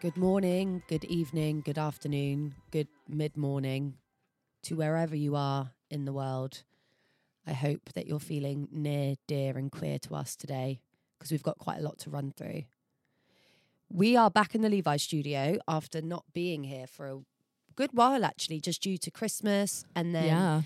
Good 0.00 0.16
morning, 0.16 0.84
good 0.86 1.02
evening, 1.06 1.60
good 1.60 1.76
afternoon, 1.76 2.54
good 2.70 2.86
mid 3.08 3.36
morning 3.36 3.94
to 4.62 4.76
wherever 4.76 5.16
you 5.16 5.34
are 5.34 5.72
in 5.90 6.04
the 6.04 6.12
world. 6.12 6.62
I 7.44 7.52
hope 7.52 7.90
that 7.94 8.06
you're 8.06 8.20
feeling 8.20 8.68
near, 8.70 9.16
dear, 9.26 9.58
and 9.58 9.72
queer 9.72 9.98
to 9.98 10.14
us 10.14 10.36
today 10.36 10.82
because 11.18 11.32
we've 11.32 11.42
got 11.42 11.58
quite 11.58 11.80
a 11.80 11.82
lot 11.82 11.98
to 12.00 12.10
run 12.10 12.32
through. 12.36 12.62
We 13.88 14.16
are 14.16 14.30
back 14.30 14.54
in 14.54 14.62
the 14.62 14.68
Levi 14.68 14.98
studio 14.98 15.58
after 15.66 16.00
not 16.00 16.24
being 16.32 16.62
here 16.62 16.86
for 16.86 17.08
a 17.08 17.18
good 17.74 17.90
while, 17.92 18.24
actually, 18.24 18.60
just 18.60 18.80
due 18.80 18.98
to 18.98 19.10
Christmas 19.10 19.84
and 19.96 20.14
then 20.14 20.26
yeah. 20.26 20.62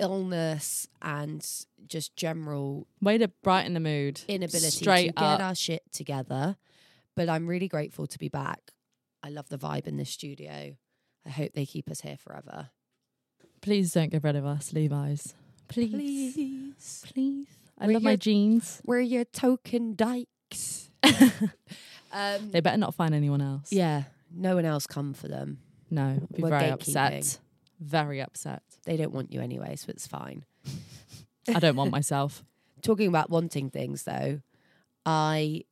illness 0.00 0.88
and 1.00 1.48
just 1.86 2.16
general 2.16 2.88
Way 3.00 3.18
to 3.18 3.28
brighten 3.28 3.74
the 3.74 3.80
mood. 3.80 4.22
inability 4.26 4.70
Straight 4.70 5.06
to 5.14 5.22
get 5.22 5.40
our 5.40 5.54
shit 5.54 5.84
together. 5.92 6.56
But 7.16 7.28
I'm 7.28 7.46
really 7.46 7.66
grateful 7.68 8.06
to 8.06 8.18
be 8.18 8.28
back. 8.28 8.60
I 9.22 9.30
love 9.30 9.48
the 9.48 9.58
vibe 9.58 9.86
in 9.86 9.96
this 9.96 10.10
studio. 10.10 10.76
I 11.24 11.30
hope 11.30 11.52
they 11.54 11.66
keep 11.66 11.90
us 11.90 12.02
here 12.02 12.16
forever. 12.16 12.68
Please 13.62 13.92
don't 13.92 14.10
get 14.10 14.22
rid 14.22 14.36
of 14.36 14.44
us, 14.44 14.72
Levi's. 14.72 15.34
Please. 15.68 16.34
Please. 16.34 17.04
Please. 17.12 17.46
I 17.78 17.86
We're 17.86 17.94
love 17.94 18.02
my 18.02 18.16
jeans. 18.16 18.80
We're 18.84 19.00
your 19.00 19.24
token 19.24 19.94
dykes. 19.96 20.90
um, 22.12 22.50
They 22.50 22.60
better 22.60 22.76
not 22.76 22.94
find 22.94 23.14
anyone 23.14 23.40
else. 23.40 23.72
yeah, 23.72 24.04
no 24.32 24.54
one 24.54 24.64
else 24.64 24.86
come 24.86 25.12
for 25.14 25.28
them. 25.28 25.58
No, 25.90 26.18
I'd 26.22 26.28
be 26.34 26.42
We're 26.42 26.50
very 26.50 26.70
upset. 26.70 27.38
Very 27.80 28.20
upset. 28.20 28.62
They 28.84 28.96
don't 28.96 29.12
want 29.12 29.32
you 29.32 29.40
anyway, 29.40 29.76
so 29.76 29.86
it's 29.88 30.06
fine. 30.06 30.44
I 31.48 31.58
don't 31.58 31.76
want 31.76 31.90
myself. 31.90 32.44
Talking 32.82 33.08
about 33.08 33.30
wanting 33.30 33.70
things 33.70 34.04
though, 34.04 34.40
I 35.04 35.64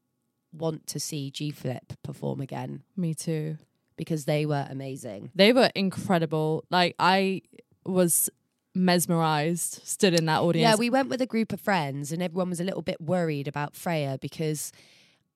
want 0.54 0.86
to 0.88 1.00
see 1.00 1.30
G 1.30 1.50
Flip 1.50 1.92
perform 2.02 2.40
again 2.40 2.82
Me 2.96 3.14
too. 3.14 3.58
because 3.96 4.24
they 4.24 4.46
were 4.46 4.66
amazing. 4.70 5.30
They 5.34 5.52
were 5.52 5.70
incredible. 5.74 6.64
Like 6.70 6.94
I 6.98 7.42
was 7.84 8.30
mesmerized, 8.74 9.80
stood 9.86 10.14
in 10.14 10.26
that 10.26 10.40
audience. 10.40 10.70
Yeah, 10.70 10.76
we 10.76 10.90
went 10.90 11.08
with 11.08 11.20
a 11.20 11.26
group 11.26 11.52
of 11.52 11.60
friends, 11.60 12.12
and 12.12 12.22
everyone 12.22 12.50
was 12.50 12.60
a 12.60 12.64
little 12.64 12.82
bit 12.82 13.00
worried 13.00 13.48
about 13.48 13.76
Freya 13.76 14.18
because 14.20 14.72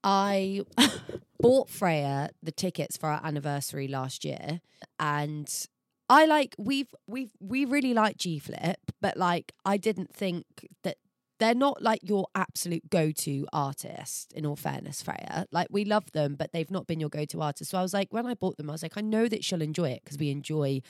I 0.02 0.62
bought 1.40 1.68
Freya 1.68 2.30
the 2.42 2.52
tickets 2.52 2.96
for 2.96 3.08
our 3.08 3.20
anniversary 3.24 3.88
last 3.88 4.24
year, 4.24 4.60
and 4.98 5.48
I 6.08 6.24
like 6.26 6.54
we've 6.58 6.94
we've 7.06 7.32
we 7.40 7.64
really 7.64 7.94
like 7.94 8.16
G 8.16 8.38
Flip, 8.38 8.78
but 9.00 9.16
like 9.16 9.52
I 9.64 9.76
didn't 9.76 10.14
think 10.14 10.44
that 10.82 10.96
they're 11.38 11.54
not 11.54 11.82
like 11.82 12.00
your 12.02 12.26
absolute 12.34 12.88
go-to 12.90 13.46
artist 13.52 14.32
in 14.32 14.44
all 14.44 14.56
fairness 14.56 15.02
freya 15.02 15.46
like 15.50 15.68
we 15.70 15.84
love 15.84 16.10
them 16.12 16.34
but 16.34 16.52
they've 16.52 16.70
not 16.70 16.86
been 16.86 17.00
your 17.00 17.08
go-to 17.08 17.40
artist 17.40 17.70
so 17.70 17.78
i 17.78 17.82
was 17.82 17.94
like 17.94 18.12
when 18.12 18.26
i 18.26 18.34
bought 18.34 18.56
them 18.56 18.68
i 18.68 18.72
was 18.72 18.82
like 18.82 18.96
i 18.96 19.00
know 19.00 19.28
that 19.28 19.44
she'll 19.44 19.62
enjoy 19.62 19.88
it 19.90 20.02
because 20.04 20.18
we 20.18 20.30
enjoy 20.30 20.80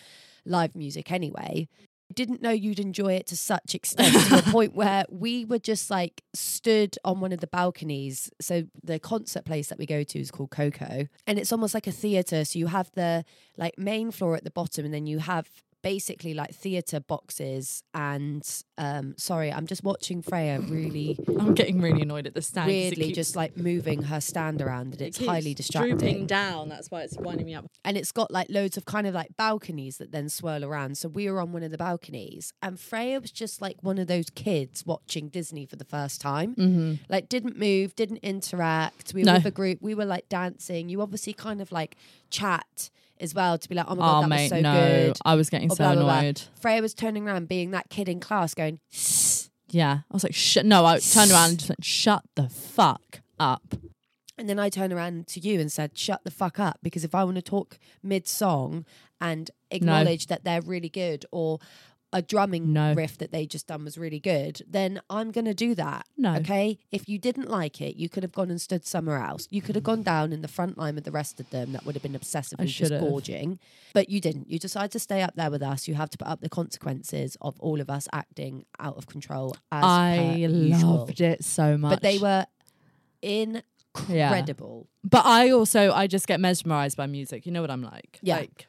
live 0.45 0.75
music 0.75 1.11
anyway 1.13 1.69
I 2.11 2.15
didn't 2.15 2.41
know 2.41 2.51
you'd 2.51 2.81
enjoy 2.81 3.15
it 3.15 3.27
to 3.27 3.37
such 3.37 3.75
extent 3.75 4.15
to 4.29 4.39
a 4.39 4.43
point 4.51 4.75
where 4.75 5.05
we 5.11 5.45
were 5.45 5.59
just 5.59 5.91
like 5.91 6.23
stood 6.33 6.97
on 7.05 7.21
one 7.21 7.33
of 7.33 7.41
the 7.41 7.47
balconies. 7.47 8.31
So 8.41 8.65
the 8.83 8.99
concert 8.99 9.45
place 9.45 9.69
that 9.69 9.79
we 9.79 9.85
go 9.85 10.03
to 10.03 10.19
is 10.19 10.31
called 10.31 10.51
KOKO, 10.51 11.09
and 11.27 11.39
it's 11.39 11.53
almost 11.53 11.75
like 11.75 11.87
a 11.87 11.93
theater. 11.93 12.47
So 12.47 12.59
you 12.59 12.69
have 12.69 12.91
the 12.95 13.25
like 13.59 13.79
main 13.79 14.11
floor 14.11 14.37
at 14.37 14.45
the 14.45 14.51
bottom, 14.51 14.87
and 14.87 14.95
then 14.95 15.07
you 15.07 15.19
have 15.19 15.51
basically 15.83 16.35
like 16.35 16.55
theater 16.55 17.01
boxes. 17.01 17.83
And 17.95 18.43
um, 18.77 19.15
sorry, 19.19 19.53
I'm 19.53 19.67
just 19.67 19.85
watching 19.85 20.23
Freya 20.23 20.61
really 20.61 21.19
I'm 21.39 21.55
getting 21.55 21.81
really 21.81 22.03
annoyed 22.03 22.27
at 22.27 22.35
the 22.35 22.43
stand 22.43 22.67
weirdly 22.69 23.13
just 23.13 23.37
like 23.37 23.57
moving 23.57 24.03
her 24.03 24.21
stand 24.21 24.61
around, 24.63 24.93
and 24.93 25.01
it 25.03 25.07
it's 25.09 25.19
keeps 25.19 25.29
highly 25.31 25.55
Drooping 25.55 25.57
distracting. 25.57 26.27
down. 26.27 26.69
That's 26.69 26.91
why 26.91 27.03
it's 27.03 27.17
winding 27.17 27.47
me 27.47 27.55
up. 27.55 27.67
and 27.85 27.97
it's 27.97 28.13
got 28.13 28.31
like 28.31 28.49
loads 28.51 28.77
of 28.77 28.85
kind 28.85 29.07
of 29.07 29.15
like 29.15 29.37
balconies 29.37 29.99
that 29.99 30.13
then 30.13 30.29
swirl 30.29 30.65
around. 30.65 30.99
So 30.99 31.09
we 31.09 31.31
were 31.31 31.41
on 31.41 31.53
one 31.53 31.63
of 31.63 31.71
the 31.71 31.79
balconies, 31.79 32.53
and 32.63 32.79
Freya 32.79 33.21
was 33.21 33.31
just 33.31 33.61
like 33.63 33.77
one 33.83 33.99
of 33.99 34.07
those 34.07 34.31
kids 34.31 34.85
watching 34.87 35.29
Disney 35.29 35.67
for 35.67 35.77
the 35.77 35.85
first 35.85 36.21
time. 36.21 36.55
Mm-hmm. 36.55 36.95
Like 37.09 37.29
didn't 37.29 37.59
move, 37.59 37.95
didn't 37.97 38.19
interact. 38.19 39.15
We 39.15 39.23
were 39.23 39.27
No. 39.27 39.35
with 39.35 39.47
a 39.47 39.51
group. 39.51 39.79
We 39.81 39.95
were 39.95 40.05
like 40.05 40.29
dancing. 40.29 40.89
You 40.89 41.01
obviously 41.03 41.33
kind 41.33 41.61
of 41.61 41.71
like 41.73 41.97
chat 42.31 42.91
as 43.21 43.35
well 43.35 43.59
to 43.59 43.69
be 43.69 43.75
like, 43.75 43.87
oh 43.89 43.95
my 43.95 44.03
god, 44.05 44.19
Oh 44.19 44.21
that 44.23 44.29
mate, 44.29 44.43
was 44.43 44.51
so 44.51 44.61
no. 44.61 44.75
good. 44.75 45.19
I 45.25 45.35
was 45.35 45.51
getting 45.51 45.71
Or 45.71 45.77
so 45.77 45.85
blah, 45.85 45.95
blah, 45.95 46.03
blah. 46.05 46.19
annoyed. 46.19 46.43
Freya 46.61 46.81
was 46.83 46.95
turning 46.95 47.27
around, 47.27 47.49
being 47.49 47.71
that 47.73 47.89
kid 47.91 48.09
in 48.09 48.21
class, 48.21 48.55
going. 48.55 48.81
Yeah. 49.71 49.99
I 50.11 50.15
was 50.15 50.23
like, 50.25 50.35
shut 50.35 50.65
no, 50.65 50.85
I 50.87 50.99
turned 50.99 51.31
around 51.31 51.51
and 51.51 51.59
just 51.59 51.69
went, 51.71 51.85
shut 51.85 52.23
the 52.35 52.49
fuck 52.49 53.21
up. 53.39 53.75
And 54.39 54.49
then 54.49 54.59
I 54.59 54.69
turned 54.69 54.93
around 54.93 55.27
to 55.29 55.41
you 55.41 55.59
and 55.61 55.71
said, 55.71 55.99
shut 55.99 56.23
the 56.25 56.31
fuck 56.31 56.59
up. 56.61 56.79
Because 56.83 57.05
if 57.05 57.15
I 57.15 57.25
want 57.25 57.37
to 57.37 57.43
talk 57.43 57.79
mid 58.03 58.29
song 58.29 58.87
and 59.21 59.51
acknowledge 59.71 60.29
that 60.29 60.45
they're 60.45 60.63
really 60.63 60.89
good 60.89 61.27
or 61.33 61.59
a 62.13 62.23
drumming 62.23 62.73
No. 62.73 62.95
riff 62.95 63.19
that 63.19 63.33
they 63.33 63.45
just 63.47 63.67
done 63.67 63.85
was 63.85 63.99
really 63.99 64.19
good, 64.19 64.63
then 64.67 65.01
I'm 65.11 65.31
going 65.31 65.45
to 65.45 65.53
do 65.53 65.75
that. 65.75 66.07
No. 66.17 66.37
Okay. 66.37 66.79
If 66.91 67.07
you 67.09 67.19
didn't 67.19 67.51
like 67.51 67.83
it, 67.83 67.97
you 67.97 68.09
could 68.09 68.23
have 68.23 68.33
gone 68.33 68.51
and 68.51 68.59
stood 68.61 68.87
somewhere 68.87 69.19
else. 69.19 69.47
You 69.51 69.61
could 69.61 69.75
have 69.75 69.85
gone 69.85 70.03
down 70.03 70.33
in 70.33 70.41
the 70.41 70.49
front 70.49 70.79
line 70.79 70.95
with 70.95 71.05
the 71.05 71.11
rest 71.11 71.39
of 71.39 71.51
them. 71.51 71.73
That 71.73 71.85
would 71.85 71.95
have 71.95 72.03
been 72.03 72.13
obsessively 72.19 72.67
just 72.69 72.93
gorging. 72.99 73.59
But 73.93 74.09
you 74.09 74.21
didn't. 74.23 74.51
You 74.51 74.59
decided 74.59 74.91
to 74.93 74.99
stay 74.99 75.21
up 75.21 75.35
there 75.37 75.51
with 75.51 75.63
us. 75.63 75.87
You 75.87 75.95
have 75.97 76.09
to 76.11 76.19
put 76.19 76.29
up 76.29 76.41
the 76.41 76.49
consequences 76.49 77.37
of 77.43 77.61
all 77.61 77.79
of 77.81 77.91
us 77.91 78.09
acting 78.13 78.65
out 78.79 78.97
of 78.97 79.07
control 79.07 79.55
as 79.71 79.85
I 79.85 80.17
per 80.47 80.49
usual. 80.55 80.95
loved 81.01 81.21
it 81.21 81.45
so 81.45 81.77
much. 81.77 81.91
But 81.91 82.03
they 82.03 82.19
were 82.19 82.47
Yeah. 83.23 83.61
incredible. 84.09 84.89
But 85.05 85.27
I 85.27 85.51
also 85.51 85.93
I 85.93 86.07
just 86.07 86.27
get 86.27 86.41
mesmerized 86.41 86.97
by 86.97 87.07
music. 87.07 87.47
You 87.47 87.53
know 87.53 87.61
what 87.61 87.71
I'm 87.71 87.83
like? 87.83 88.19
Yeah. 88.23 88.39
Like 88.39 88.67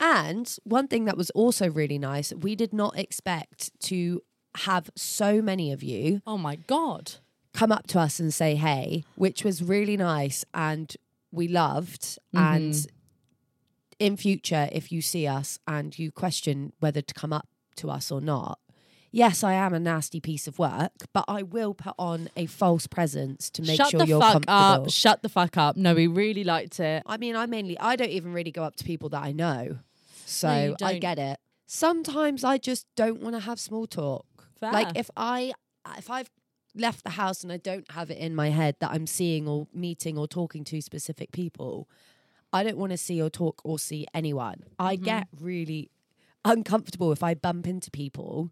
And 0.00 0.54
one 0.64 0.86
thing 0.88 1.04
that 1.06 1.16
was 1.16 1.30
also 1.30 1.68
really 1.70 1.98
nice, 1.98 2.32
we 2.32 2.54
did 2.54 2.72
not 2.72 2.96
expect 2.98 3.70
to 3.84 4.22
have 4.56 4.90
so 4.96 5.40
many 5.42 5.72
of 5.72 5.82
you 5.82 6.20
oh 6.26 6.38
my 6.38 6.56
god. 6.56 7.12
come 7.52 7.70
up 7.72 7.86
to 7.88 7.98
us 8.00 8.18
and 8.20 8.32
say 8.32 8.54
hey, 8.54 9.04
which 9.16 9.44
was 9.44 9.62
really 9.62 9.96
nice 9.96 10.44
and 10.54 10.96
we 11.32 11.46
loved. 11.48 12.18
And 12.34 12.72
Mhm. 12.72 12.86
in 13.98 14.16
future, 14.16 14.68
if 14.72 14.90
you 14.92 15.02
see 15.02 15.26
us 15.26 15.58
and 15.66 15.98
you 15.98 16.10
question 16.12 16.72
whether 16.80 17.02
to 17.02 17.14
come 17.14 17.32
up 17.32 17.48
to 17.76 17.90
us 17.90 18.10
or 18.10 18.20
not, 18.20 18.58
yes, 19.10 19.42
I 19.44 19.52
am 19.54 19.74
a 19.74 19.80
nasty 19.80 20.20
piece 20.20 20.46
of 20.46 20.58
work, 20.58 20.92
but 21.12 21.24
I 21.28 21.42
will 21.42 21.74
put 21.74 21.94
on 21.98 22.28
a 22.36 22.46
false 22.46 22.86
presence 22.86 23.50
to 23.50 23.62
make 23.62 23.76
Shut 23.76 23.90
sure 23.90 24.00
the 24.00 24.06
you're 24.06 24.20
the 24.20 24.24
fuck 24.24 24.32
comfortable. 24.46 24.84
up. 24.86 24.90
Shut 24.90 25.22
the 25.22 25.28
fuck 25.28 25.56
up. 25.56 25.76
No, 25.76 25.94
we 25.94 26.06
really 26.06 26.44
liked 26.44 26.78
it. 26.80 27.02
I 27.06 27.16
mean, 27.16 27.34
I 27.36 27.46
mainly 27.46 27.78
I 27.78 27.96
don't 27.96 28.10
even 28.10 28.32
really 28.32 28.52
go 28.52 28.62
up 28.62 28.76
to 28.76 28.84
people 28.84 29.08
that 29.10 29.22
I 29.22 29.32
know. 29.32 29.78
So 30.28 30.76
you 30.80 30.86
I 30.86 30.98
get 30.98 31.18
it. 31.18 31.38
Sometimes 31.66 32.44
I 32.44 32.58
just 32.58 32.86
don't 32.96 33.20
want 33.20 33.34
to 33.34 33.40
have 33.40 33.58
small 33.60 33.86
talk. 33.86 34.26
Fair. 34.60 34.72
Like 34.72 34.96
if 34.96 35.10
I 35.16 35.52
if 35.96 36.10
I've 36.10 36.30
left 36.74 37.04
the 37.04 37.10
house 37.10 37.42
and 37.42 37.52
I 37.52 37.56
don't 37.56 37.90
have 37.92 38.10
it 38.10 38.18
in 38.18 38.34
my 38.34 38.50
head 38.50 38.76
that 38.80 38.90
I'm 38.90 39.06
seeing 39.06 39.48
or 39.48 39.66
meeting 39.74 40.16
or 40.18 40.26
talking 40.28 40.64
to 40.64 40.80
specific 40.80 41.32
people, 41.32 41.88
I 42.52 42.62
don't 42.62 42.76
want 42.78 42.92
to 42.92 42.98
see 42.98 43.20
or 43.22 43.30
talk 43.30 43.60
or 43.64 43.78
see 43.78 44.06
anyone. 44.14 44.64
I 44.78 44.96
Mm-hmm. 44.96 45.04
get 45.04 45.28
really 45.40 45.90
uncomfortable 46.44 47.12
if 47.12 47.22
I 47.22 47.34
bump 47.34 47.66
into 47.66 47.90
people. 47.90 48.50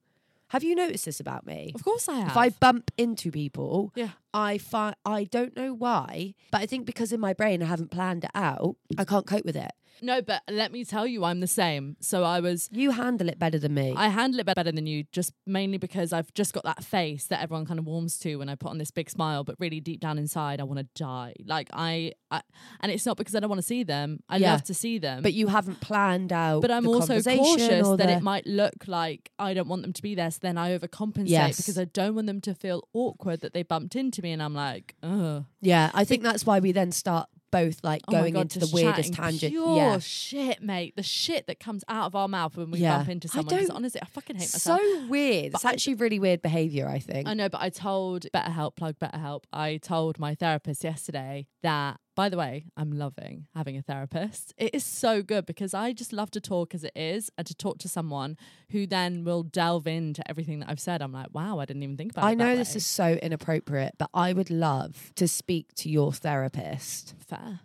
Have 0.50 0.62
you 0.62 0.74
noticed 0.76 1.06
this 1.06 1.18
about 1.18 1.44
me? 1.46 1.72
of 1.74 1.82
course 1.82 2.08
I 2.08 2.16
have. 2.20 2.28
If 2.30 2.36
I 2.36 2.48
bump 2.50 2.90
into 2.96 3.30
people, 3.32 3.92
Yeah. 3.96 4.10
I 4.32 4.58
find 4.58 4.94
I 5.04 5.24
don't 5.24 5.56
know 5.56 5.72
why, 5.74 6.34
but 6.52 6.60
I 6.60 6.66
think 6.66 6.86
because 6.86 7.12
in 7.12 7.18
my 7.20 7.32
brain 7.32 7.62
I 7.62 7.66
haven't 7.66 7.90
planned 7.90 8.24
it 8.24 8.30
out, 8.34 8.76
I 8.96 9.04
can't 9.04 9.26
cope 9.26 9.44
with 9.44 9.56
it. 9.56 9.72
No, 10.02 10.22
but 10.22 10.42
let 10.50 10.72
me 10.72 10.84
tell 10.84 11.06
you, 11.06 11.24
I'm 11.24 11.40
the 11.40 11.46
same. 11.46 11.96
So 12.00 12.22
I 12.24 12.40
was 12.40 12.68
You 12.72 12.90
handle 12.92 13.28
it 13.28 13.38
better 13.38 13.58
than 13.58 13.74
me. 13.74 13.94
I 13.96 14.08
handle 14.08 14.40
it 14.40 14.46
better 14.46 14.62
than 14.72 14.86
you, 14.86 15.04
just 15.12 15.32
mainly 15.46 15.78
because 15.78 16.12
I've 16.12 16.32
just 16.34 16.52
got 16.52 16.64
that 16.64 16.84
face 16.84 17.24
that 17.26 17.40
everyone 17.42 17.66
kind 17.66 17.78
of 17.78 17.86
warms 17.86 18.18
to 18.20 18.36
when 18.36 18.48
I 18.48 18.54
put 18.54 18.70
on 18.70 18.78
this 18.78 18.90
big 18.90 19.08
smile, 19.10 19.44
but 19.44 19.56
really 19.58 19.80
deep 19.80 20.00
down 20.00 20.18
inside, 20.18 20.60
I 20.60 20.64
want 20.64 20.78
to 20.80 20.86
die. 20.94 21.34
Like 21.44 21.68
I, 21.72 22.12
I, 22.30 22.42
and 22.80 22.92
it's 22.92 23.06
not 23.06 23.16
because 23.16 23.34
I 23.34 23.40
don't 23.40 23.48
want 23.50 23.60
to 23.60 23.66
see 23.66 23.82
them. 23.82 24.20
I 24.28 24.36
Yeah. 24.38 24.52
love 24.52 24.64
to 24.64 24.74
see 24.74 24.98
them, 24.98 25.22
but 25.22 25.32
you 25.32 25.48
haven't 25.48 25.80
planned 25.80 26.32
out. 26.32 26.62
but 26.62 26.70
I'm 26.70 26.84
the 26.84 26.90
also 26.90 27.20
cautious 27.20 27.86
that 27.88 27.96
the- 27.98 28.10
it 28.12 28.22
might 28.22 28.46
look 28.46 28.86
like 28.86 29.30
I 29.38 29.54
don't 29.54 29.68
want 29.68 29.82
them 29.82 29.92
to 29.92 30.02
be 30.02 30.14
there. 30.14 30.30
So 30.30 30.38
then 30.42 30.58
I 30.58 30.76
overcompensate 30.76 31.28
Yes. 31.28 31.56
because 31.56 31.78
I 31.78 31.84
don't 31.84 32.14
want 32.14 32.26
them 32.26 32.40
to 32.42 32.54
feel 32.54 32.88
awkward 32.92 33.40
that 33.40 33.52
they 33.54 33.62
bumped 33.62 33.96
into 33.96 34.22
me, 34.22 34.32
and 34.32 34.42
I'm 34.42 34.54
like, 34.54 34.94
ugh. 35.02 35.44
Yeah, 35.60 35.90
I 35.94 36.04
think 36.04 36.22
that's 36.22 36.44
why 36.46 36.58
we 36.60 36.72
then 36.72 36.92
start 36.92 37.28
both 37.64 37.82
like 37.82 38.02
Oh 38.08 38.12
going 38.12 38.34
God, 38.34 38.42
into 38.42 38.58
the 38.58 38.70
weirdest 38.72 39.14
tangent. 39.14 39.52
Pure 39.52 39.76
yeah, 39.76 39.98
shit, 39.98 40.62
mate. 40.62 40.94
The 40.96 41.02
shit 41.02 41.46
that 41.46 41.60
comes 41.60 41.84
out 41.88 42.06
of 42.06 42.14
our 42.14 42.28
mouth 42.28 42.56
when 42.56 42.70
we 42.70 42.78
Yeah. 42.80 42.96
bump 42.98 43.08
into 43.08 43.28
I 43.34 43.42
don't- 43.42 43.70
honestly, 43.70 44.00
I 44.02 44.06
fucking 44.06 44.36
hate 44.36 44.52
myself. 44.52 44.80
so 44.80 45.06
weird. 45.06 45.52
But 45.52 45.58
it's 45.58 45.64
I- 45.64 45.72
actually 45.72 45.94
really 45.94 46.18
weird 46.18 46.42
behavior. 46.42 46.88
I 46.88 46.98
think. 46.98 47.26
I 47.28 47.34
know, 47.34 47.48
but 47.48 47.60
I 47.60 47.70
told 47.70 48.26
BetterHelp, 48.34 48.76
plug 48.76 48.98
BetterHelp. 48.98 49.44
I 49.52 49.78
told 49.78 50.18
my 50.18 50.34
therapist 50.34 50.84
yesterday 50.84 51.46
that, 51.62 52.00
by 52.16 52.30
the 52.30 52.36
way, 52.38 52.64
I'm 52.76 52.90
loving 52.90 53.46
having 53.54 53.76
a 53.76 53.82
therapist. 53.82 54.54
It 54.56 54.74
is 54.74 54.84
so 54.84 55.22
good 55.22 55.46
because 55.46 55.74
I 55.74 55.92
just 55.92 56.12
love 56.12 56.30
to 56.32 56.40
talk 56.40 56.74
as 56.74 56.82
it 56.82 56.94
is 56.96 57.30
and 57.36 57.46
to 57.46 57.54
talk 57.54 57.78
to 57.78 57.88
someone 57.88 58.36
who 58.70 58.86
then 58.86 59.22
will 59.22 59.42
delve 59.42 59.86
into 59.86 60.28
everything 60.28 60.58
that 60.60 60.70
I've 60.70 60.80
said. 60.80 61.02
I'm 61.02 61.12
like, 61.12 61.28
wow, 61.32 61.58
I 61.60 61.66
didn't 61.66 61.82
even 61.82 61.96
think 61.96 62.12
about 62.12 62.24
it. 62.24 62.28
I 62.28 62.34
know 62.34 62.56
this 62.56 62.74
way. 62.74 62.78
is 62.78 62.86
so 62.86 63.12
inappropriate, 63.22 63.94
but 63.98 64.10
I 64.14 64.32
would 64.32 64.50
love 64.50 65.12
to 65.16 65.28
speak 65.28 65.74
to 65.76 65.90
your 65.90 66.10
therapist 66.12 67.14
fair. 67.18 67.60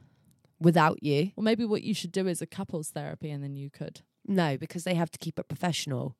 without 0.59 1.01
you. 1.01 1.31
Well, 1.35 1.45
maybe 1.45 1.65
what 1.65 1.81
you 1.81 1.93
should 1.93 2.11
do 2.11 2.27
is 2.27 2.41
a 2.41 2.45
couples 2.45 2.89
therapy, 2.89 3.31
and 3.31 3.41
then 3.41 3.55
you 3.55 3.69
could. 3.69 4.01
No, 4.27 4.57
because 4.57 4.83
they 4.83 4.95
have 4.95 5.09
to 5.11 5.17
keep 5.17 5.39
it 5.39 5.47
professional. 5.47 6.15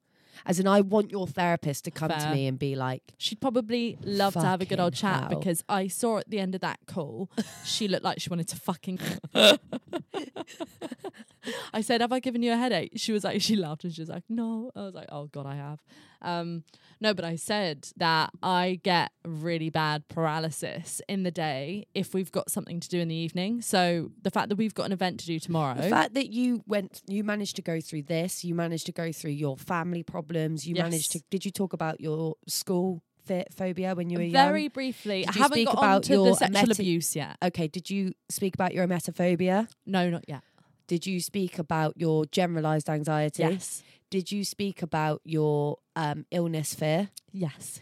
As 0.45 0.59
in, 0.59 0.67
I 0.67 0.81
want 0.81 1.11
your 1.11 1.27
therapist 1.27 1.85
to 1.85 1.91
come 1.91 2.09
to 2.09 2.31
me 2.33 2.47
and 2.47 2.57
be 2.57 2.75
like, 2.75 3.13
She'd 3.17 3.41
probably 3.41 3.97
love 4.03 4.33
to 4.33 4.41
have 4.41 4.61
a 4.61 4.65
good 4.65 4.79
old 4.79 4.93
chat 4.93 5.29
hell. 5.29 5.39
because 5.39 5.63
I 5.69 5.87
saw 5.87 6.17
at 6.19 6.29
the 6.29 6.39
end 6.39 6.55
of 6.55 6.61
that 6.61 6.79
call, 6.87 7.29
she 7.63 7.87
looked 7.87 8.03
like 8.03 8.19
she 8.21 8.29
wanted 8.29 8.47
to 8.49 8.55
fucking. 8.55 8.99
I 11.73 11.81
said, 11.81 12.01
"Have 12.01 12.11
I 12.11 12.19
given 12.19 12.43
you 12.43 12.51
a 12.53 12.57
headache?" 12.57 12.93
She 12.95 13.11
was 13.11 13.23
like, 13.23 13.41
she 13.41 13.55
laughed 13.55 13.83
and 13.83 13.93
she 13.93 14.01
was 14.01 14.09
like, 14.09 14.23
"No." 14.29 14.71
I 14.75 14.81
was 14.81 14.93
like, 14.93 15.07
"Oh 15.11 15.25
God, 15.27 15.45
I 15.45 15.55
have." 15.55 15.79
Um, 16.21 16.63
no, 16.99 17.13
but 17.15 17.25
I 17.25 17.35
said 17.35 17.87
that 17.97 18.29
I 18.43 18.79
get 18.83 19.11
really 19.25 19.69
bad 19.71 20.07
paralysis 20.07 21.01
in 21.09 21.23
the 21.23 21.31
day 21.31 21.87
if 21.95 22.13
we've 22.13 22.31
got 22.31 22.51
something 22.51 22.79
to 22.79 22.87
do 22.89 22.99
in 22.99 23.07
the 23.07 23.15
evening. 23.15 23.61
So 23.61 24.11
the 24.21 24.29
fact 24.31 24.49
that 24.49 24.55
we've 24.55 24.73
got 24.73 24.85
an 24.85 24.91
event 24.91 25.19
to 25.21 25.25
do 25.25 25.39
tomorrow, 25.39 25.81
the 25.81 25.89
fact 25.89 26.13
that 26.13 26.29
you 26.31 26.63
went, 26.67 27.01
you 27.07 27.23
managed 27.23 27.55
to 27.57 27.61
go 27.61 27.81
through 27.81 28.03
this, 28.03 28.43
you 28.43 28.53
managed 28.53 28.85
to 28.85 28.91
go 28.91 29.11
through 29.11 29.31
your 29.31 29.57
family 29.57 30.03
problems, 30.03 30.67
you 30.67 30.75
managed 30.75 31.11
to. 31.13 31.21
Did 31.29 31.43
you 31.45 31.51
talk 31.51 31.73
about 31.73 31.99
your 32.01 32.35
school 32.47 33.01
ph- 33.27 33.47
phobia 33.55 33.95
when 33.95 34.09
you 34.09 34.19
were 34.19 34.29
very 34.29 34.63
young? 34.63 34.69
briefly, 34.69 35.21
Did 35.23 35.29
I 35.35 35.39
haven't 35.39 35.55
speak 35.55 35.67
got 35.67 35.77
about 35.77 36.09
your 36.09 36.25
the 36.29 36.35
sexual 36.35 36.61
emetic- 36.65 36.79
abuse 36.79 37.15
yet. 37.15 37.37
Okay, 37.43 37.67
did 37.67 37.89
you 37.89 38.13
speak 38.29 38.53
about 38.53 38.73
your 38.73 38.85
emetophobia? 38.87 39.67
No, 39.85 40.09
not 40.09 40.25
yet. 40.27 40.43
Did 40.87 41.07
you 41.07 41.19
speak 41.21 41.57
about 41.57 41.93
your 41.97 42.25
generalized 42.25 42.89
anxiety? 42.89 43.43
Yes, 43.43 43.81
Did 44.11 44.31
you 44.31 44.43
speak 44.45 44.83
about 44.83 45.21
your 45.25 45.77
um, 45.95 46.25
illness 46.29 46.75
fear? 46.75 47.09
yes. 47.31 47.79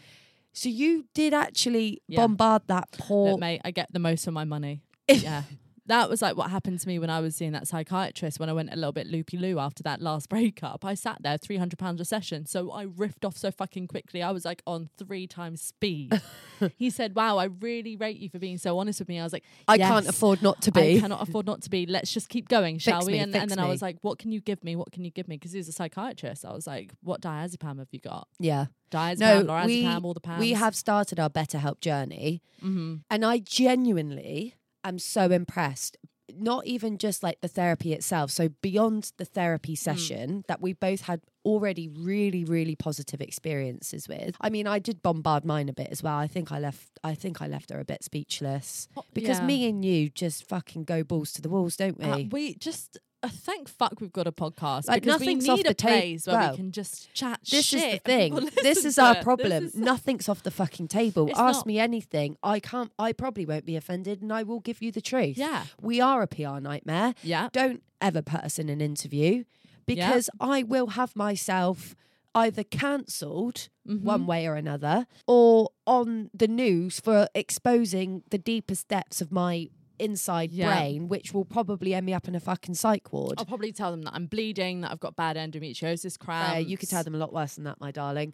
So 0.52 0.68
you 0.68 1.04
did 1.14 1.32
actually 1.32 2.02
Yeah. 2.08 2.20
bombard 2.26 2.62
that 2.66 2.90
poor. 2.92 3.32
Look, 3.32 3.40
mate, 3.40 3.60
I 3.64 3.70
get 3.70 3.86
the 3.92 3.98
most 4.00 4.26
of 4.26 4.32
my 4.34 4.44
money. 4.44 4.82
yeah. 5.08 5.42
That 5.90 6.08
was 6.08 6.22
like 6.22 6.36
what 6.36 6.50
happened 6.50 6.78
to 6.78 6.86
me 6.86 7.00
when 7.00 7.10
I 7.10 7.18
was 7.20 7.34
seeing 7.34 7.50
that 7.50 7.66
psychiatrist 7.66 8.38
when 8.38 8.48
I 8.48 8.52
went 8.52 8.72
a 8.72 8.76
little 8.76 8.92
bit 8.92 9.08
loopy 9.08 9.36
loo 9.36 9.58
after 9.58 9.82
that 9.82 10.00
last 10.00 10.28
breakup. 10.34 10.84
I 10.84 10.94
sat 10.94 11.18
there, 11.20 11.36
three 11.36 11.56
hundred 11.56 11.80
pounds 11.80 12.00
a 12.00 12.04
session. 12.04 12.46
So 12.46 12.70
I 12.70 12.86
riffed 12.86 13.24
off 13.24 13.36
so 13.36 13.50
fucking 13.50 13.88
quickly. 13.88 14.22
I 14.22 14.30
was 14.30 14.44
like 14.44 14.62
on 14.68 14.88
three 14.96 15.26
times 15.26 15.60
speed. 15.60 16.20
he 16.76 16.90
said, 16.90 17.16
Wow, 17.16 17.38
I 17.38 17.44
really 17.44 17.96
rate 17.96 18.18
you 18.18 18.28
for 18.28 18.38
being 18.38 18.56
so 18.56 18.78
honest 18.78 19.00
with 19.00 19.08
me. 19.08 19.18
I 19.18 19.24
was 19.24 19.32
like, 19.32 19.42
I 19.66 19.78
can't 19.78 20.06
afford 20.06 20.42
not 20.42 20.62
to 20.62 20.70
be. 20.70 20.96
I 20.98 21.00
cannot 21.00 21.28
afford 21.28 21.46
not 21.46 21.60
to 21.62 21.70
be. 21.70 21.86
Let's 21.86 22.12
just 22.12 22.28
keep 22.28 22.48
going, 22.48 22.78
shall 22.78 23.04
we? 23.04 23.14
me, 23.14 23.18
and, 23.18 23.34
and 23.34 23.50
then 23.50 23.58
I 23.58 23.66
was 23.66 23.82
like, 23.82 23.96
What 24.02 24.20
can 24.20 24.30
you 24.30 24.40
give 24.40 24.62
me? 24.62 24.76
What 24.76 24.92
can 24.92 25.04
you 25.04 25.10
give 25.10 25.26
me? 25.26 25.38
Because 25.38 25.50
he 25.52 25.58
was 25.58 25.66
a 25.68 25.72
psychiatrist. 25.72 26.44
I 26.44 26.52
was 26.52 26.68
like, 26.68 26.92
What 27.02 27.20
diazepam 27.20 27.78
have 27.80 27.88
you 27.90 27.98
got? 27.98 28.28
Yeah. 28.38 28.66
Diazepam, 28.92 29.18
No, 29.18 29.42
lorazepam, 29.44 29.66
we- 29.66 30.00
all 30.04 30.14
the 30.14 30.20
pams. 30.20 30.38
We 30.38 30.52
have 30.52 30.76
started 30.76 31.18
our 31.18 31.30
BetterHelp 31.30 31.80
journey, 31.80 32.42
hmm 32.60 32.96
and 33.10 33.24
I 33.24 33.38
genuinely 33.38 34.54
am 34.84 34.98
so 34.98 35.30
impressed. 35.30 35.96
Not 36.32 36.64
even 36.64 36.96
just 36.96 37.24
like 37.24 37.40
the 37.40 37.48
therapy 37.48 37.92
itself. 37.92 38.30
So 38.30 38.50
beyond 38.62 39.10
the 39.16 39.24
therapy 39.24 39.74
session 39.74 40.44
that 40.46 40.60
we 40.60 40.72
both 40.74 41.00
had 41.02 41.22
already 41.44 41.88
really, 41.88 42.44
really 42.44 42.76
positive 42.76 43.20
experiences 43.20 44.06
with. 44.08 44.36
I 44.40 44.48
mean, 44.48 44.68
I 44.68 44.78
did 44.78 45.02
bombard 45.02 45.44
mine 45.44 45.68
a 45.68 45.72
bit 45.72 45.88
as 45.90 46.04
well. 46.04 46.14
I 46.16 46.28
think 46.28 46.52
I 46.52 46.60
left. 46.60 46.88
I 47.02 47.16
think 47.16 47.42
I 47.42 47.48
left 47.48 47.70
her 47.70 47.80
a 47.80 47.84
bit 47.84 48.04
speechless 48.04 48.88
because 49.12 49.40
Yeah. 49.40 49.46
me 49.46 49.68
and 49.68 49.84
you 49.84 50.08
just 50.08 50.46
fucking 50.48 50.84
go 50.84 51.02
balls 51.02 51.32
to 51.32 51.42
the 51.42 51.48
walls, 51.48 51.76
don't 51.76 51.98
we? 51.98 52.04
Uh, 52.04 52.18
we 52.30 52.54
just 52.54 52.98
uh, 53.22 53.28
thank 53.28 53.68
fuck 53.68 54.00
we've 54.00 54.12
got 54.12 54.26
a 54.26 54.32
podcast 54.32 54.88
Like, 54.88 55.02
because 55.02 55.20
we 55.20 55.26
nothing's 55.26 55.44
need 55.44 55.50
off 55.52 55.60
a 55.60 55.62
the 55.64 55.74
ta- 55.74 55.88
where 55.88 56.16
well, 56.26 56.50
we 56.52 56.56
can 56.56 56.72
just 56.72 57.12
chat 57.14 57.40
this 57.50 57.66
shit. 57.66 57.82
is 57.84 57.92
the 57.94 57.98
thing. 57.98 58.50
This 58.62 58.84
is 58.84 58.98
our. 58.98 59.16
Problem. 59.22 59.64
is- 59.64 59.74
Nothing's 59.74 60.28
off 60.28 60.42
the 60.42 60.50
fucking 60.50 60.88
table. 60.88 61.28
It's 61.28 61.38
Ask 61.38 61.58
not. 61.60 61.66
me 61.66 61.78
anything. 61.78 62.36
I 62.42 62.60
can't. 62.60 62.90
I 62.98 63.12
probably 63.12 63.44
won't 63.46 63.66
be 63.66 63.76
offended, 63.76 64.22
and 64.22 64.32
I 64.32 64.42
will 64.42 64.60
give 64.60 64.80
you 64.82 64.90
the 64.92 65.00
truth. 65.00 65.36
Yeah, 65.36 65.64
We 65.80 66.00
are 66.00 66.22
a 66.22 66.26
PR 66.26 66.58
nightmare. 66.60 67.14
yeah, 67.22 67.48
Don't 67.52 67.82
ever 68.00 68.22
put 68.22 68.40
us 68.40 68.58
in 68.58 68.68
an 68.68 68.80
interview 68.80 69.44
because 69.86 70.30
I 70.40 70.62
will 70.62 70.88
have 70.88 71.14
myself 71.16 71.94
either 72.34 72.62
cancelled 72.62 73.68
Mhm. 73.88 74.02
one 74.02 74.24
way 74.26 74.46
or 74.46 74.54
another 74.54 75.06
or 75.26 75.70
on 75.86 76.30
the 76.32 76.46
news 76.46 77.00
for 77.00 77.26
exposing 77.34 78.22
the 78.30 78.38
deepest 78.38 78.86
depths 78.88 79.20
of 79.20 79.32
my 79.32 79.68
inside 80.00 80.50
Yeah. 80.50 80.66
brain, 80.74 81.08
which 81.08 81.32
will 81.34 81.44
probably 81.44 81.94
end 81.94 82.06
me 82.06 82.12
up 82.14 82.26
in 82.26 82.34
a 82.34 82.40
fucking 82.40 82.74
psych 82.74 83.12
ward. 83.12 83.34
I'll 83.38 83.44
probably 83.44 83.72
tell 83.72 83.90
them 83.90 84.02
that 84.02 84.14
I'm 84.14 84.26
bleeding, 84.26 84.80
that 84.80 84.90
I've 84.90 85.00
got 85.00 85.14
bad 85.16 85.36
endometriosis 85.36 86.16
Uh, 86.20 86.24
cramps. 86.24 86.68
you 86.70 86.76
could 86.78 86.88
tell 86.88 87.04
them 87.04 87.14
a 87.14 87.18
lot 87.18 87.32
worse 87.32 87.54
than 87.54 87.64
that, 87.64 87.80
my 87.80 87.90
darling. 87.90 88.32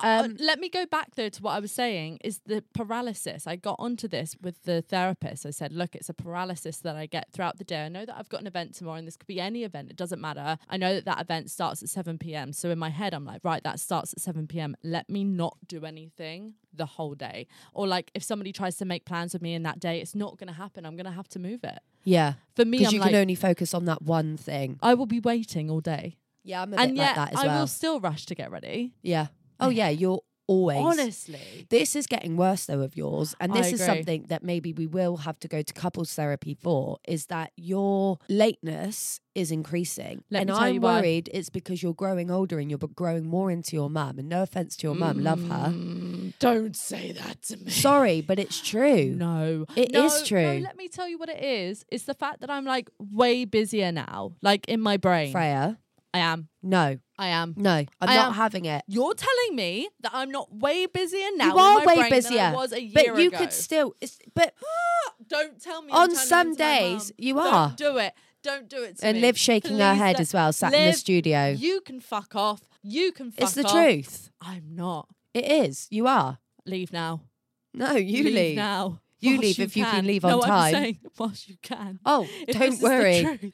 Uh, 0.00 0.22
Um, 0.26 0.36
let 0.38 0.60
me 0.60 0.68
go 0.68 0.86
back 0.86 1.16
though 1.16 1.28
to 1.28 1.42
what 1.42 1.52
I 1.52 1.58
was 1.60 1.72
saying 1.72 2.18
is 2.22 2.40
the 2.46 2.62
paralysis. 2.72 3.46
I 3.46 3.56
got 3.56 3.76
onto 3.78 4.06
this 4.08 4.36
with 4.40 4.62
the 4.62 4.80
therapist. 4.80 5.44
I 5.44 5.50
said, 5.50 5.72
look, 5.72 5.94
it's 5.96 6.08
a 6.08 6.14
paralysis 6.14 6.78
that 6.78 6.94
I 6.96 7.06
get 7.06 7.32
throughout 7.32 7.58
the 7.58 7.64
day. 7.64 7.84
I 7.84 7.88
know 7.88 8.04
that 8.06 8.16
I've 8.16 8.28
got 8.28 8.40
an 8.40 8.46
event 8.46 8.74
tomorrow 8.74 8.98
and 8.98 9.06
this 9.06 9.16
could 9.16 9.26
be 9.26 9.40
any 9.40 9.64
event. 9.64 9.90
It 9.90 9.96
doesn't 9.96 10.20
matter. 10.20 10.58
I 10.68 10.76
know 10.76 10.94
that 10.94 11.04
that 11.06 11.20
event 11.20 11.50
starts 11.50 11.82
at 11.82 11.88
7 11.88 12.16
p.m. 12.18 12.52
So 12.52 12.70
in 12.70 12.78
my 12.78 12.90
head, 12.90 13.12
I'm 13.12 13.24
like, 13.24 13.42
right, 13.44 13.62
that 13.64 13.80
starts 13.80 14.12
at 14.12 14.20
7 14.20 14.46
p.m. 14.46 14.76
Let 14.84 15.10
me 15.10 15.24
not 15.24 15.56
do 15.66 15.84
anything 15.84 16.54
the 16.78 16.86
whole 16.86 17.14
day. 17.14 17.46
Or 17.74 17.86
like 17.86 18.10
if 18.14 18.22
somebody 18.22 18.52
tries 18.52 18.76
to 18.76 18.84
make 18.86 19.04
plans 19.04 19.32
with 19.34 19.42
me 19.42 19.52
in 19.54 19.62
that 19.64 19.78
day, 19.80 20.00
it's 20.00 20.14
not 20.14 20.38
going 20.38 20.48
to 20.48 20.54
happen. 20.54 20.86
I'm 20.86 20.96
going 20.96 21.04
to 21.06 21.12
have 21.12 21.28
to 21.30 21.38
move 21.38 21.62
it. 21.64 21.80
yeah, 22.04 22.34
For 22.56 22.64
me, 22.64 22.78
because 22.78 22.92
you 22.94 23.00
like, 23.00 23.10
can 23.10 23.20
only 23.20 23.34
focus 23.34 23.74
on 23.74 23.84
that 23.84 24.00
one 24.02 24.36
thing. 24.36 24.78
I 24.82 24.94
will 24.94 25.06
be 25.06 25.20
waiting 25.20 25.70
all 25.70 25.80
day. 25.80 26.16
Yeah, 26.44 26.62
I'm 26.62 26.72
a 26.72 26.76
and 26.78 26.92
bit 26.92 26.96
yet 26.96 27.16
like 27.16 27.30
that 27.32 27.38
as 27.38 27.44
I 27.44 27.46
well. 27.48 27.60
will 27.60 27.66
still 27.66 28.00
rush 28.00 28.24
to 28.26 28.34
get 28.34 28.50
ready. 28.50 28.94
Yeah. 29.02 29.26
Oh 29.60 29.68
yeah, 29.68 29.90
you're 29.90 30.20
always 30.46 30.78
Honestly. 30.78 31.66
This 31.68 31.94
is 31.94 32.06
getting 32.06 32.38
worse 32.38 32.64
though 32.64 32.80
of 32.80 32.96
yours, 32.96 33.34
and 33.38 33.52
I 33.52 33.56
this 33.58 33.72
is 33.74 33.84
something 33.84 34.24
that 34.28 34.42
maybe 34.42 34.72
we 34.72 34.86
will 34.86 35.18
have 35.18 35.38
to 35.40 35.48
go 35.48 35.60
to 35.60 35.74
couples 35.74 36.14
therapy 36.14 36.54
for. 36.54 36.98
Is 37.06 37.26
that 37.26 37.52
your 37.56 38.16
lateness 38.30 39.20
is 39.34 39.50
increasing, 39.52 40.24
Let 40.30 40.42
and 40.42 40.50
I'm 40.50 40.74
you 40.76 40.80
why. 40.80 41.00
worried 41.00 41.28
it's 41.34 41.50
because 41.50 41.82
you're 41.82 41.92
growing 41.94 42.30
older 42.30 42.58
and 42.58 42.70
you're 42.70 42.78
growing 42.78 43.26
more 43.26 43.50
into 43.50 43.76
your 43.76 43.90
mum. 43.90 44.18
And 44.18 44.28
no 44.30 44.42
offense 44.42 44.74
to 44.78 44.86
your 44.86 44.96
mum, 44.96 45.22
love 45.22 45.42
her. 45.48 45.68
Mm. 45.74 46.07
Don't 46.40 46.76
say 46.76 47.12
that 47.12 47.42
to 47.44 47.56
me. 47.56 47.70
Sorry, 47.70 48.20
but 48.20 48.38
it's 48.38 48.60
true. 48.60 49.14
No, 49.18 49.64
It 49.76 49.92
no, 49.92 50.04
is 50.06 50.22
true. 50.22 50.58
No, 50.58 50.64
let 50.64 50.76
me 50.76 50.88
tell 50.88 51.08
you 51.08 51.18
what 51.18 51.28
it 51.28 51.42
is. 51.42 51.84
It's 51.90 52.04
the 52.04 52.14
fact 52.14 52.40
that 52.40 52.50
I'm 52.50 52.64
like 52.64 52.88
way 52.98 53.44
busier 53.44 53.90
now. 53.92 54.32
Like 54.42 54.68
in 54.68 54.80
my 54.80 54.96
brain, 54.96 55.32
Freya, 55.32 55.78
I 56.14 56.18
am. 56.20 56.48
no, 56.62 56.98
I 57.18 57.28
am. 57.28 57.54
no, 57.56 57.70
I'm 57.72 57.86
I 58.00 58.14
not 58.14 58.26
am- 58.28 58.32
having 58.34 58.64
it. 58.66 58.82
You're 58.86 59.14
telling 59.14 59.56
me 59.56 59.88
that 60.00 60.12
I'm 60.14 60.30
not 60.30 60.54
way 60.54 60.86
busier 60.86 61.28
now. 61.36 61.46
You 61.46 61.52
in 61.52 61.58
are 61.58 61.74
my 61.74 61.84
way 61.86 61.94
brain 61.96 61.98
than 62.10 62.10
busier, 62.10 62.40
I 62.42 62.52
was 62.52 62.72
a 62.72 62.80
year 62.80 62.92
But 62.94 63.18
you 63.20 63.28
ago. 63.28 63.38
could 63.38 63.52
still. 63.52 63.94
But 64.34 64.54
Don't 65.28 65.60
tell 65.60 65.82
me. 65.82 65.92
On 65.92 66.14
some 66.14 66.54
days 66.54 67.12
you 67.18 67.34
Don't 67.34 67.52
are. 67.54 67.74
do 67.76 67.96
it. 67.98 68.14
Don't 68.44 68.68
do 68.68 68.84
it 68.84 68.98
to 68.98 69.06
and 69.06 69.16
me. 69.16 69.22
Liv 69.22 69.36
shaking 69.36 69.78
her 69.80 69.94
head 69.94 70.20
as 70.20 70.32
well, 70.32 70.52
sat 70.52 70.72
in 70.72 70.86
the 70.86 70.92
studio. 70.92 71.48
You 71.48 71.80
can 71.80 72.00
fuck 72.00 72.36
off. 72.36 72.60
You 72.82 73.10
can 73.10 73.32
fuck 73.32 73.42
off. 73.42 73.48
it's 73.48 73.54
the 73.54 73.64
off. 73.64 73.72
truth. 73.72 74.30
I'm 74.40 74.76
not. 74.76 75.08
It 75.34 75.44
is. 75.44 75.86
You 75.90 76.06
are. 76.06 76.38
Leave 76.66 76.92
now. 76.92 77.22
No, 77.74 77.92
you 77.92 78.24
leave. 78.24 78.56
now. 78.56 79.00
You 79.20 79.32
Whilst 79.32 79.42
leave 79.42 79.58
if 79.60 79.76
you 79.76 79.84
can 79.84 80.06
leave 80.06 80.22
no, 80.22 80.38
on 80.38 80.44
I'm 80.44 80.48
time. 80.48 80.72
saying 80.72 80.98
whilst 81.18 81.48
you 81.48 81.56
can. 81.60 81.98
Oh, 82.06 82.22
If 82.46 82.46
this 82.46 82.56
don't 82.56 82.68
is 82.72 82.78
the 82.78 82.84
worry. 82.84 83.22
truth. 83.22 83.52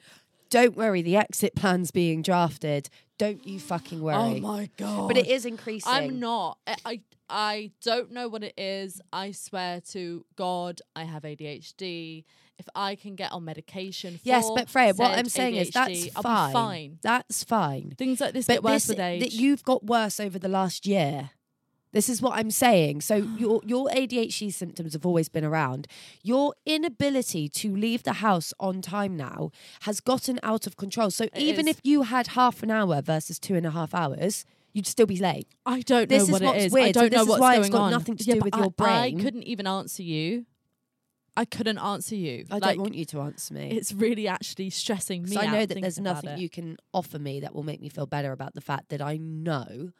Don't 0.51 0.77
worry. 0.77 1.01
The 1.01 1.17
exit 1.17 1.55
plan's 1.55 1.89
being 1.91 2.21
drafted. 2.21 2.89
Don't 3.17 3.45
you 3.47 3.59
fucking 3.59 4.01
worry. 4.01 4.15
Oh 4.15 4.35
my 4.39 4.69
god! 4.77 5.07
but 5.07 5.17
it 5.17 5.27
is 5.27 5.45
increasing. 5.45 5.91
I'm 5.91 6.19
not. 6.19 6.59
I, 6.67 6.75
I 6.85 7.01
I 7.29 7.71
don't 7.81 8.11
know 8.11 8.27
what 8.27 8.43
it 8.43 8.53
is. 8.57 9.01
I 9.11 9.31
swear 9.31 9.81
to 9.91 10.23
God, 10.35 10.81
I 10.95 11.03
have 11.05 11.23
ADHD. 11.23 12.25
If 12.57 12.69
I 12.75 12.95
can 12.95 13.15
get 13.15 13.31
on 13.31 13.43
medication, 13.43 14.13
for 14.17 14.21
Yes, 14.23 14.49
but 14.55 14.69
Freya, 14.69 14.93
what 14.93 15.09
said 15.09 15.19
I'm 15.19 15.25
saying 15.29 15.55
is 15.55 15.71
that's 15.71 15.89
ADHD, 15.91 16.11
I'll 16.15 16.21
fine. 16.21 16.49
be 16.49 16.53
fine. 16.53 16.99
That's 17.01 17.43
fine. 17.43 17.95
Things 17.97 18.21
like 18.21 18.33
this 18.33 18.47
get 18.47 18.63
worse 18.63 18.83
this, 18.85 18.89
with 18.89 18.99
age. 18.99 19.21
that 19.21 19.33
you've 19.33 19.63
got 19.63 19.83
worse 19.85 20.19
over 20.19 20.37
the 20.37 20.47
last 20.47 20.85
year. 20.85 21.31
This 21.95 22.09
is 22.09 22.21
what 22.21 22.33
I'm 22.37 22.51
saying. 22.51 23.01
So 23.01 23.15
your 23.37 23.61
your 23.65 23.87
ADHD 23.87 24.53
symptoms 24.53 24.93
have 24.93 25.05
always 25.05 25.29
been 25.29 25.45
around. 25.45 25.87
Your 26.21 26.53
inability 26.65 27.47
to 27.49 27.75
leave 27.75 28.03
the 28.03 28.13
house 28.13 28.53
on 28.59 28.81
time 28.81 29.15
now 29.15 29.51
has 29.81 30.01
gotten 30.01 30.37
out 30.43 30.67
of 30.67 30.75
control. 30.75 31.09
So 31.09 31.27
even 31.35 31.67
is. 31.67 31.77
if 31.77 31.81
you 31.83 32.03
had 32.03 32.27
half 32.27 32.61
an 32.61 32.69
hour 32.69 33.01
versus 33.01 33.39
two 33.39 33.55
and 33.55 33.65
a 33.65 33.71
half 33.71 33.95
hours, 33.95 34.45
you'd 34.73 34.85
still 34.87 35.05
be 35.05 35.17
late. 35.17 35.47
I 35.65 35.81
don't 35.81 36.09
this 36.09 36.27
know 36.27 36.35
is 36.35 36.41
what 36.41 36.41
what's 36.43 36.57
it 36.63 36.65
is. 36.67 36.73
weird. 36.73 36.87
I 36.89 36.91
don't 36.91 37.09
this 37.11 37.17
know 37.17 37.21
is 37.23 37.27
what's 37.29 37.41
why 37.41 37.53
going 37.55 37.65
it's 37.67 37.69
got 37.73 37.81
on. 37.83 37.91
nothing 37.91 38.17
to 38.17 38.23
Yeah, 38.25 38.33
do 38.35 38.39
with 38.41 38.55
your 38.55 38.71
brain. 38.71 39.19
I 39.19 39.23
couldn't 39.23 39.43
even 39.43 39.65
answer 39.65 40.03
you. 40.03 40.45
I 41.37 41.45
couldn't 41.45 41.77
answer 41.79 42.15
you. 42.15 42.45
I 42.51 42.55
like, 42.55 42.63
don't 42.75 42.79
want 42.79 42.95
you 42.95 43.05
to 43.05 43.21
answer 43.21 43.53
me. 43.53 43.71
It's 43.71 43.93
really 43.93 44.27
actually 44.27 44.69
stressing 44.69 45.23
me. 45.23 45.35
So 45.35 45.41
I 45.41 45.47
know 45.47 45.65
that 45.65 45.81
there's 45.81 45.99
nothing 45.99 46.31
it. 46.31 46.39
you 46.39 46.49
can 46.49 46.77
offer 46.93 47.19
me 47.19 47.39
that 47.41 47.53
will 47.55 47.63
make 47.63 47.81
me 47.81 47.89
feel 47.89 48.05
better 48.05 48.31
about 48.31 48.53
the 48.53 48.61
fact 48.61 48.89
that 48.89 49.01
I 49.01 49.17
know 49.17 49.91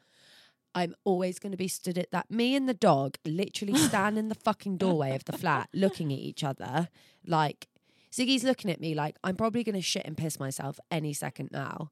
I'm 0.75 0.93
always 1.05 1.39
going 1.39 1.51
to 1.51 1.57
be 1.57 1.67
stood 1.69 1.97
at 1.97 2.11
that. 2.11 2.29
Me 2.29 2.55
and 2.55 2.67
the 2.69 2.73
dog 2.73 3.15
literally 3.25 3.75
stand 3.89 4.17
in 4.17 4.27
the 4.29 4.35
fucking 4.35 4.77
doorway 4.77 5.15
of 5.15 5.25
the 5.25 5.33
flat 5.37 5.69
looking 5.73 6.11
at 6.13 6.19
each 6.19 6.43
other. 6.43 6.89
Like, 7.25 7.67
Ziggy's 8.13 8.43
looking 8.43 8.69
at 8.69 8.79
me 8.79 8.93
like 8.93 9.15
I'm 9.23 9.35
probably 9.35 9.63
going 9.63 9.75
to 9.75 9.81
shit 9.81 10.05
and 10.05 10.15
piss 10.17 10.39
myself 10.39 10.79
any 10.91 11.13
second 11.13 11.49
now. 11.51 11.91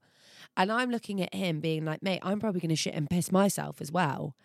And 0.58 0.72
I'm 0.72 0.92
looking 0.92 1.22
at 1.22 1.34
him 1.34 1.62
being 1.62 1.84
like, 1.86 2.04
mate, 2.04 2.20
I'm 2.22 2.40
probably 2.40 2.60
going 2.62 2.70
to 2.70 2.76
shit 2.76 2.94
and 2.94 3.10
piss 3.10 3.32
myself 3.32 3.82
as 3.82 3.92
well. 3.92 4.36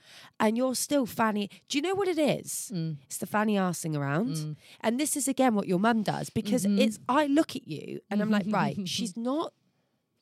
And 0.40 0.56
you're 0.56 0.74
still 0.74 1.04
fanny. 1.06 1.50
Do 1.68 1.76
you 1.76 1.82
know 1.82 1.94
what 1.94 2.08
it 2.08 2.18
is? 2.18 2.70
Mm. 2.74 2.96
It's 3.04 3.18
the 3.18 3.26
fanny 3.26 3.56
arsing 3.56 3.96
around. 3.96 4.56
And 4.80 4.98
this 4.98 5.16
is 5.16 5.28
again 5.28 5.54
what 5.54 5.66
your 5.68 5.78
mum 5.80 6.02
does 6.02 6.30
because 6.30 6.64
Mm-hmm. 6.64 6.78
it's, 6.78 6.98
I 7.08 7.26
look 7.26 7.54
at 7.56 7.66
you 7.68 8.00
and 8.10 8.22
I'm 8.22 8.30
like, 8.30 8.46
right, 8.48 8.76
she's 8.88 9.16
not 9.16 9.52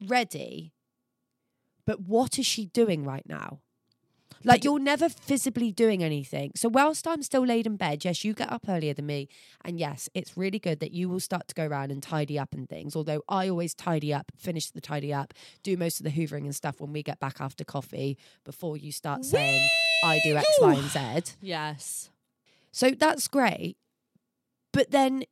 ready, 0.08 0.73
but 1.87 2.00
what 2.00 2.38
is 2.38 2.46
she 2.46 2.66
doing 2.66 3.04
right 3.04 3.26
now? 3.28 3.61
Like 4.45 4.64
you're 4.64 4.78
never 4.78 5.09
visibly 5.09 5.73
doing 5.73 6.05
anything. 6.05 6.52
So 6.55 6.69
whilst 6.69 7.07
I'm 7.07 7.23
still 7.23 7.45
laid 7.45 7.66
in 7.66 7.76
bed, 7.76 8.05
yes, 8.05 8.25
you 8.25 8.35
get 8.35 8.50
up 8.52 8.66
earlier 8.69 8.95
than 8.95 9.07
me, 9.07 9.28
and 9.64 9.78
yes, 9.78 10.09
it's 10.14 10.37
really 10.37 10.59
good 10.59 10.81
that 10.81 10.93
you 10.93 11.09
will 11.09 11.21
start 11.21 11.49
to 11.49 11.55
go 11.55 11.66
around 11.66 11.90
and 11.90 12.02
tidy 12.02 12.38
up 12.38 12.52
and 12.52 12.69
things. 12.69 12.95
Although 12.95 13.23
I 13.28 13.49
always 13.49 13.75
tidy 13.75 14.12
up, 14.12 14.31
finish 14.37 14.71
the 14.71 14.81
tidy 14.81 15.12
up, 15.12 15.35
do 15.62 15.76
most 15.76 16.00
of 16.00 16.05
the 16.05 16.11
hoovering 16.11 16.45
and 16.45 16.55
stuff 16.55 16.81
when 16.81 16.93
we 16.93 17.02
get 17.02 17.19
back 17.19 17.40
after 17.40 17.64
coffee 17.64 18.19
before 18.45 18.76
you 18.76 18.93
start 18.93 19.25
saying 19.25 19.69
I 20.05 20.21
do 20.25 20.37
X, 20.37 20.47
Y, 20.61 20.75
and 20.75 21.25
Z. 21.25 21.33
Yes. 21.40 22.11
So 22.73 22.90
that's 22.90 23.28
great. 23.28 23.76
But 24.73 24.90
then 24.90 25.25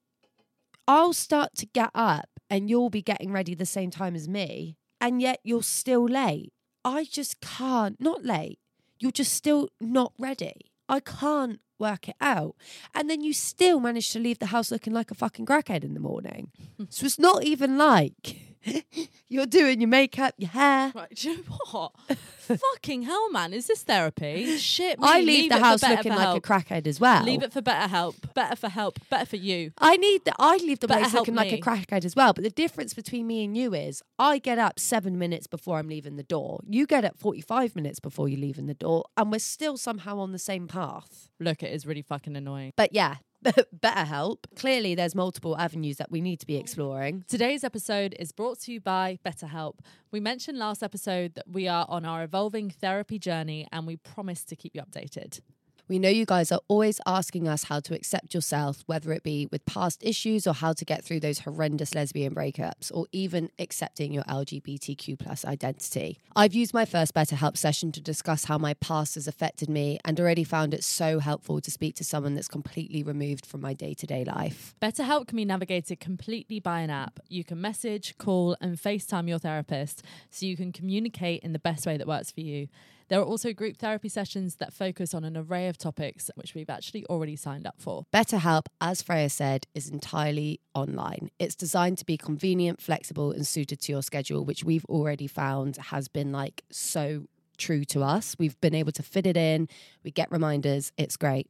I'll 0.88 1.12
start 1.12 1.54
to 1.56 1.66
get 1.66 1.90
up 1.94 2.28
and 2.50 2.70
you'll 2.70 2.90
be 2.90 3.02
getting 3.02 3.32
ready 3.32 3.54
the 3.54 3.66
same 3.66 3.90
time 3.90 4.14
as 4.14 4.28
me, 4.28 4.76
and 5.00 5.20
yet 5.20 5.40
you're 5.44 5.62
still 5.62 6.04
late. 6.04 6.52
I 6.84 7.04
just 7.04 7.40
can't, 7.40 8.00
not 8.00 8.25
late, 8.25 8.58
you're 9.04 9.12
just 9.12 9.34
still 9.34 9.68
not 9.82 10.14
ready. 10.18 10.54
I 10.88 11.00
can't 11.00 11.61
work 11.78 12.08
it 12.08 12.16
out. 12.23 12.56
And 12.94 13.11
then 13.11 13.20
you 13.20 13.34
still 13.34 13.78
manage 13.78 14.08
to 14.12 14.18
leave 14.18 14.38
the 14.38 14.46
house 14.46 14.70
looking 14.70 14.94
like 14.94 15.11
a 15.11 15.14
fucking 15.14 15.44
crackhead 15.44 15.84
in 15.84 15.92
the 15.92 16.00
morning. 16.00 16.50
so 16.88 17.04
it's 17.04 17.18
not 17.18 17.44
even 17.44 17.76
like 17.76 18.53
you're 19.28 19.47
doing 19.47 19.80
your 19.80 19.88
makeup, 19.88 20.35
your 20.38 20.50
hair. 20.50 20.92
Right, 20.94 21.14
do 21.14 21.30
you 21.30 21.37
know 21.37 21.59
what? 21.71 21.92
Fucking 22.44 23.02
hell, 23.02 23.30
man. 23.30 23.52
Is 23.52 23.66
this 23.66 23.83
therapy? 23.83 24.59
Shit. 24.59 25.00
Me. 25.00 25.06
I 25.09 25.21
leave, 25.21 25.50
the 25.50 25.59
house 25.59 25.83
looking 25.83 26.12
like 26.12 26.21
help. 26.21 26.38
a 26.38 26.40
crackhead 26.40 26.87
as 26.87 27.00
well. 27.00 27.25
Leave 27.25 27.42
it 27.42 27.52
for 27.52 27.62
better 27.62 27.88
help. 27.88 28.16
Better 28.35 28.56
for 28.56 28.68
help. 28.68 28.99
Better 29.09 29.26
for 29.26 29.37
you. 29.37 29.73
I 29.78 29.97
need 29.97 30.25
the 30.25 30.35
I 30.38 30.56
leave 30.59 30.80
the 30.80 30.88
Better 30.88 31.00
place 31.00 31.14
looking 31.14 31.35
like 31.35 31.52
a 31.52 31.59
crackhead 31.59 32.04
as 32.04 32.14
well. 32.14 32.33
But 32.33 32.44
the 32.44 32.50
difference 32.50 32.92
between 32.92 33.26
me 33.26 33.44
and 33.44 33.56
you 33.56 33.75
is 33.75 34.02
I 34.18 34.38
get 34.38 34.59
up 34.59 34.78
seven 34.78 35.18
minutes 35.18 35.47
before 35.47 35.78
I'm 35.78 35.88
leaving 35.88 36.16
the 36.16 36.23
door. 36.23 36.61
You 36.68 36.87
get 36.87 37.04
up 37.04 37.18
45 37.18 37.75
minutes 37.75 38.00
before 38.00 38.28
you're 38.28 38.40
leaving 38.40 38.66
the 38.66 38.75
door, 38.75 39.04
and 39.16 39.33
we're 39.33 39.38
still 39.38 39.76
somehow 39.76 40.18
on 40.18 40.33
the 40.33 40.38
same 40.38 40.68
path. 40.68 41.30
Look, 41.40 41.62
it 41.62 41.73
is 41.73 41.87
really 41.87 42.02
fucking 42.02 42.37
annoying. 42.37 42.73
But 42.76 42.92
yeah, 42.92 43.16
better 43.72 44.04
help. 44.04 44.46
Clearly, 44.56 44.94
there's 44.94 45.14
multiple 45.14 45.56
avenues 45.58 45.96
that 45.96 46.10
we 46.10 46.20
need 46.20 46.40
to 46.40 46.46
be 46.46 46.56
exploring. 46.56 47.24
Today's 47.28 47.64
episode 47.64 48.14
is 48.18 48.32
brought 48.32 48.60
to 48.60 48.72
you 48.72 48.80
by 48.80 49.18
BetterHelp. 49.24 49.78
We 50.10 50.20
mentioned 50.20 50.58
last 50.58 50.82
episode 50.82 51.34
that 51.34 51.48
we 51.48 51.68
are 51.68 51.86
on 51.88 52.04
our 52.04 52.22
evolving 52.22 52.70
therapy 52.70 53.18
journey 53.18 53.66
and 53.72 53.86
we 53.86 53.96
promise 53.96 54.44
to 54.44 54.56
keep 54.56 54.74
you 54.74 54.82
updated. 54.82 55.40
We 55.86 55.98
know 55.98 56.08
you 56.08 56.24
guys 56.24 56.50
are 56.50 56.60
always 56.66 56.98
asking 57.04 57.46
us 57.46 57.64
how 57.64 57.80
to 57.80 57.94
accept 57.94 58.32
yourself, 58.32 58.82
whether 58.86 59.12
it 59.12 59.22
be 59.22 59.46
with 59.52 59.66
past 59.66 60.02
issues 60.02 60.46
or 60.46 60.54
how 60.54 60.72
to 60.72 60.82
get 60.82 61.04
through 61.04 61.20
those 61.20 61.40
horrendous 61.40 61.94
lesbian 61.94 62.34
breakups, 62.34 62.90
or 62.90 63.06
even 63.12 63.50
accepting 63.58 64.10
your 64.10 64.24
LGBTQ 64.24 65.18
plus 65.18 65.44
identity. 65.44 66.20
I've 66.34 66.54
used 66.54 66.72
my 66.72 66.86
first 66.86 67.12
BetterHelp 67.12 67.58
session 67.58 67.92
to 67.92 68.00
discuss 68.00 68.46
how 68.46 68.56
my 68.56 68.72
past 68.72 69.16
has 69.16 69.28
affected 69.28 69.68
me 69.68 69.98
and 70.06 70.18
already 70.18 70.42
found 70.42 70.72
it 70.72 70.82
so 70.82 71.18
helpful 71.18 71.60
to 71.60 71.70
speak 71.70 71.96
to 71.96 72.04
someone 72.04 72.34
that's 72.34 72.48
completely 72.48 73.02
removed 73.02 73.44
from 73.44 73.60
my 73.60 73.74
day 73.74 73.92
to 73.92 74.06
day 74.06 74.24
life. 74.24 74.74
BetterHelp 74.80 75.26
can 75.26 75.36
be 75.36 75.44
navigated 75.44 76.00
completely 76.00 76.60
by 76.60 76.80
an 76.80 76.88
app. 76.88 77.20
You 77.28 77.44
can 77.44 77.60
message, 77.60 78.16
call, 78.16 78.56
and 78.58 78.78
FaceTime 78.78 79.28
your 79.28 79.38
therapist 79.38 80.02
so 80.30 80.46
you 80.46 80.56
can 80.56 80.72
communicate 80.72 81.42
in 81.42 81.52
the 81.52 81.58
best 81.58 81.84
way 81.84 81.98
that 81.98 82.06
works 82.06 82.30
for 82.30 82.40
you. 82.40 82.68
There 83.08 83.20
are 83.20 83.25
also 83.25 83.52
group 83.52 83.76
therapy 83.76 84.08
sessions 84.08 84.56
that 84.56 84.73
focus 84.73 85.14
on 85.14 85.25
an 85.25 85.37
array 85.37 85.68
of 85.68 85.78
topics, 85.78 86.30
which 86.37 86.54
we've 86.54 86.70
actually 86.70 87.04
already 87.06 87.37
signed 87.37 87.66
up 87.66 87.76
for. 87.78 88.06
BetterHelp, 88.12 88.66
as 88.80 89.02
Freya 89.02 89.30
said, 89.30 89.66
is 89.75 89.88
entirely 89.88 90.61
online. 90.75 91.30
It's 91.38 91.54
designed 91.54 91.99
to 91.99 92.06
be 92.06 92.16
convenient, 92.16 92.80
flexible, 92.80 93.32
and 93.32 93.46
suited 93.46 93.80
to 93.82 93.92
your 93.92 94.02
schedule, 94.02 94.44
which 94.44 94.64
we've 94.64 94.84
already 94.87 95.26
found 95.26 95.76
has 95.76 96.08
been 96.08 96.32
like 96.32 96.62
so 96.70 97.25
true 97.56 97.84
to 97.87 98.02
us. 98.02 98.37
We've 98.38 98.61
been 98.61 98.75
able 98.75 98.92
to 98.92 99.02
fit 99.02 99.26
it 99.26 99.37
in, 99.37 99.68
we 100.02 100.11
get 100.11 100.30
reminders, 100.30 100.92
it's 100.96 101.16
great. 101.16 101.49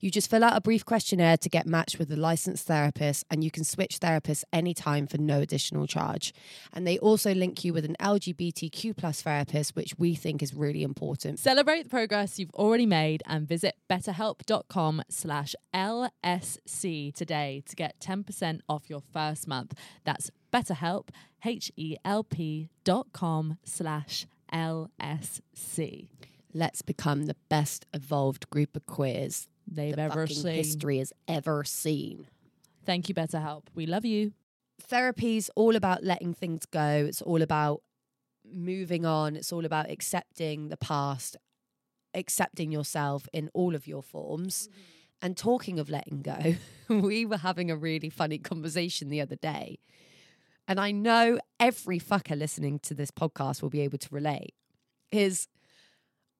You 0.00 0.10
just 0.10 0.30
fill 0.30 0.44
out 0.44 0.56
a 0.56 0.60
brief 0.60 0.84
questionnaire 0.84 1.36
to 1.38 1.48
get 1.48 1.66
matched 1.66 1.98
with 1.98 2.10
a 2.12 2.16
licensed 2.16 2.66
therapist, 2.66 3.24
and 3.30 3.42
you 3.42 3.50
can 3.50 3.64
switch 3.64 3.98
therapists 3.98 4.44
anytime 4.52 5.06
for 5.06 5.18
no 5.18 5.40
additional 5.40 5.86
charge. 5.86 6.32
And 6.72 6.86
they 6.86 6.98
also 6.98 7.34
link 7.34 7.64
you 7.64 7.72
with 7.72 7.84
an 7.84 7.96
LGBTQ 8.00 8.96
plus 8.96 9.22
therapist, 9.22 9.74
which 9.74 9.98
we 9.98 10.14
think 10.14 10.42
is 10.42 10.54
really 10.54 10.82
important. 10.82 11.38
Celebrate 11.38 11.84
the 11.84 11.88
progress 11.88 12.38
you've 12.38 12.54
already 12.54 12.86
made 12.86 13.22
and 13.26 13.48
visit 13.48 13.74
betterhelp.com 13.90 15.02
slash 15.08 15.54
LSC 15.74 17.14
today 17.14 17.62
to 17.66 17.76
get 17.76 17.98
10% 18.00 18.60
off 18.68 18.88
your 18.88 19.02
first 19.12 19.48
month. 19.48 19.74
That's 20.04 20.30
betterhelp, 20.52 21.08
H-E-L-P 21.44 22.68
dot 22.84 23.08
com 23.12 23.58
slash 23.64 24.26
LSC. 24.56 26.08
Let's 26.54 26.82
become 26.82 27.26
the 27.26 27.36
best 27.50 27.84
evolved 27.92 28.48
group 28.48 28.76
of 28.76 28.86
queers 28.86 29.48
They've 29.70 29.94
that 29.96 30.12
ever 30.12 30.26
seen. 30.26 30.54
history 30.54 30.98
has 30.98 31.12
ever 31.28 31.64
seen. 31.64 32.28
Thank 32.84 33.08
you, 33.08 33.14
BetterHelp. 33.14 33.64
We 33.74 33.84
love 33.86 34.04
you. 34.04 34.32
Therapy's 34.80 35.50
all 35.56 35.76
about 35.76 36.04
letting 36.04 36.32
things 36.32 36.64
go. 36.66 37.04
It's 37.08 37.20
all 37.20 37.42
about 37.42 37.82
moving 38.44 39.04
on. 39.04 39.36
It's 39.36 39.52
all 39.52 39.64
about 39.64 39.90
accepting 39.90 40.68
the 40.68 40.76
past, 40.76 41.36
accepting 42.14 42.70
yourself 42.70 43.28
in 43.32 43.50
all 43.52 43.74
of 43.74 43.86
your 43.86 44.02
forms. 44.02 44.68
Mm-hmm. 44.68 44.80
And 45.22 45.36
talking 45.36 45.78
of 45.78 45.90
letting 45.90 46.22
go, 46.22 46.54
we 46.88 47.26
were 47.26 47.38
having 47.38 47.70
a 47.70 47.76
really 47.76 48.10
funny 48.10 48.38
conversation 48.38 49.08
the 49.08 49.20
other 49.20 49.36
day. 49.36 49.78
And 50.68 50.80
I 50.80 50.90
know 50.90 51.38
every 51.60 51.98
fucker 51.98 52.36
listening 52.36 52.78
to 52.80 52.94
this 52.94 53.10
podcast 53.10 53.62
will 53.62 53.70
be 53.70 53.82
able 53.82 53.98
to 53.98 54.08
relate. 54.10 54.54
Is 55.12 55.48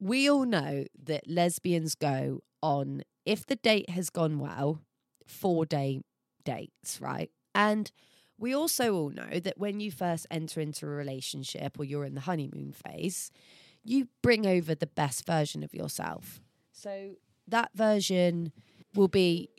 we 0.00 0.28
all 0.28 0.45
know 0.45 0.85
that 1.04 1.28
lesbians 1.28 1.95
go 1.95 2.42
on, 2.62 3.02
if 3.25 3.47
the 3.47 3.56
date 3.56 3.90
has 3.90 4.11
gone 4.11 4.38
well, 4.38 4.80
four 5.26 5.64
day 5.64 6.00
dates, 6.45 7.00
right? 7.00 7.30
And 7.54 7.90
we 8.38 8.54
also 8.54 8.95
all 8.95 9.11
know 9.11 9.40
that 9.40 9.59
when 9.59 9.80
you 9.80 9.90
first 9.90 10.26
enter 10.30 10.61
into 10.61 10.87
a 10.87 10.90
relationship 10.90 11.78
or 11.78 11.85
you're 11.85 12.04
in 12.04 12.14
the 12.14 12.21
honeymoon 12.23 12.73
phase, 12.73 13.30
you 13.83 14.09
bring 14.23 14.47
over 14.47 14.75
the 14.75 14.87
best 14.87 15.25
version 15.25 15.62
of 15.62 15.73
yourself. 15.73 16.40
So 16.73 17.12
that 17.49 17.71
version 17.75 18.52
will 18.95 19.09
be 19.09 19.50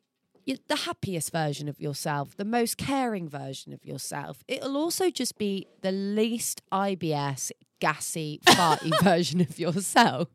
the 0.68 0.75
happiest 0.75 1.32
version 1.32 1.68
of 1.68 1.80
yourself, 1.80 2.36
the 2.38 2.46
most 2.46 2.77
caring 2.77 3.27
version 3.30 3.74
of 3.74 3.86
yourself. 3.86 4.44
It'll 4.48 4.77
also 4.77 5.10
just 5.10 5.38
be 5.38 5.68
the 5.82 5.92
least 5.92 6.62
IBS, 6.72 7.51
gassy, 7.80 8.39
farty 8.46 8.92
version 9.04 9.42
of 9.42 9.60
yourself. 9.60 10.30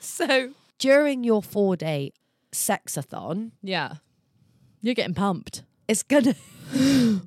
So 0.00 0.50
during 0.78 1.24
your 1.24 1.42
four 1.42 1.76
day 1.76 2.12
sexathon, 2.52 3.50
Yeah. 3.62 3.94
You're 4.80 4.94
getting 4.94 5.14
pumped. 5.14 5.62
it's 5.88 6.02
gonna 6.02 6.34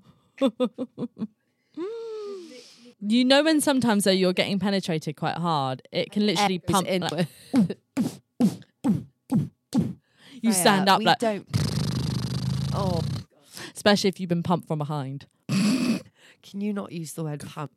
You 3.00 3.24
know 3.26 3.44
when 3.44 3.62
sometimes 3.62 4.04
though 4.06 4.12
you're 4.12 4.34
getting 4.34 4.58
penetrated 4.60 5.16
quite 5.16 5.38
hard, 5.38 5.82
it 5.92 6.12
can 6.12 6.26
literally 6.26 6.58
pump. 6.60 6.88
inward. 6.88 7.28
you 10.42 10.50
oh, 10.50 10.52
stand 10.52 10.90
up 10.90 11.00
we 11.00 11.06
like, 11.06 11.20
don't. 11.20 11.48
Oh, 12.80 13.02
especially 13.76 14.08
if 14.10 14.20
you've 14.20 14.30
been 14.30 14.44
pumped 14.44 14.68
from 14.68 14.78
behind. 14.80 15.26
can 15.50 16.62
you 16.62 16.74
not 16.74 16.92
use 16.92 17.14
the 17.14 17.24
word 17.24 17.44
pump? 17.46 17.72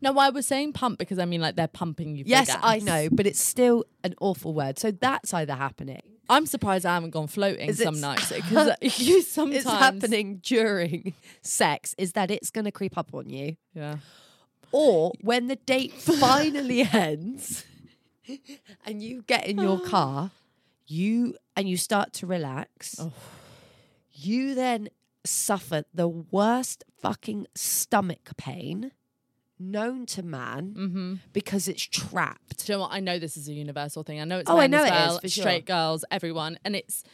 No, 0.00 0.18
I 0.18 0.30
was 0.30 0.46
saying 0.46 0.72
pump 0.74 0.98
because 0.98 1.18
I 1.18 1.24
mean 1.24 1.40
like 1.40 1.56
they're 1.56 1.68
pumping 1.68 2.16
you. 2.16 2.24
Yes. 2.26 2.54
I 2.62 2.78
know, 2.80 3.08
but 3.10 3.26
it's 3.26 3.40
still 3.40 3.84
an 4.02 4.14
awful 4.20 4.54
word. 4.54 4.78
So 4.78 4.90
that's 4.90 5.32
either 5.34 5.54
happening. 5.54 6.00
I'm 6.28 6.46
surprised 6.46 6.86
I 6.86 6.94
haven't 6.94 7.10
gone 7.10 7.26
floating 7.26 7.68
Is 7.68 7.82
some 7.82 8.00
nights 8.00 8.32
because 8.34 8.70
you 8.98 9.20
sometimes 9.22 9.64
It's 9.64 9.70
happening 9.70 10.40
during 10.42 11.12
sex. 11.42 11.94
Is 11.98 12.12
that 12.12 12.30
it's 12.30 12.50
going 12.50 12.64
to 12.64 12.72
creep 12.72 12.96
up 12.96 13.12
on 13.14 13.28
you, 13.28 13.56
Yeah. 13.74 13.96
or 14.72 15.12
when 15.20 15.48
the 15.48 15.56
date 15.56 15.92
finally 15.92 16.88
ends, 16.92 17.64
and 18.86 19.02
you 19.02 19.22
get 19.26 19.46
in 19.46 19.58
your 19.58 19.80
car, 19.86 20.30
you 20.86 21.36
and 21.56 21.68
you 21.68 21.76
start 21.76 22.14
to 22.14 22.26
relax. 22.26 22.96
Oh. 22.98 23.12
You 24.24 24.54
then 24.54 24.88
suffer 25.24 25.84
the 25.94 26.08
worst 26.08 26.84
fucking 27.00 27.46
stomach 27.54 28.30
pain 28.36 28.92
known 29.58 30.04
to 30.06 30.22
man 30.22 30.74
Mm-hmm. 30.76 31.14
because 31.32 31.68
it's 31.68 31.82
trapped. 31.82 32.66
Do 32.66 32.72
you 32.72 32.76
know 32.76 32.82
what? 32.82 32.92
I 32.92 33.00
know 33.00 33.18
this 33.18 33.36
is 33.36 33.48
a 33.48 33.52
universal 33.52 34.02
thing. 34.02 34.20
I 34.20 34.24
know 34.24 34.38
it's 34.38 34.50
Oh, 34.50 34.58
I 34.58 34.66
know 34.66 34.82
as 34.82 34.90
it 34.90 34.92
is, 34.92 34.92
well, 35.08 35.18
for 35.20 35.28
sure. 35.28 35.42
straight 35.42 35.64
girls, 35.66 36.04
everyone, 36.10 36.58
and 36.64 36.74
it's 36.76 37.04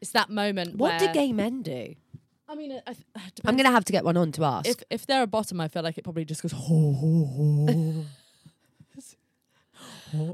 it's 0.00 0.12
that 0.12 0.30
moment 0.30 0.76
What 0.76 0.98
where 1.00 1.08
do 1.08 1.12
gay 1.12 1.32
men 1.32 1.62
do? 1.62 1.94
I 2.48 2.54
mean, 2.54 2.80
I, 2.86 2.92
th- 2.92 3.04
I'm 3.44 3.54
going 3.56 3.66
to 3.66 3.70
have 3.72 3.84
to 3.84 3.92
get 3.92 4.04
one 4.04 4.16
on 4.16 4.32
to 4.32 4.44
ask. 4.44 4.68
If 4.68 4.82
if 4.90 5.06
they're 5.06 5.22
a 5.22 5.26
bottom, 5.26 5.60
I 5.60 5.68
feel 5.68 5.82
like 5.82 5.98
it 5.98 6.04
probably 6.04 6.24
just 6.24 6.42
goes. 6.42 6.52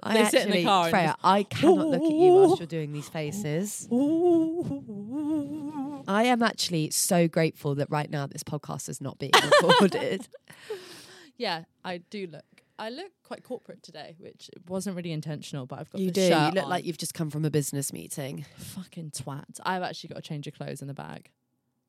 I 0.02 0.14
they 0.14 0.20
actually, 0.22 0.38
sit 0.38 0.46
in 0.48 0.52
the 0.52 0.64
car 0.64 0.90
Freya, 0.90 1.06
just- 1.06 1.18
I 1.24 1.42
cannot 1.42 1.86
look 1.88 2.02
at 2.02 2.10
you 2.10 2.32
whilst 2.34 2.60
you're 2.60 2.66
doing 2.66 2.92
these 2.92 3.08
faces. 3.08 3.88
I 6.08 6.24
am 6.24 6.42
actually 6.42 6.90
so 6.90 7.28
grateful 7.28 7.74
that 7.76 7.90
right 7.90 8.10
now 8.10 8.26
this 8.26 8.42
podcast 8.42 8.88
is 8.88 9.00
not 9.00 9.18
being 9.18 9.32
recorded. 9.62 10.28
yeah, 11.36 11.64
I 11.84 11.98
do 11.98 12.26
look. 12.30 12.44
I 12.78 12.90
look 12.90 13.10
quite 13.22 13.42
corporate 13.42 13.82
today, 13.82 14.16
which 14.18 14.50
wasn't 14.68 14.96
really 14.96 15.12
intentional, 15.12 15.64
but 15.64 15.78
I've 15.78 15.90
got 15.90 16.00
you 16.00 16.08
the 16.08 16.12
do. 16.12 16.22
You 16.22 16.50
look 16.50 16.64
on. 16.64 16.70
like 16.70 16.84
you've 16.84 16.98
just 16.98 17.14
come 17.14 17.30
from 17.30 17.44
a 17.44 17.50
business 17.50 17.92
meeting. 17.92 18.44
fucking 18.58 19.12
twat. 19.12 19.60
I've 19.64 19.82
actually 19.82 20.08
got 20.08 20.18
a 20.18 20.22
change 20.22 20.46
of 20.46 20.54
clothes 20.54 20.82
in 20.82 20.88
the 20.88 20.94
bag. 20.94 21.30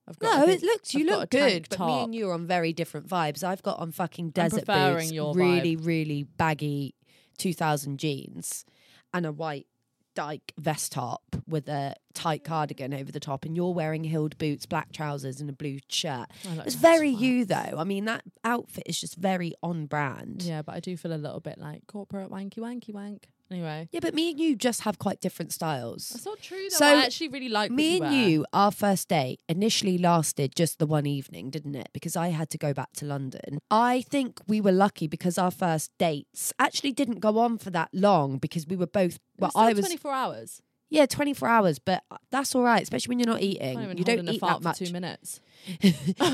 I've 0.08 0.18
got. 0.18 0.40
No, 0.40 0.46
think- 0.46 0.64
it 0.64 0.66
looks 0.66 0.94
you 0.94 1.02
I've 1.02 1.20
look 1.20 1.30
good, 1.30 1.68
but 1.70 1.86
me 1.86 2.04
and 2.04 2.16
you 2.16 2.30
are 2.30 2.34
on 2.34 2.46
very 2.48 2.72
different 2.72 3.08
vibes. 3.08 3.44
I've 3.44 3.62
got 3.64 3.80
on 3.80 3.92
fucking 3.92 4.30
desert 4.30 4.66
boots, 4.66 5.12
your 5.12 5.36
really, 5.36 5.76
really 5.76 6.24
baggy 6.24 6.96
2000 7.38 7.98
jeans, 8.00 8.66
and 9.14 9.26
a 9.26 9.32
white 9.32 9.68
dyke 10.16 10.52
vest 10.58 10.94
top 10.94 11.36
with 11.48 11.70
a 11.70 11.94
tight 12.16 12.44
cardigan 12.44 12.92
over 12.94 13.12
the 13.12 13.20
top, 13.20 13.46
and 13.46 13.56
you're 13.56 13.74
wearing 13.74 14.04
heeled 14.04 14.36
boots, 14.40 14.66
black 14.66 14.92
trousers, 14.92 15.40
and 15.40 15.50
a 15.50 15.54
blue 15.54 15.78
shirt. 15.90 16.28
It's 16.66 16.74
very 16.74 17.14
twat. 17.14 17.20
you, 17.20 17.46
though. 17.46 17.76
I 17.78 17.84
mean, 17.84 18.06
that 18.06 18.24
outfit 18.44 18.84
is 18.88 19.00
just 19.00 19.16
very 19.16 19.54
on 19.62 19.86
brand. 19.86 20.42
Yeah, 20.42 20.64
but 20.64 20.74
I 20.74 20.80
do 20.80 20.98
feel 20.98 21.14
a 21.14 21.18
little 21.18 21.40
bit 21.40 21.60
like 21.60 21.86
corporate 21.86 22.32
wanky 22.32 22.58
wanky 22.58 22.94
wank. 22.94 23.30
Anyway, 23.50 23.88
Yeah, 23.92 24.02
but 24.02 24.14
me 24.14 24.32
and 24.32 24.40
you 24.40 24.56
just 24.56 24.82
have 24.82 25.00
quite 25.00 25.22
different 25.22 25.54
styles. 25.54 26.10
that's 26.10 26.26
not 26.26 26.42
true. 26.42 26.58
Though. 26.70 26.78
So, 26.78 26.86
I 26.86 27.04
actually 27.06 27.30
really 27.30 27.48
like 27.50 27.70
what 27.72 27.78
Me 27.78 27.98
you 27.98 28.04
and 28.04 28.14
you, 28.14 28.46
our 28.52 28.72
first 28.72 29.08
date 29.08 29.40
initially 29.48 29.98
lasted 29.98 30.54
just 30.56 30.80
the 30.80 30.86
one 30.86 31.06
evening, 31.06 31.50
didn't 31.50 31.76
it? 31.76 31.90
Because 31.94 32.16
I 32.18 32.30
had 32.30 32.50
to 32.50 32.58
go 32.58 32.74
back 32.74 32.92
to 32.98 33.06
London. 33.06 33.60
I 33.72 34.02
think 34.02 34.42
we 34.48 34.60
were 34.60 34.72
lucky 34.74 35.08
because 35.08 35.38
our 35.38 35.52
first 35.52 35.92
dates 35.98 36.52
actually 36.60 36.92
didn't 36.92 37.20
go 37.20 37.40
on 37.40 37.58
for 37.58 37.70
that 37.72 37.90
long 37.94 38.38
because 38.38 38.68
we 38.68 38.76
were 38.76 38.88
both. 38.88 39.16
It 39.16 39.22
Well, 39.40 39.52
was 39.56 39.70
I 39.70 39.74
was 39.74 39.86
24 39.86 40.12
hours. 40.12 40.62
Yeah, 40.90 41.06
twenty 41.06 41.34
four 41.34 41.48
hours, 41.50 41.80
but 41.80 42.04
that's 42.32 42.56
all 42.56 42.64
right, 42.64 42.82
especially 42.82 43.12
when 43.12 43.20
you're 43.20 43.28
not 43.34 43.42
eating. 43.42 43.80
You 43.98 44.04
don't 44.04 44.28
eat 44.30 44.42
that 44.42 44.62
much. 44.62 44.80
two 44.80 44.92
minutes. 44.92 45.40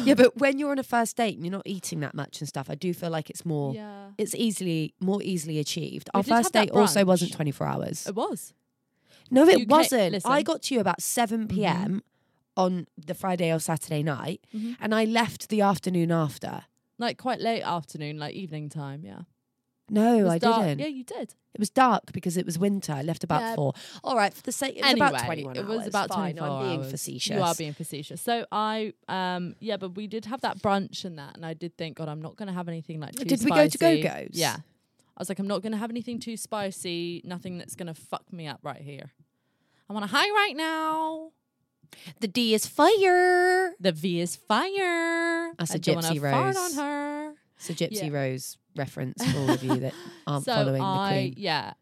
yeah, 0.03 0.13
but 0.13 0.37
when 0.37 0.59
you're 0.59 0.71
on 0.71 0.79
a 0.79 0.83
first 0.83 1.17
date 1.17 1.35
and 1.35 1.45
you're 1.45 1.51
not 1.51 1.63
eating 1.65 1.99
that 2.01 2.13
much 2.13 2.39
and 2.39 2.47
stuff, 2.47 2.69
I 2.69 2.75
do 2.75 2.93
feel 2.93 3.09
like 3.09 3.29
it's 3.29 3.45
more. 3.45 3.73
Yeah, 3.73 4.09
It's 4.17 4.35
easily 4.35 4.93
more 4.99 5.21
easily 5.23 5.57
achieved. 5.59 6.09
We 6.13 6.19
Our 6.19 6.23
first 6.23 6.53
date 6.53 6.71
also 6.71 7.03
wasn't 7.05 7.33
24 7.33 7.67
hours. 7.67 8.07
it 8.07 8.15
was. 8.15 8.53
No, 9.31 9.47
it 9.47 9.67
wasn't. 9.67 10.01
I 10.01 10.09
listen. 10.09 10.31
Mm-hmm. 10.31 10.41
got 10.43 10.61
to 10.63 10.73
you 10.75 10.79
about 10.81 11.01
7 11.01 11.47
p.m. 11.47 12.03
on 12.55 12.85
the 12.97 13.15
Friday 13.15 13.51
or 13.51 13.59
Saturday 13.59 14.03
night, 14.03 14.41
Mhm. 14.55 14.77
and 14.79 14.93
I 14.93 15.05
left 15.05 15.49
the 15.49 15.61
afternoon 15.61 16.11
after. 16.11 16.65
Like 16.99 17.17
quite 17.17 17.39
late 17.41 17.63
afternoon, 17.63 18.17
like 18.19 18.35
evening 18.35 18.69
time. 18.69 19.03
Yeah. 19.03 19.21
No, 19.93 20.27
I 20.29 20.37
dark. 20.39 20.63
didn't. 20.65 20.79
Yeah, 20.79 20.87
you 20.87 21.03
did. 21.03 21.35
It 21.53 21.59
was 21.59 21.69
dark 21.69 22.11
because 22.13 22.35
it 22.35 22.45
was 22.45 22.57
winter. 22.57 22.91
I 22.93 23.03
left 23.03 23.23
about 23.23 23.41
Yeah. 23.41 23.55
four. 23.55 23.73
All 24.03 24.15
right, 24.15 24.33
for 24.33 24.41
the 24.41 24.51
sake, 24.51 24.75
it 24.75 24.81
was 24.81 24.91
anyway, 24.91 25.07
about 25.09 25.25
21 25.25 25.55
it 25.55 25.65
was 25.67 25.77
hours. 25.79 25.87
about 25.87 26.09
Fine, 26.09 26.35
24 26.37 26.47
I'm 26.57 26.67
being 26.67 26.79
hours. 26.81 26.91
facetious. 26.91 27.35
You 27.35 27.41
are 27.43 27.55
being 27.55 27.73
facetious. 27.73 28.21
So 28.21 28.45
I, 28.51 28.93
um, 29.07 29.55
yeah, 29.59 29.77
but 29.77 29.95
we 29.95 30.07
did 30.07 30.25
have 30.25 30.41
that 30.41 30.59
brunch 30.63 31.05
and 31.05 31.17
that, 31.19 31.35
and 31.35 31.45
I 31.45 31.53
did 31.53 31.77
think, 31.77 31.97
God, 31.97 32.09
I'm 32.09 32.21
not 32.21 32.35
going 32.37 32.47
to 32.47 32.53
have 32.53 32.67
anything 32.67 32.99
like 32.99 33.15
too 33.15 33.23
Did 33.25 33.43
we 33.43 33.51
go 33.51 33.67
to 33.67 33.71
spicy. 33.77 34.01
Go-Go's? 34.01 34.29
Yeah. 34.33 34.57
I 35.15 35.21
was 35.21 35.29
like, 35.29 35.37
I'm 35.37 35.47
not 35.47 35.61
going 35.61 35.73
to 35.73 35.77
have 35.77 35.91
anything 35.91 36.19
too 36.19 36.37
spicy. 36.37 37.21
Nothing 37.23 37.59
that's 37.59 37.75
going 37.75 37.85
to 37.87 37.93
fuck 37.93 38.33
me 38.33 38.47
up 38.47 38.59
right 38.63 38.81
here. 38.81 39.11
I'm 39.89 39.95
on 39.95 40.01
a 40.01 40.07
high 40.07 40.29
right 40.31 40.55
now. 40.57 41.33
The 42.19 42.27
D 42.27 42.55
is 42.55 42.65
fire. 42.65 43.73
The 43.79 43.91
V 43.91 44.19
is 44.21 44.35
fire. 44.35 45.53
That's 45.59 45.71
I 45.73 45.75
a 45.75 45.79
Gypsy 45.79 46.19
fart 46.19 46.55
Rose. 46.55 46.57
on 46.57 46.73
her. 46.83 47.33
So 47.57 47.73
Gypsy 47.73 48.03
Yeah. 48.03 48.09
Rose 48.09 48.57
reference 48.75 49.23
for 49.25 49.37
all 49.39 49.49
of 49.51 49.63
you 49.63 49.75
that 49.77 49.93
aren't 50.27 50.45
so 50.45 50.53
following 50.53 50.81
the 50.81 50.85
I, 50.87 51.09
queen. 51.11 51.33
yeah, 51.37 51.73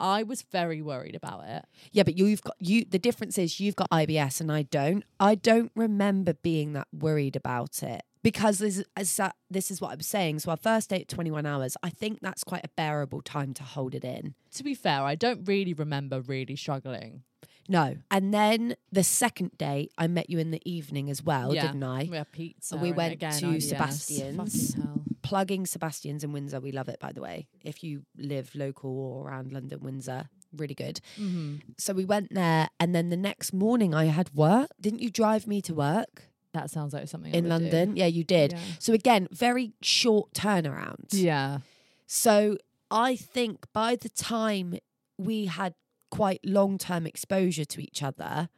I 0.00 0.22
was 0.22 0.42
very 0.42 0.80
worried 0.82 1.14
about 1.16 1.44
it. 1.48 1.64
Yeah, 1.92 2.02
but 2.04 2.16
you've 2.16 2.42
got 2.42 2.54
you. 2.60 2.84
The 2.84 2.98
difference 2.98 3.36
is 3.38 3.58
you've 3.58 3.76
got 3.76 3.90
IBS 3.90 4.40
and 4.40 4.52
I 4.52 4.62
don't. 4.62 5.04
I 5.18 5.34
don't 5.34 5.72
remember 5.74 6.34
being 6.34 6.72
that 6.74 6.86
worried 6.92 7.34
about 7.34 7.82
it 7.82 8.02
because 8.22 8.58
this 8.58 8.78
is 8.78 8.84
as 8.96 9.16
that- 9.16 9.36
this 9.50 9.70
is 9.70 9.80
what 9.80 9.90
I'm 9.92 10.00
saying. 10.02 10.38
So 10.40 10.50
our 10.50 10.56
first 10.56 10.90
date, 10.90 11.08
21 11.08 11.46
hours. 11.46 11.76
I 11.82 11.90
think 11.90 12.20
that's 12.20 12.44
quite 12.44 12.64
a 12.64 12.68
bearable 12.76 13.22
time 13.22 13.54
to 13.54 13.62
hold 13.64 13.94
it 13.94 14.04
in. 14.04 14.34
To 14.52 14.62
be 14.62 14.74
fair, 14.74 15.02
I 15.02 15.14
don't 15.14 15.48
really 15.48 15.72
remember 15.74 16.20
really 16.20 16.54
struggling. 16.56 17.22
No, 17.68 17.96
and 18.10 18.32
then 18.32 18.76
the 18.90 19.04
second 19.04 19.58
day, 19.58 19.90
I 19.98 20.06
met 20.06 20.30
you 20.30 20.38
in 20.38 20.50
the 20.50 20.62
evening 20.64 21.10
as 21.10 21.22
well, 21.22 21.54
Yeah. 21.54 21.66
didn't 21.66 21.82
I? 21.84 22.04
We 22.10 22.16
had 22.16 22.32
pizza. 22.32 22.76
We 22.76 22.88
and 22.88 22.96
went 22.96 23.12
again, 23.12 23.32
to. 23.40 23.60
Sebastian's. 23.60 24.36
Fucking 24.74 24.82
hell. 24.82 25.02
Plugging 25.22 25.66
Sebastian's 25.66 26.24
in 26.24 26.32
Windsor. 26.32 26.60
We 26.60 26.72
love 26.72 26.88
it, 26.88 26.98
by 27.00 27.12
the 27.12 27.20
way. 27.20 27.46
If 27.62 27.84
you 27.84 28.02
live 28.16 28.50
local 28.54 28.90
or 28.98 29.28
around 29.28 29.52
London, 29.52 29.80
Windsor, 29.82 30.30
really 30.56 30.74
good. 30.74 31.00
hmm 31.16 31.56
So 31.76 31.92
we 31.92 32.06
went 32.06 32.32
there, 32.32 32.70
and 32.80 32.94
then 32.94 33.10
the 33.10 33.16
next 33.16 33.52
morning 33.52 33.94
I 33.94 34.06
had 34.06 34.30
work. 34.34 34.70
Didn't 34.80 35.00
you 35.02 35.10
drive 35.10 35.46
me 35.46 35.60
to 35.62 35.74
work 35.74 36.30
That 36.54 36.70
sounds 36.70 36.94
like 36.94 37.06
something 37.08 37.34
I 37.34 37.38
in 37.38 37.44
would 37.44 37.48
do. 37.58 37.64
London? 37.64 37.96
Yeah, 37.96 38.06
you 38.06 38.24
did. 38.24 38.52
Yeah. 38.52 38.58
So 38.78 38.94
again, 38.94 39.28
very 39.30 39.74
short 39.82 40.32
turnaround. 40.32 41.08
Yeah. 41.10 41.58
So 42.06 42.56
I 42.90 43.16
think 43.16 43.66
by 43.74 43.96
the 43.96 44.08
time 44.08 44.78
we 45.18 45.44
had 45.44 45.74
quite 46.10 46.40
long 46.44 46.78
term 46.78 47.06
exposure 47.06 47.64
to 47.64 47.80
each 47.80 48.02
other, 48.02 48.48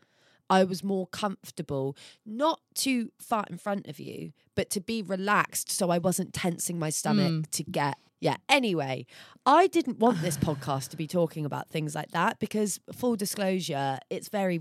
I 0.49 0.65
was 0.65 0.83
more 0.83 1.07
comfortable 1.07 1.97
not 2.27 2.61
to 2.77 3.13
fart 3.21 3.51
in 3.51 3.59
front 3.59 3.87
of 3.87 4.01
you, 4.01 4.33
but 4.57 4.69
to 4.71 4.81
be 4.81 5.01
relaxed 5.03 5.71
so 5.71 5.91
I 5.91 5.99
wasn't 5.99 6.33
tensing 6.35 6.79
my 6.79 6.91
stomach 6.91 7.33
Mm. 7.33 7.51
to 7.53 7.63
get. 7.65 7.99
Yeah. 8.21 8.37
Anyway, 8.49 9.07
I 9.47 9.67
didn't 9.69 9.99
want 9.99 10.21
this 10.21 10.37
podcast 10.49 10.89
to 10.91 10.97
be 10.97 11.07
talking 11.07 11.45
about 11.47 11.69
things 11.71 11.95
like 11.95 12.11
that 12.11 12.39
because, 12.39 12.81
full 12.93 13.17
disclosure, 13.17 13.99
it's 14.11 14.29
very. 14.29 14.61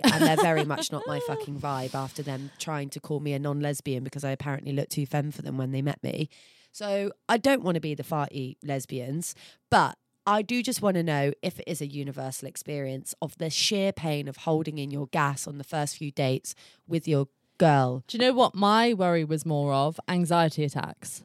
and 0.04 0.22
they're 0.22 0.36
very 0.36 0.64
much 0.64 0.90
not 0.90 1.02
my 1.06 1.20
fucking 1.26 1.60
vibe 1.60 1.94
after 1.94 2.22
them 2.22 2.50
trying 2.58 2.88
to 2.88 3.00
call 3.00 3.20
me 3.20 3.34
a 3.34 3.38
non 3.38 3.60
lesbian 3.60 4.02
because 4.02 4.24
I 4.24 4.30
apparently 4.30 4.72
looked 4.72 4.92
too 4.92 5.04
femme 5.04 5.30
for 5.30 5.42
them 5.42 5.58
when 5.58 5.72
they 5.72 5.82
met 5.82 6.02
me. 6.02 6.30
So 6.72 7.10
I 7.28 7.36
don't 7.36 7.62
want 7.62 7.74
to 7.74 7.80
be 7.82 7.94
the 7.94 8.02
farty 8.02 8.56
lesbians, 8.62 9.34
but 9.70 9.98
I 10.26 10.42
do 10.42 10.62
just 10.62 10.82
want 10.82 10.96
to 10.96 11.02
know 11.02 11.32
if 11.42 11.58
it 11.58 11.64
is 11.66 11.80
a 11.80 11.86
universal 11.86 12.46
experience 12.46 13.14
of 13.22 13.38
the 13.38 13.50
sheer 13.50 13.92
pain 13.92 14.28
of 14.28 14.38
holding 14.38 14.78
in 14.78 14.90
your 14.90 15.06
gas 15.08 15.46
on 15.46 15.58
the 15.58 15.64
first 15.64 15.96
few 15.96 16.10
dates 16.10 16.54
with 16.86 17.08
your 17.08 17.28
girl. 17.58 18.04
Do 18.06 18.16
you 18.16 18.24
know 18.24 18.32
what 18.32 18.54
my 18.54 18.94
worry 18.94 19.24
was 19.24 19.46
more 19.46 19.72
of? 19.72 19.98
Anxiety 20.08 20.64
attacks. 20.64 21.24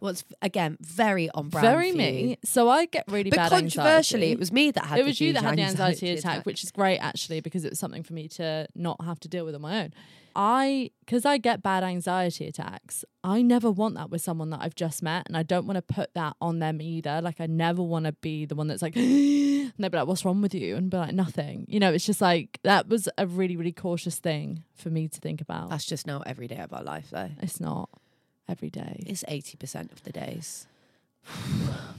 Well, 0.00 0.10
it's 0.10 0.24
again 0.42 0.76
very 0.80 1.30
on 1.30 1.48
brand. 1.48 1.66
Very 1.66 1.90
for 1.92 1.98
me. 1.98 2.38
So 2.44 2.68
I 2.68 2.86
get 2.86 3.04
really 3.08 3.30
bad. 3.30 3.36
But 3.36 3.50
bad 3.50 3.60
controversially, 3.60 4.22
anxiety. 4.22 4.32
it 4.32 4.38
was 4.38 4.52
me 4.52 4.70
that 4.70 4.84
had. 4.86 4.98
it 4.98 5.04
was 5.04 5.20
you 5.20 5.32
that 5.34 5.42
had 5.42 5.58
the 5.58 5.62
anxiety 5.62 6.10
attack, 6.10 6.32
attack, 6.32 6.46
which 6.46 6.64
is 6.64 6.70
great 6.70 6.98
actually 6.98 7.40
because 7.40 7.64
it 7.64 7.70
was 7.70 7.78
something 7.78 8.02
for 8.02 8.14
me 8.14 8.28
to 8.28 8.66
not 8.74 9.02
have 9.04 9.20
to 9.20 9.28
deal 9.28 9.44
with 9.44 9.54
on 9.54 9.60
my 9.60 9.82
own. 9.82 9.92
I, 10.36 10.90
because 11.00 11.24
I 11.24 11.38
get 11.38 11.62
bad 11.62 11.82
anxiety 11.82 12.46
attacks, 12.46 13.04
I 13.24 13.42
never 13.42 13.70
want 13.70 13.96
that 13.96 14.10
with 14.10 14.22
someone 14.22 14.50
that 14.50 14.60
I've 14.62 14.74
just 14.74 15.02
met, 15.02 15.26
and 15.26 15.36
I 15.36 15.42
don't 15.42 15.66
want 15.66 15.76
to 15.76 15.82
put 15.82 16.14
that 16.14 16.36
on 16.40 16.60
them 16.60 16.80
either. 16.80 17.20
Like 17.20 17.40
I 17.40 17.46
never 17.46 17.82
want 17.82 18.06
to 18.06 18.12
be 18.12 18.46
the 18.46 18.54
one 18.54 18.68
that's 18.68 18.82
like, 18.82 18.96
and 18.96 19.72
they'd 19.78 19.90
be 19.90 19.98
like, 19.98 20.06
"What's 20.06 20.24
wrong 20.24 20.40
with 20.40 20.54
you?" 20.54 20.76
and 20.76 20.90
be 20.90 20.96
like, 20.96 21.14
"Nothing." 21.14 21.66
You 21.68 21.80
know, 21.80 21.92
it's 21.92 22.06
just 22.06 22.20
like 22.20 22.58
that 22.62 22.88
was 22.88 23.08
a 23.18 23.26
really, 23.26 23.56
really 23.56 23.72
cautious 23.72 24.18
thing 24.18 24.62
for 24.74 24.88
me 24.88 25.08
to 25.08 25.20
think 25.20 25.40
about. 25.40 25.70
That's 25.70 25.84
just 25.84 26.06
not 26.06 26.26
every 26.26 26.46
day 26.46 26.58
of 26.58 26.72
our 26.72 26.82
life, 26.82 27.08
though. 27.10 27.30
it's 27.42 27.60
not 27.60 27.90
every 28.50 28.70
day. 28.70 29.02
It's 29.06 29.24
eighty 29.28 29.56
percent 29.56 29.92
of 29.92 30.02
the 30.02 30.12
days. 30.12 30.66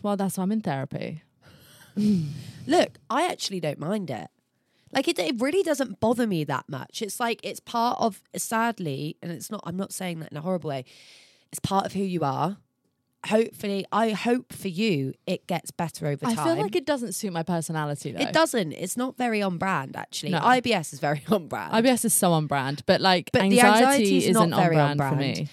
Well, 0.03 0.17
that's 0.17 0.37
why 0.39 0.43
I'm 0.43 0.51
in 0.51 0.61
therapy. 0.61 1.21
Look, 2.67 2.97
I 3.07 3.27
actually 3.27 3.59
don't 3.59 3.77
mind 3.77 4.09
it. 4.09 4.29
Like 4.93 5.07
it, 5.07 5.19
it 5.19 5.39
really 5.39 5.63
doesn't 5.63 5.99
bother 5.99 6.27
me 6.27 6.43
that 6.45 6.65
much. 6.67 7.01
It's 7.01 7.19
like 7.19 7.39
it's 7.43 7.59
part 7.59 7.99
of 7.99 8.21
sadly, 8.35 9.17
and 9.21 9.31
it's 9.31 9.49
not. 9.49 9.61
I'm 9.63 9.77
not 9.77 9.93
saying 9.93 10.19
that 10.19 10.31
in 10.31 10.37
a 10.37 10.41
horrible 10.41 10.69
way. 10.69 10.85
It's 11.51 11.59
part 11.59 11.85
of 11.85 11.93
who 11.93 12.03
you 12.03 12.21
are. 12.23 12.57
Hopefully, 13.27 13.85
I 13.91 14.09
hope 14.09 14.51
for 14.51 14.67
you 14.67 15.13
it 15.27 15.45
gets 15.45 15.69
better 15.69 16.07
over 16.07 16.25
time. 16.25 16.39
I 16.39 16.43
feel 16.43 16.55
like 16.55 16.75
it 16.75 16.85
doesn't 16.87 17.13
suit 17.13 17.31
my 17.31 17.43
personality 17.43 18.11
though. 18.11 18.21
It 18.21 18.33
doesn't. 18.33 18.71
It's 18.73 18.97
not 18.97 19.15
very 19.15 19.41
on 19.43 19.57
brand, 19.59 19.95
actually. 19.95 20.31
No. 20.31 20.39
IBS 20.39 20.91
is 20.93 20.99
very 20.99 21.21
on 21.29 21.47
brand. 21.47 21.71
IBS 21.73 22.05
is 22.05 22.13
so 22.15 22.33
on 22.33 22.47
brand, 22.47 22.83
but 22.87 22.99
like 22.99 23.29
But 23.31 23.43
the 23.43 23.61
anxiety, 23.61 23.85
anxiety 23.85 24.17
is 24.17 24.23
isn't 24.29 24.49
not 24.49 24.57
on 24.57 24.63
very 24.63 24.77
on 24.77 24.97
brand, 24.97 25.15
for 25.15 25.21
me. 25.21 25.49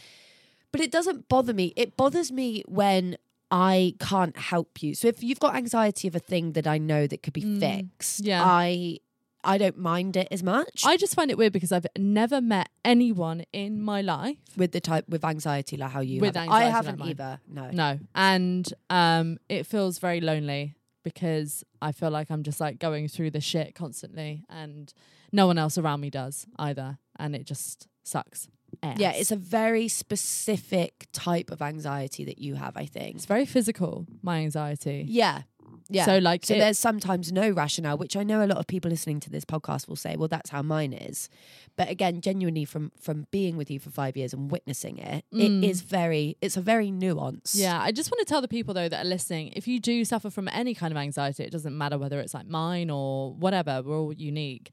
But 0.72 0.80
it 0.80 0.90
doesn't 0.90 1.28
bother 1.28 1.52
me. 1.54 1.72
It 1.76 1.96
bothers 1.96 2.30
me 2.32 2.62
when 2.66 3.16
I 3.50 3.94
can't 3.98 4.36
help 4.36 4.82
you. 4.82 4.94
So 4.94 5.08
if 5.08 5.22
you've 5.22 5.40
got 5.40 5.54
anxiety 5.54 6.06
of 6.08 6.14
a 6.14 6.18
thing 6.18 6.52
that 6.52 6.66
I 6.66 6.78
know 6.78 7.06
that 7.06 7.22
could 7.22 7.32
be 7.32 7.42
Mm, 7.42 7.60
fixed, 7.60 8.20
yeah. 8.20 8.42
I 8.44 8.98
I 9.44 9.56
don't 9.56 9.78
mind 9.78 10.16
it 10.16 10.28
as 10.32 10.42
much. 10.42 10.82
I 10.84 10.96
just 10.96 11.14
find 11.14 11.30
it 11.30 11.38
weird 11.38 11.52
because 11.52 11.70
I've 11.72 11.86
never 11.96 12.40
met 12.40 12.68
anyone 12.84 13.44
in 13.52 13.80
my 13.80 14.02
life. 14.02 14.36
with 14.56 14.72
the 14.72 14.80
type 14.80 15.08
with 15.08 15.24
anxiety 15.24 15.76
like 15.76 15.92
how 15.92 16.00
you 16.00 16.20
With 16.20 16.34
have. 16.36 16.48
I 16.50 16.64
haven't 16.64 16.98
mine. 16.98 17.10
either. 17.10 17.40
No. 17.48 17.70
No, 17.70 17.98
and 18.14 18.70
um, 18.90 19.38
it 19.48 19.64
feels 19.64 19.98
very 20.00 20.20
lonely 20.20 20.74
because 21.04 21.64
I 21.80 21.92
feel 21.92 22.10
like 22.10 22.30
I'm 22.30 22.42
just 22.42 22.60
like 22.60 22.78
going 22.80 23.08
through 23.08 23.30
the 23.30 23.40
shit 23.40 23.74
constantly, 23.74 24.44
and 24.50 24.92
no 25.32 25.46
one 25.46 25.56
else 25.56 25.78
around 25.78 26.00
me 26.00 26.10
does 26.10 26.46
either. 26.58 26.98
and 27.18 27.34
it 27.34 27.44
just 27.44 27.86
sucks. 28.02 28.48
Ass. 28.82 28.98
Yeah, 28.98 29.12
it's 29.12 29.30
a 29.32 29.36
very 29.36 29.88
specific 29.88 31.06
type 31.12 31.50
of 31.50 31.60
anxiety 31.62 32.24
that 32.24 32.38
you 32.38 32.54
have, 32.56 32.76
I 32.76 32.86
think. 32.86 33.16
it's 33.16 33.26
very 33.26 33.46
physical. 33.46 34.06
My 34.22 34.38
anxiety. 34.40 35.04
Yeah. 35.08 35.42
Yeah. 35.90 36.04
So 36.04 36.18
like 36.18 36.44
So 36.44 36.54
it- 36.54 36.58
there's 36.58 36.78
sometimes 36.78 37.32
no 37.32 37.50
rationale, 37.50 37.96
which 37.96 38.14
I 38.14 38.22
know 38.22 38.44
a 38.44 38.46
lot 38.46 38.58
of 38.58 38.66
people 38.66 38.90
listening 38.90 39.20
to 39.20 39.30
this 39.30 39.44
podcast 39.46 39.88
will 39.88 39.96
say, 39.96 40.16
well, 40.16 40.28
that's 40.28 40.50
how 40.50 40.60
mine 40.60 40.92
is. 40.92 41.30
But 41.76 41.88
again, 41.88 42.20
genuinely 42.20 42.66
from 42.66 42.92
from 43.00 43.26
being 43.30 43.56
with 43.56 43.70
you 43.70 43.78
for 43.80 43.88
five 43.90 44.14
years 44.16 44.34
and 44.34 44.50
witnessing 44.50 44.98
it, 44.98 45.24
Mm. 45.32 45.62
it 45.62 45.66
is 45.70 45.80
very 45.80 46.36
it's 46.42 46.58
a 46.58 46.60
very 46.60 46.90
nuance. 46.90 47.54
Yeah, 47.54 47.80
I 47.80 47.90
just 47.92 48.10
want 48.10 48.18
to 48.20 48.26
tell 48.30 48.42
the 48.42 48.48
people 48.48 48.74
though 48.74 48.88
that 48.90 49.04
are 49.06 49.08
listening, 49.08 49.52
if 49.56 49.66
you 49.66 49.80
do 49.80 50.04
suffer 50.04 50.28
from 50.30 50.46
any 50.48 50.74
kind 50.74 50.92
of 50.92 50.98
anxiety, 50.98 51.44
it 51.44 51.50
doesn't 51.52 51.76
matter 51.76 51.96
whether 51.96 52.20
it's 52.20 52.34
like 52.34 52.46
mine 52.46 52.90
or 52.90 53.32
whatever, 53.32 53.82
we're 53.82 53.98
all 53.98 54.12
unique. 54.12 54.70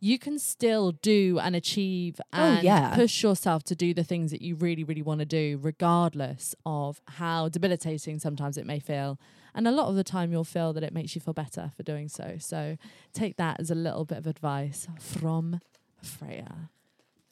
You 0.00 0.18
can 0.18 0.38
still 0.38 0.92
do 0.92 1.38
and 1.42 1.56
achieve 1.56 2.20
Oh, 2.32 2.38
and 2.40 2.62
yeah. 2.62 2.94
push 2.94 3.22
yourself 3.22 3.64
to 3.64 3.74
do 3.74 3.92
the 3.92 4.04
things 4.04 4.30
that 4.30 4.40
you 4.42 4.54
really, 4.54 4.84
really 4.84 5.02
want 5.02 5.18
to 5.20 5.26
do, 5.26 5.58
regardless 5.60 6.54
of 6.64 7.00
how 7.08 7.48
debilitating 7.48 8.18
sometimes 8.20 8.56
it 8.56 8.64
may 8.66 8.78
feel. 8.78 9.18
And 9.54 9.66
a 9.66 9.72
lot 9.72 9.88
of 9.88 9.96
the 9.96 10.04
time, 10.04 10.30
you'll 10.30 10.44
feel 10.44 10.72
that 10.74 10.84
it 10.84 10.92
makes 10.92 11.14
you 11.16 11.20
feel 11.20 11.34
better 11.34 11.72
for 11.76 11.82
doing 11.82 12.08
so. 12.08 12.36
So 12.38 12.76
take 13.12 13.36
that 13.38 13.58
as 13.58 13.70
a 13.72 13.74
little 13.74 14.04
bit 14.04 14.18
of 14.18 14.26
advice 14.28 14.86
from 15.00 15.60
Freya. 16.00 16.70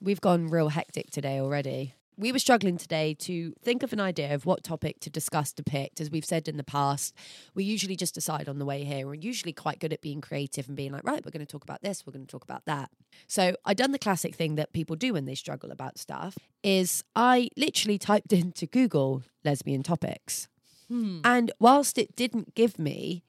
We've 0.00 0.20
gone 0.20 0.48
real 0.48 0.70
hectic 0.70 1.10
today 1.10 1.38
already. 1.38 1.94
We 2.18 2.32
were 2.32 2.38
struggling 2.38 2.78
today 2.78 3.12
to 3.20 3.52
think 3.62 3.82
of 3.82 3.92
an 3.92 4.00
idea 4.00 4.32
of 4.34 4.46
what 4.46 4.64
topic 4.64 5.00
to 5.00 5.10
discuss, 5.10 5.52
depict. 5.52 6.00
As 6.00 6.10
we've 6.10 6.24
said 6.24 6.48
in 6.48 6.56
the 6.56 6.64
past, 6.64 7.14
we 7.54 7.62
usually 7.62 7.94
just 7.94 8.14
decide 8.14 8.48
on 8.48 8.58
the 8.58 8.64
way 8.64 8.84
here. 8.84 9.06
We're 9.06 9.14
usually 9.14 9.52
quite 9.52 9.80
good 9.80 9.92
at 9.92 10.00
being 10.00 10.22
creative 10.22 10.66
and 10.66 10.78
being 10.78 10.92
like, 10.92 11.04
right, 11.04 11.22
we're 11.22 11.30
going 11.30 11.44
to 11.44 11.52
talk 11.52 11.62
about 11.62 11.82
this, 11.82 12.06
we're 12.06 12.14
going 12.14 12.24
to 12.24 12.30
talk 12.30 12.42
about 12.42 12.64
that. 12.64 12.90
So 13.26 13.54
I 13.66 13.74
done 13.74 13.92
the 13.92 13.98
classic 13.98 14.34
thing 14.34 14.54
that 14.54 14.72
people 14.72 14.96
do 14.96 15.12
when 15.12 15.26
they 15.26 15.34
struggle 15.34 15.70
about 15.70 15.98
stuff 15.98 16.38
is 16.62 17.04
I 17.14 17.50
literally 17.54 17.98
typed 17.98 18.32
into 18.32 18.66
Google 18.66 19.22
lesbian 19.44 19.82
topics. 19.82 20.48
Hmm. 20.88 21.20
And 21.22 21.52
whilst 21.58 21.98
it 21.98 22.16
didn't 22.16 22.54
give 22.54 22.78
me 22.78 23.24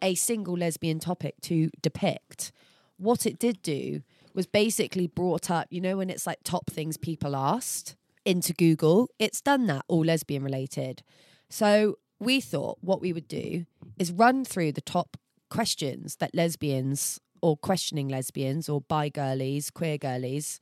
a 0.00 0.14
single 0.14 0.56
lesbian 0.56 0.98
topic 0.98 1.34
to 1.42 1.68
depict, 1.82 2.52
what 2.96 3.26
it 3.26 3.38
did 3.38 3.60
do 3.60 4.02
was 4.32 4.46
basically 4.46 5.08
brought 5.08 5.50
up, 5.50 5.66
you 5.68 5.82
know, 5.82 5.98
when 5.98 6.08
it's 6.08 6.26
like 6.26 6.38
top 6.42 6.70
things 6.70 6.96
people 6.96 7.36
asked 7.36 7.96
into 8.24 8.52
Google, 8.52 9.08
it's 9.18 9.40
done 9.40 9.66
that 9.66 9.84
all 9.88 10.04
lesbian 10.04 10.42
related. 10.42 11.02
So 11.48 11.98
we 12.18 12.40
thought 12.40 12.78
what 12.80 13.00
we 13.00 13.12
would 13.12 13.28
do 13.28 13.66
is 13.98 14.10
run 14.12 14.44
through 14.44 14.72
the 14.72 14.80
top 14.80 15.16
questions 15.50 16.16
that 16.16 16.34
lesbians 16.34 17.20
or 17.42 17.56
questioning 17.56 18.08
lesbians 18.08 18.68
or 18.68 18.80
bi 18.80 19.08
girlies, 19.08 19.70
queer 19.70 19.98
girlies, 19.98 20.60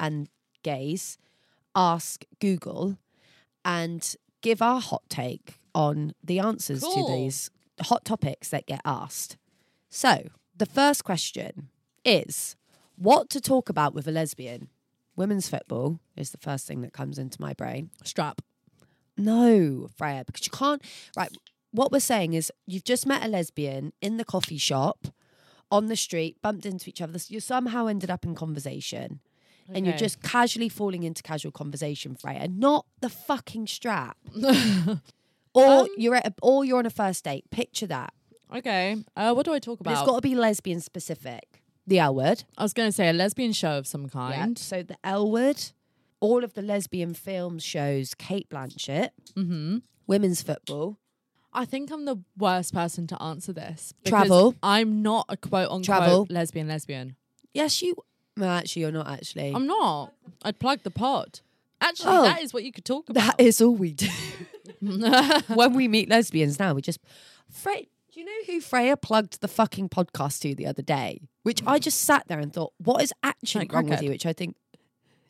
and 0.00 0.28
gays 0.62 1.16
ask 1.74 2.24
Google 2.40 2.98
and 3.64 4.16
give 4.42 4.60
our 4.60 4.80
hot 4.80 5.02
take 5.08 5.60
on 5.74 6.12
the 6.22 6.38
answers 6.38 6.82
Cool. 6.82 7.06
to 7.06 7.12
these 7.12 7.50
hot 7.80 8.04
topics 8.04 8.48
that 8.50 8.66
get 8.66 8.80
asked. 8.84 9.36
So, 9.88 10.28
the 10.56 10.66
first 10.66 11.04
question 11.04 11.68
is 12.04 12.56
what 12.96 13.30
to 13.30 13.40
talk 13.40 13.68
about 13.68 13.94
with 13.94 14.06
a 14.06 14.12
lesbian? 14.12 14.68
Women's 15.16 15.48
football 15.48 16.00
is 16.16 16.30
the 16.30 16.38
first 16.38 16.66
thing 16.66 16.80
that 16.82 16.92
comes 16.92 17.18
into 17.18 17.40
my 17.40 17.52
brain. 17.52 17.90
Strap. 18.04 18.40
No, 19.16 19.88
Freya, 19.96 20.24
because 20.26 20.44
you 20.46 20.50
can't. 20.50 20.82
Right, 21.16 21.30
what 21.70 21.92
we're 21.92 22.00
saying 22.00 22.34
is 22.34 22.50
you've 22.66 22.84
just 22.84 23.06
met 23.06 23.24
a 23.24 23.28
lesbian 23.28 23.92
in 24.00 24.16
the 24.16 24.24
coffee 24.24 24.58
shop, 24.58 25.06
on 25.70 25.86
the 25.86 25.96
street, 25.96 26.36
bumped 26.42 26.66
into 26.66 26.88
each 26.88 27.00
other. 27.00 27.18
You 27.28 27.40
somehow 27.40 27.86
ended 27.86 28.10
up 28.10 28.24
in 28.24 28.34
conversation, 28.34 29.20
and 29.72 29.86
you're 29.86 29.96
just 29.96 30.22
casually 30.22 30.68
falling 30.68 31.04
into 31.04 31.22
casual 31.22 31.52
conversation, 31.52 32.14
Freya, 32.16 32.48
not 32.48 32.86
the 33.00 33.08
fucking 33.08 33.66
strap. 33.66 34.16
or 35.54 35.64
Um, 35.64 35.88
you're 35.96 36.16
at, 36.16 36.26
a, 36.26 36.34
or 36.42 36.64
you're 36.64 36.78
on 36.78 36.86
a 36.86 36.90
first 36.90 37.24
date. 37.24 37.48
Picture 37.50 37.86
that. 37.86 38.12
Okay. 38.54 39.02
Uh, 39.16 39.32
what 39.32 39.46
do 39.46 39.52
I 39.54 39.58
talk 39.58 39.78
But 39.82 39.92
it's 39.94 40.02
got 40.02 40.16
to 40.16 40.20
be 40.20 40.34
lesbian 40.34 40.80
specific. 40.80 41.62
The 41.86 41.98
L 41.98 42.14
word. 42.14 42.44
I 42.56 42.62
was 42.62 42.72
going 42.72 42.88
to 42.88 42.92
say 42.92 43.08
a 43.08 43.12
lesbian 43.12 43.52
show 43.52 43.76
of 43.78 43.86
some 43.86 44.08
kind. 44.08 44.58
Yeah. 44.58 44.62
So 44.62 44.82
the 44.82 44.96
L 45.04 45.30
word, 45.30 45.62
all 46.20 46.42
of 46.44 46.54
the 46.54 46.62
lesbian 46.62 47.12
films 47.14 47.62
shows 47.62 48.14
Cate 48.14 48.48
Blanchett, 48.48 49.10
Mm-hmm. 49.36 49.78
women's 50.06 50.42
football, 50.42 50.98
I 51.52 51.64
think 51.64 51.90
I'm 51.92 52.04
the 52.04 52.16
worst 52.36 52.74
person 52.74 53.06
to 53.08 53.22
answer 53.22 53.52
this. 53.52 53.94
Travel. 54.04 54.54
I'm 54.62 55.02
not 55.02 55.26
a 55.28 55.36
quote 55.36 55.68
unquote 55.70 55.84
Travel. 55.84 56.26
lesbian 56.30 56.66
lesbian. 56.68 57.16
Yes, 57.52 57.80
you. 57.82 57.94
No, 58.36 58.48
actually, 58.48 58.82
you're 58.82 58.90
not 58.90 59.06
actually. 59.08 59.52
I'm 59.54 59.66
not. 59.68 60.12
I'd 60.42 60.58
plug 60.58 60.80
the 60.82 60.90
pod. 60.90 61.40
Actually, 61.80 62.16
Oh. 62.16 62.22
that 62.24 62.42
is 62.42 62.52
what 62.52 62.64
you 62.64 62.72
could 62.72 62.84
talk 62.84 63.08
about. 63.08 63.36
That 63.36 63.40
is 63.44 63.60
all 63.60 63.74
we 63.76 63.92
do. 63.92 64.08
when 65.54 65.74
we 65.74 65.86
meet 65.88 66.08
lesbians 66.08 66.58
now, 66.58 66.74
we 66.74 66.82
just. 66.82 66.98
Do 67.64 68.20
you 68.20 68.24
know 68.24 68.32
who 68.46 68.60
Freya 68.60 68.96
plugged 68.96 69.40
the 69.40 69.48
fucking 69.48 69.88
podcast 69.90 70.40
to 70.42 70.54
the 70.54 70.66
other 70.66 70.82
day? 70.82 71.20
Which 71.44 71.62
I 71.66 71.78
just 71.78 72.00
sat 72.00 72.26
there 72.26 72.40
and 72.40 72.52
thought, 72.52 72.72
what 72.78 73.02
is 73.02 73.12
actually 73.22 73.66
Like 73.66 73.72
wrong 73.74 73.88
with 73.88 74.02
you? 74.02 74.10
Which 74.10 74.26
I 74.26 74.32
think, 74.32 74.56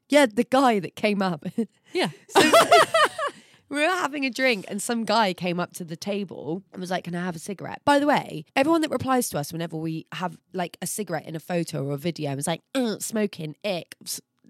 yeah, 0.08 0.26
the 0.26 0.44
guy 0.44 0.78
that 0.78 0.94
came 0.94 1.20
up. 1.20 1.44
yeah. 1.92 2.08
we 3.68 3.80
were 3.80 3.88
having 3.88 4.24
a 4.24 4.30
drink 4.30 4.64
and 4.68 4.80
some 4.80 5.04
guy 5.04 5.34
came 5.34 5.58
up 5.58 5.72
to 5.74 5.84
the 5.84 5.96
table 5.96 6.62
and 6.72 6.80
was 6.80 6.90
like, 6.90 7.04
Can 7.04 7.16
I 7.16 7.24
have 7.24 7.34
a 7.34 7.40
cigarette? 7.40 7.82
By 7.84 7.98
the 7.98 8.06
way, 8.06 8.44
everyone 8.54 8.80
that 8.82 8.92
replies 8.92 9.28
to 9.30 9.38
us 9.38 9.52
whenever 9.52 9.76
we 9.76 10.06
have 10.12 10.38
like 10.52 10.76
a 10.80 10.86
cigarette 10.86 11.26
in 11.26 11.34
a 11.34 11.40
photo 11.40 11.84
or 11.84 11.94
a 11.94 11.98
video 11.98 12.36
is 12.36 12.46
like, 12.46 12.60
smoking, 13.00 13.56
ick, 13.64 13.96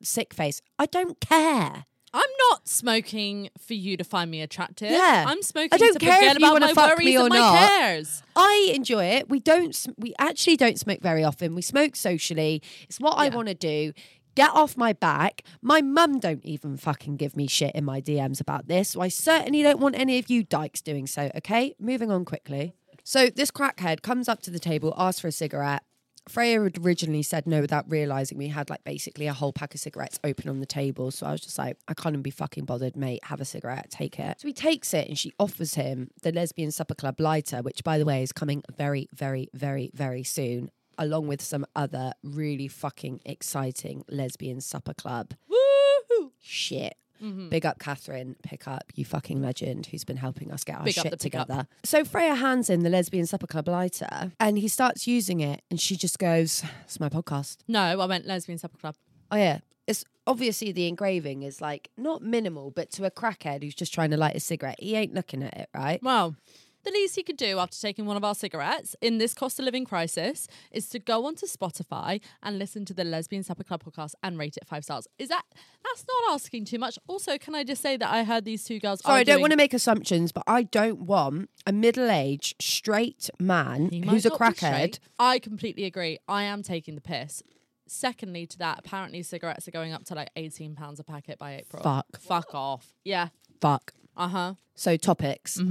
sick 0.03 0.35
face. 0.35 0.61
I 0.79 0.85
don't 0.85 1.18
care. 1.20 1.87
I'm 2.14 2.31
not 2.50 2.68
smoking 2.68 3.50
for 3.59 3.74
you 3.74 3.96
to 3.96 4.05
find 4.05 4.31
me 4.31 4.40
attractive. 4.40 4.90
Yeah. 4.90 5.24
I'm 5.27 5.42
smoking 5.42 5.70
I 5.72 5.79
don't 5.79 5.92
to 5.94 5.98
care 5.98 6.14
forget 6.14 6.37
if 6.37 6.40
you 6.40 6.46
about 6.46 6.53
wanna 6.53 6.66
my 6.66 6.72
fuck 6.74 6.90
worries 6.96 7.05
me 7.07 7.16
and 7.16 7.24
or 7.24 7.29
my 7.29 7.38
not. 7.38 7.59
cares. 7.59 8.22
I 8.37 8.70
enjoy 8.74 9.05
it. 9.05 9.29
We 9.29 9.40
don't, 9.40 9.74
sm- 9.74 9.90
we 9.98 10.14
actually 10.18 10.57
don't 10.57 10.79
smoke 10.79 11.00
very 11.03 11.24
often. 11.24 11.55
We 11.57 11.62
smoke 11.62 11.96
socially. 11.96 12.62
It's 12.85 13.00
what 13.00 13.18
I 13.18 13.27
Yeah. 13.27 13.35
want 13.35 13.48
to 13.48 13.55
do. 13.55 13.92
Get 14.37 14.50
off 14.50 14.77
my 14.77 14.92
back. 14.92 15.42
My 15.61 15.81
mum 15.83 16.18
don't 16.20 16.44
even 16.44 16.77
fucking 16.77 17.16
give 17.16 17.37
me 17.37 17.46
shit 17.48 17.74
in 17.74 17.85
my 17.85 18.00
DMs 18.00 18.40
about 18.40 18.68
this. 18.68 18.90
So 18.90 19.00
I 19.00 19.09
certainly 19.09 19.62
don't 19.62 19.81
want 19.81 19.96
any 19.98 20.18
of 20.18 20.31
you 20.31 20.42
dykes 20.44 20.81
doing 20.81 21.07
so. 21.07 21.31
Okay, 21.37 21.74
moving 21.81 22.11
on 22.12 22.24
quickly. 22.24 22.74
So 23.05 23.29
this 23.29 23.50
crackhead 23.50 24.03
comes 24.03 24.29
up 24.29 24.40
to 24.42 24.50
the 24.50 24.59
table, 24.59 24.94
asks 24.96 25.20
for 25.20 25.29
a 25.29 25.33
cigarette. 25.33 25.83
Freya 26.28 26.62
had 26.62 26.78
originally 26.84 27.22
said 27.22 27.46
no 27.46 27.60
without 27.60 27.90
realizing 27.90 28.38
we 28.38 28.48
had 28.48 28.70
like 28.70 28.82
basically 28.84 29.26
a 29.26 29.32
whole 29.32 29.52
pack 29.52 29.74
of 29.74 29.80
cigarettes 29.80 30.18
open 30.24 30.48
on 30.48 30.60
the 30.60 30.66
table. 30.66 31.10
So 31.10 31.26
I 31.26 31.32
was 31.32 31.42
just 31.42 31.58
like, 31.58 31.76
I 31.87 31.94
can't 31.94 32.14
even 32.14 32.22
be 32.22 32.30
fucking 32.30 32.64
bothered, 32.64 32.96
mate. 32.96 33.24
Have 33.24 33.40
a 33.40 33.44
cigarette, 33.44 33.90
take 33.90 34.18
it. 34.18 34.40
So 34.40 34.48
he 34.48 34.54
takes 34.54 34.94
it 34.94 35.08
and 35.08 35.18
she 35.18 35.32
offers 35.38 35.74
him 35.74 36.10
the 36.22 36.32
Lesbian 36.32 36.70
Supper 36.70 36.94
Club 36.94 37.20
lighter, 37.20 37.62
which 37.62 37.84
by 37.84 37.98
the 37.98 38.04
way 38.04 38.22
is 38.22 38.32
coming 38.32 38.62
very, 38.76 39.08
very, 39.12 39.48
very, 39.52 39.90
very 39.94 40.24
soon, 40.24 40.70
along 40.98 41.26
with 41.26 41.42
some 41.42 41.66
other 41.76 42.12
really 42.22 42.68
fucking 42.68 43.20
exciting 43.24 44.04
lesbian 44.08 44.60
supper 44.60 44.94
club 44.94 45.34
Woohoo. 45.50 46.30
shit. 46.40 46.96
Mhm. 47.22 47.50
Big 47.50 47.64
up 47.64 47.79
Catherine, 47.79 48.37
pick 48.42 48.66
up 48.68 48.85
you 48.94 49.05
fucking 49.05 49.40
legend 49.40 49.87
who's 49.87 50.05
been 50.05 50.16
helping 50.16 50.50
us 50.50 50.64
get 50.64 50.77
our 50.79 50.85
Big 50.85 50.94
shit 50.94 51.18
together. 51.20 51.66
So 51.85 52.05
Freya 52.05 52.35
hands 52.35 52.68
in 52.70 52.83
the 52.83 52.90
lesbian 52.90 53.27
supper 53.27 53.46
club 53.46 53.68
lighter 53.68 54.33
and 54.40 54.59
he 54.59 54.68
starts 54.68 55.07
using 55.07 55.40
it 55.40 55.62
and 55.70 55.81
she 55.81 55.96
just 55.96 56.18
goes, 56.18 56.62
It's 56.85 56.98
my 57.00 57.09
podcast. 57.09 57.59
No, 57.68 57.81
I 57.81 58.07
went 58.07 58.27
lesbian 58.27 58.59
supper 58.59 58.77
club. 58.79 58.96
Oh 59.31 59.37
yeah. 59.37 59.59
It's 59.87 60.05
obviously 60.27 60.72
the 60.72 60.87
engraving 60.88 61.42
is 61.42 61.61
like 61.61 61.90
not 61.96 62.22
minimal, 62.22 62.70
but 62.70 62.90
to 62.92 63.05
a 63.05 63.11
crackhead 63.11 63.62
who's 63.62 63.74
just 63.74 63.92
trying 63.92 64.11
to 64.11 64.16
light 64.16 64.35
a 64.37 64.40
cigarette, 64.40 64.77
he 64.81 64.94
ain't 64.96 65.14
looking 65.14 65.42
at 65.42 65.55
it, 65.57 65.68
right? 65.74 66.03
Well, 66.03 66.37
the 66.85 66.90
least 66.90 67.16
he 67.16 67.23
could 67.23 67.37
do 67.37 67.59
after 67.59 67.77
taking 67.79 68.07
one 68.07 68.16
of 68.16 68.25
our 68.25 68.35
cigarettes 68.35 68.94
in 69.01 69.18
this 69.18 69.35
cost 69.35 69.59
of 69.59 69.64
living 69.64 69.85
crisis 69.85 70.47
is 70.70 70.88
to 70.90 70.99
go 70.99 71.27
onto 71.27 71.47
Spotify 71.47 72.20
and 72.42 72.59
listen 72.59 72.85
to 72.85 72.94
the 72.94 73.05
Lesbian 73.05 73.42
Supper 73.42 73.64
Club 73.64 73.83
podcast 73.83 74.12
and 74.23 74.38
rate 74.38 74.57
it 74.57 74.66
five 74.66 74.85
stars. 74.85 75.09
Is 75.18 75.29
that 75.29 75.42
that's 75.83 76.05
not 76.07 76.35
asking 76.35 76.66
too 76.66 76.79
much? 76.79 76.99
Also, 77.07 77.38
can 77.38 77.55
I 77.55 77.64
just 77.64 77.83
say 77.83 77.97
that 77.97 78.11
I 78.11 78.25
heard 78.25 78.44
these 78.44 78.64
two 78.64 78.79
girls 78.79 79.01
Sorry, 79.01 79.20
I 79.20 79.25
don't 79.25 79.40
want 79.40 79.53
to 79.53 79.57
make 79.57 79.75
assumptions, 79.75 80.33
but 80.33 80.44
I 80.47 80.62
don't 80.62 81.01
want 81.03 81.51
a 81.66 81.73
middle-aged 81.73 82.62
straight 82.62 83.31
man 83.40 83.90
who's 83.90 84.27
a 84.27 84.31
crackhead. 84.31 84.99
I 85.18 85.38
completely 85.38 85.85
agree. 85.85 86.18
I 86.29 86.44
am 86.44 86.62
taking 86.62 86.94
the 86.94 87.01
piss. 87.01 87.42
Secondly, 87.87 88.47
to 88.47 88.59
that, 88.59 88.79
apparently 88.79 89.23
cigarettes 89.23 89.68
are 89.68 89.70
going 89.70 89.92
up 89.92 90.05
to 90.05 90.14
like 90.14 90.31
eighteen 90.37 90.75
pounds 90.75 90.99
a 91.01 91.05
packet 91.05 91.38
by 91.38 91.57
April. 91.57 91.83
Fuck. 91.83 92.18
Fuck 92.18 92.55
off. 92.55 92.94
Yeah. 93.05 93.29
Fuck. 93.61 93.92
Uh 94.16 94.29
huh. 94.29 94.55
So 94.74 94.96
topics. 94.96 95.59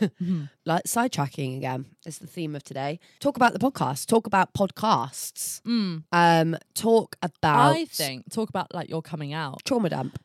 Mm-hmm. 0.00 0.44
like 0.66 0.84
sidetracking 0.84 1.56
again 1.56 1.86
is 2.04 2.18
the 2.18 2.26
theme 2.26 2.56
of 2.56 2.64
today. 2.64 2.98
Talk 3.20 3.36
about 3.36 3.52
the 3.52 3.58
podcast. 3.58 4.06
Talk 4.06 4.26
about 4.26 4.52
podcasts. 4.52 5.60
Mm. 5.62 6.02
Um, 6.12 6.56
talk 6.74 7.16
about 7.22 7.76
I 7.76 7.84
think 7.84 8.30
talk 8.32 8.48
about 8.48 8.74
like 8.74 8.88
your 8.88 9.02
coming 9.02 9.32
out. 9.32 9.64
trauma 9.64 9.88
dump. 9.88 10.18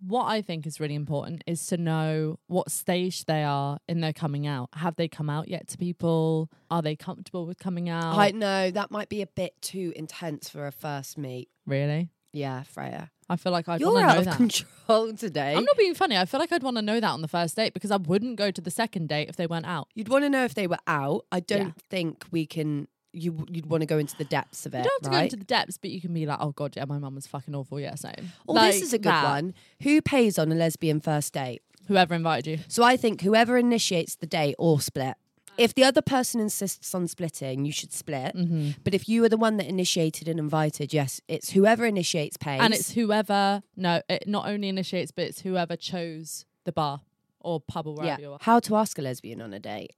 What 0.00 0.24
I 0.26 0.42
think 0.42 0.66
is 0.66 0.78
really 0.78 0.94
important 0.94 1.42
is 1.46 1.66
to 1.68 1.76
know 1.76 2.38
what 2.46 2.70
stage 2.70 3.24
they 3.24 3.42
are 3.42 3.78
in 3.88 4.00
their 4.00 4.12
coming 4.12 4.46
out. 4.46 4.68
Have 4.74 4.94
they 4.96 5.08
come 5.08 5.28
out 5.30 5.48
yet 5.48 5.66
to 5.68 5.78
people? 5.78 6.50
Are 6.70 6.82
they 6.82 6.94
comfortable 6.96 7.46
with 7.46 7.58
coming 7.58 7.88
out? 7.88 8.16
I 8.16 8.30
know 8.30 8.70
that 8.70 8.90
might 8.90 9.08
be 9.08 9.22
a 9.22 9.26
bit 9.26 9.54
too 9.60 9.92
intense 9.96 10.48
for 10.48 10.66
a 10.66 10.72
first 10.72 11.18
meet. 11.18 11.48
really? 11.66 12.10
Yeah, 12.32 12.62
Freya. 12.64 13.10
I 13.28 13.36
feel 13.36 13.50
like 13.52 13.68
I'd 13.68 13.80
You're 13.80 13.92
want 13.92 14.04
to 14.04 14.08
out 14.10 14.14
know 14.14 14.18
of 14.20 14.24
that. 14.26 14.36
control 14.36 15.12
today. 15.16 15.54
I'm 15.54 15.64
not 15.64 15.76
being 15.76 15.94
funny. 15.94 16.16
I 16.16 16.24
feel 16.26 16.38
like 16.38 16.52
I'd 16.52 16.62
want 16.62 16.76
to 16.76 16.82
know 16.82 17.00
that 17.00 17.10
on 17.10 17.22
the 17.22 17.28
first 17.28 17.56
date 17.56 17.74
because 17.74 17.90
I 17.90 17.96
wouldn't 17.96 18.36
go 18.36 18.50
to 18.50 18.60
the 18.60 18.70
second 18.70 19.08
date 19.08 19.28
if 19.28 19.36
they 19.36 19.46
weren't 19.46 19.66
out. 19.66 19.88
You'd 19.94 20.08
want 20.08 20.24
to 20.24 20.30
know 20.30 20.44
if 20.44 20.54
they 20.54 20.66
were 20.66 20.78
out. 20.86 21.26
I 21.32 21.40
don't 21.40 21.66
Yeah. 21.66 21.72
think 21.90 22.24
we 22.30 22.46
can. 22.46 22.88
You 23.12 23.46
you'd 23.50 23.66
want 23.66 23.80
to 23.80 23.86
go 23.86 23.96
into 23.98 24.14
the 24.16 24.24
depths 24.26 24.66
of 24.66 24.74
it, 24.74 24.78
You 24.78 24.84
don't 24.84 24.92
have 25.04 25.10
to 25.10 25.16
right? 25.16 25.20
go 25.20 25.24
into 25.24 25.36
the 25.36 25.44
depths, 25.44 25.78
but 25.78 25.90
you 25.90 26.02
can 26.02 26.12
be 26.12 26.26
like, 26.26 26.38
"Oh 26.40 26.52
God, 26.52 26.74
yeah, 26.76 26.84
my 26.84 26.98
mum 26.98 27.14
was 27.14 27.26
fucking 27.26 27.54
awful." 27.54 27.80
Yeah, 27.80 27.94
same. 27.94 28.30
oh, 28.46 28.52
Like 28.52 28.74
this 28.74 28.82
is 28.82 28.92
a 28.92 28.98
good 28.98 29.06
that. 29.10 29.24
one. 29.24 29.54
Who 29.82 30.02
pays 30.02 30.38
on 30.38 30.52
a 30.52 30.54
lesbian 30.54 31.00
first 31.00 31.32
date? 31.32 31.62
Whoever 31.88 32.14
invited 32.14 32.46
you. 32.46 32.58
So 32.68 32.82
I 32.82 32.96
think 32.98 33.22
whoever 33.22 33.56
initiates 33.56 34.16
the 34.16 34.26
date 34.26 34.54
or 34.58 34.80
split. 34.80 35.14
If 35.58 35.74
the 35.74 35.84
other 35.84 36.02
person 36.02 36.40
insists 36.40 36.94
on 36.94 37.08
splitting, 37.08 37.64
you 37.64 37.72
should 37.72 37.92
split. 37.92 38.34
Mm-hmm. 38.36 38.70
But 38.84 38.94
if 38.94 39.08
you 39.08 39.24
are 39.24 39.28
the 39.28 39.36
one 39.36 39.56
that 39.56 39.66
initiated 39.66 40.28
and 40.28 40.38
invited, 40.38 40.92
yes, 40.92 41.20
it's 41.28 41.50
whoever 41.50 41.86
initiates 41.86 42.36
pays. 42.36 42.60
And 42.60 42.74
it's 42.74 42.92
whoever. 42.92 43.62
No, 43.76 44.02
it 44.08 44.26
not 44.26 44.48
only 44.48 44.68
initiates, 44.68 45.10
but 45.10 45.24
it's 45.24 45.40
whoever 45.40 45.76
chose 45.76 46.44
the 46.64 46.72
bar 46.72 47.00
or 47.40 47.60
pub 47.60 47.86
or 47.86 47.94
yeah. 47.96 48.02
wherever 48.02 48.22
you 48.22 48.32
are. 48.32 48.38
How 48.40 48.60
to 48.60 48.76
ask 48.76 48.98
a 48.98 49.02
lesbian 49.02 49.40
on 49.40 49.54
a 49.54 49.60
date. 49.60 49.94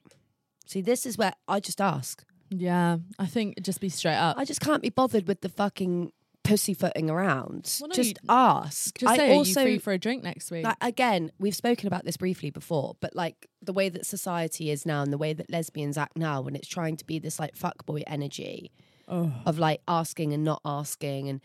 See, 0.66 0.80
this 0.80 1.06
is 1.06 1.16
where 1.16 1.32
I 1.46 1.60
just 1.60 1.80
ask. 1.80 2.24
Yeah, 2.50 2.98
I 3.18 3.26
think 3.26 3.60
just 3.62 3.80
be 3.80 3.88
straight 3.88 4.16
up. 4.16 4.36
I 4.38 4.44
just 4.44 4.60
can't 4.60 4.82
be 4.82 4.90
bothered 4.90 5.28
with 5.28 5.40
the 5.40 5.48
fucking 5.48 6.12
pussyfooting 6.48 7.10
around. 7.10 7.78
Well, 7.80 7.88
no, 7.88 7.94
just 7.94 8.18
ask. 8.28 8.98
Just 8.98 9.12
I 9.12 9.16
say, 9.16 9.34
also 9.34 9.60
are 9.60 9.64
you 9.64 9.74
free 9.74 9.78
for 9.78 9.92
a 9.92 9.98
drink 9.98 10.24
next 10.24 10.50
week? 10.50 10.64
like 10.64 10.76
again, 10.80 11.30
we've 11.38 11.54
spoken 11.54 11.86
about 11.86 12.04
this 12.04 12.16
briefly 12.16 12.50
before, 12.50 12.96
but 13.00 13.14
like 13.14 13.46
the 13.62 13.72
way 13.72 13.88
that 13.88 14.06
society 14.06 14.70
is 14.70 14.86
now 14.86 15.02
and 15.02 15.12
the 15.12 15.18
way 15.18 15.32
that 15.32 15.50
lesbians 15.50 15.98
act 15.98 16.16
now 16.16 16.40
when 16.40 16.56
it's 16.56 16.68
trying 16.68 16.96
to 16.96 17.04
be 17.04 17.18
this 17.18 17.38
like 17.38 17.54
fuckboy 17.54 18.02
energy 18.06 18.72
oh. 19.08 19.32
of 19.46 19.58
like 19.58 19.80
asking 19.86 20.32
and 20.32 20.44
not 20.44 20.60
asking 20.64 21.28
and 21.28 21.40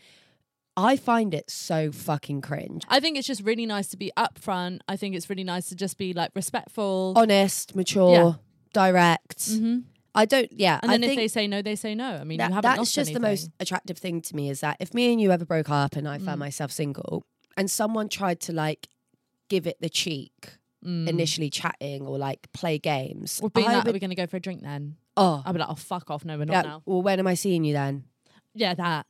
I 0.76 0.96
find 0.96 1.34
it 1.34 1.50
so 1.50 1.92
fucking 1.92 2.40
cringe. 2.40 2.82
I 2.88 2.98
think 2.98 3.16
it's 3.16 3.28
just 3.28 3.42
really 3.44 3.64
nice 3.64 3.86
to 3.90 3.96
be 3.96 4.10
upfront. 4.16 4.80
I 4.88 4.96
think 4.96 5.14
it's 5.14 5.30
really 5.30 5.44
nice 5.44 5.68
to 5.68 5.76
just 5.76 5.98
be 5.98 6.12
like 6.12 6.32
respectful. 6.34 7.12
Honest, 7.14 7.76
mature, 7.76 8.10
Yeah. 8.10 8.32
direct. 8.72 9.50
hmm 9.50 9.80
I 10.14 10.24
don't 10.26 10.50
yeah, 10.52 10.78
And 10.82 10.90
I 10.92 10.98
then 10.98 11.10
if 11.10 11.16
they 11.16 11.28
say 11.28 11.46
no, 11.46 11.60
they 11.62 11.74
say 11.76 11.94
no. 11.94 12.06
I 12.16 12.24
mean, 12.24 12.38
that- 12.38 12.48
you 12.50 12.54
haven't 12.54 12.76
that's 12.76 12.92
just 12.92 13.12
the 13.12 13.20
most 13.20 13.50
attractive 13.60 13.98
thing 13.98 14.20
to 14.22 14.36
me 14.36 14.48
is 14.50 14.60
that 14.60 14.76
if 14.80 14.94
me 14.94 15.12
and 15.12 15.20
you 15.20 15.32
ever 15.32 15.44
broke 15.44 15.70
up 15.70 15.96
and 15.96 16.06
I 16.08 16.18
found 16.18 16.36
Mm. 16.36 16.46
myself 16.46 16.70
single 16.70 17.24
and 17.56 17.70
someone 17.70 18.08
tried 18.08 18.40
to 18.42 18.52
like 18.52 18.88
give 19.48 19.66
it 19.66 19.80
the 19.80 19.88
cheek 19.88 20.50
Mm. 20.84 21.08
initially 21.08 21.48
chatting 21.50 22.06
or 22.06 22.18
like 22.18 22.52
play 22.52 22.78
games, 22.78 23.40
Or 23.42 23.48
being 23.50 23.66
I 23.68 23.76
like, 23.76 23.84
would- 23.86 23.94
we're 23.94 23.98
going 24.00 24.10
to 24.10 24.16
go 24.16 24.26
for 24.26 24.36
a 24.36 24.40
drink 24.40 24.62
then. 24.62 24.96
oh, 25.16 25.42
I'd 25.46 25.52
be 25.52 25.58
like, 25.58 25.68
oh, 25.70 25.74
fuck 25.76 26.10
off. 26.10 26.24
No, 26.24 26.36
we're 26.36 26.44
not 26.44 26.52
yeah, 26.52 26.62
now. 26.62 26.82
well, 26.86 27.00
when 27.02 27.18
am 27.18 27.26
I 27.26 27.34
seeing 27.34 27.64
you 27.64 27.72
then? 27.72 28.04
Yeah, 28.54 28.74
that. 28.74 29.06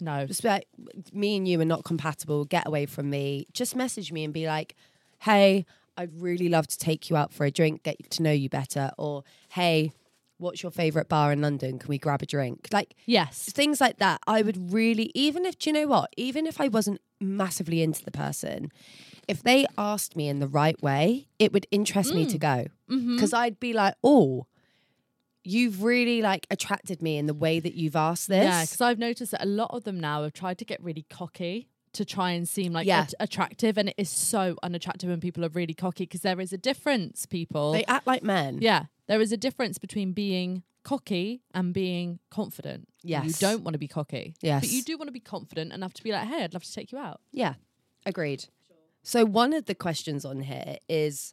No. 0.00 0.24
Just 0.26 0.42
be 0.42 0.48
like, 0.48 0.68
me 1.12 1.36
and 1.36 1.48
you 1.48 1.60
are 1.60 1.64
not 1.64 1.82
compatible. 1.84 2.44
Get 2.44 2.66
away 2.66 2.86
from 2.86 3.10
me. 3.10 3.46
Just 3.52 3.74
message 3.74 4.12
me 4.12 4.22
and 4.22 4.32
be 4.32 4.46
like, 4.46 4.76
hey, 5.20 5.64
I'd 5.96 6.12
really 6.20 6.48
love 6.48 6.66
to 6.68 6.78
take 6.78 7.10
you 7.10 7.16
out 7.16 7.32
for 7.32 7.44
a 7.46 7.50
drink, 7.50 7.82
get 7.82 8.10
to 8.10 8.22
know 8.22 8.30
you 8.32 8.48
better. 8.48 8.90
Or, 8.98 9.24
hey, 9.50 9.92
what's 10.38 10.62
your 10.62 10.72
favorite 10.72 11.08
bar 11.08 11.32
in 11.32 11.40
London? 11.40 11.78
Can 11.78 11.88
we 11.88 11.98
grab 11.98 12.22
a 12.22 12.26
drink? 12.26 12.68
Like 12.72 12.94
Yes. 13.06 13.50
things 13.52 13.80
like 13.80 13.98
that. 13.98 14.20
I 14.26 14.42
would 14.42 14.72
really, 14.72 15.10
even 15.14 15.46
if, 15.46 15.58
do 15.58 15.70
you 15.70 15.74
know 15.74 15.86
what? 15.86 16.10
Even 16.16 16.46
if 16.46 16.60
I 16.60 16.68
wasn't 16.68 17.00
massively 17.20 17.82
into 17.82 18.04
the 18.04 18.10
person, 18.10 18.70
if 19.28 19.42
they 19.42 19.66
asked 19.78 20.16
me 20.16 20.28
in 20.28 20.38
the 20.38 20.48
right 20.48 20.80
way, 20.82 21.28
it 21.38 21.52
would 21.52 21.66
interest 21.70 22.14
me 22.14 22.26
to 22.26 22.38
go. 22.38 22.66
Mm-hmm. 22.90 23.16
Because 23.16 23.32
I'd 23.32 23.58
be 23.58 23.72
like, 23.72 23.94
oh, 24.04 24.46
you've 25.42 25.82
really 25.82 26.22
like 26.22 26.46
attracted 26.50 27.00
me 27.00 27.16
in 27.18 27.26
the 27.26 27.34
way 27.34 27.60
that 27.60 27.74
you've 27.74 27.96
asked 27.96 28.28
this. 28.28 28.44
Yeah, 28.44 28.62
because 28.62 28.80
I've 28.80 28.98
noticed 28.98 29.32
that 29.32 29.42
a 29.42 29.46
lot 29.48 29.70
of 29.72 29.84
them 29.84 29.98
now 29.98 30.22
have 30.22 30.32
tried 30.32 30.58
to 30.58 30.64
get 30.64 30.82
really 30.82 31.06
cocky 31.08 31.68
to 31.96 32.04
try 32.04 32.30
and 32.32 32.48
seem 32.48 32.72
like 32.72 32.86
Yeah. 32.86 33.00
at- 33.00 33.14
attractive, 33.20 33.76
and 33.78 33.88
it 33.90 33.94
is 33.98 34.08
so 34.08 34.56
unattractive 34.62 35.10
when 35.10 35.20
people 35.20 35.44
are 35.44 35.48
really 35.50 35.74
cocky 35.74 36.04
because 36.04 36.22
there 36.22 36.40
is 36.40 36.52
a 36.52 36.58
difference, 36.58 37.26
people. 37.26 37.72
They 37.72 37.84
act 37.84 38.06
like 38.06 38.22
men. 38.22 38.58
yeah, 38.62 38.84
there 39.06 39.20
is 39.20 39.32
a 39.32 39.36
difference 39.36 39.78
between 39.78 40.12
being 40.12 40.62
cocky 40.82 41.42
and 41.52 41.74
being 41.74 42.18
confident. 42.30 42.88
yes 43.02 43.24
You 43.26 43.32
don't 43.34 43.62
want 43.64 43.74
to 43.74 43.78
be 43.78 43.88
cocky. 43.88 44.34
Yes. 44.40 44.62
But 44.62 44.70
you 44.70 44.82
do 44.82 44.96
want 44.96 45.08
to 45.08 45.12
be 45.12 45.20
confident 45.20 45.72
enough 45.72 45.92
to 45.94 46.02
be 46.02 46.12
like, 46.12 46.26
hey, 46.28 46.44
I'd 46.44 46.54
love 46.54 46.62
to 46.64 46.72
take 46.72 46.92
you 46.92 46.98
out. 46.98 47.20
Yeah, 47.32 47.54
agreed. 48.04 48.46
So 49.02 49.24
one 49.24 49.52
of 49.52 49.66
the 49.66 49.74
questions 49.74 50.24
on 50.24 50.40
here 50.42 50.76
is 50.88 51.32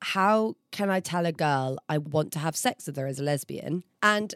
how 0.00 0.56
can 0.70 0.90
I 0.90 1.00
tell 1.00 1.26
a 1.26 1.32
girl 1.32 1.78
I 1.88 1.98
want 1.98 2.32
to 2.32 2.38
have 2.38 2.56
sex 2.56 2.86
with 2.86 2.96
her 2.96 3.06
as 3.06 3.18
a 3.18 3.22
lesbian? 3.22 3.84
And 4.02 4.34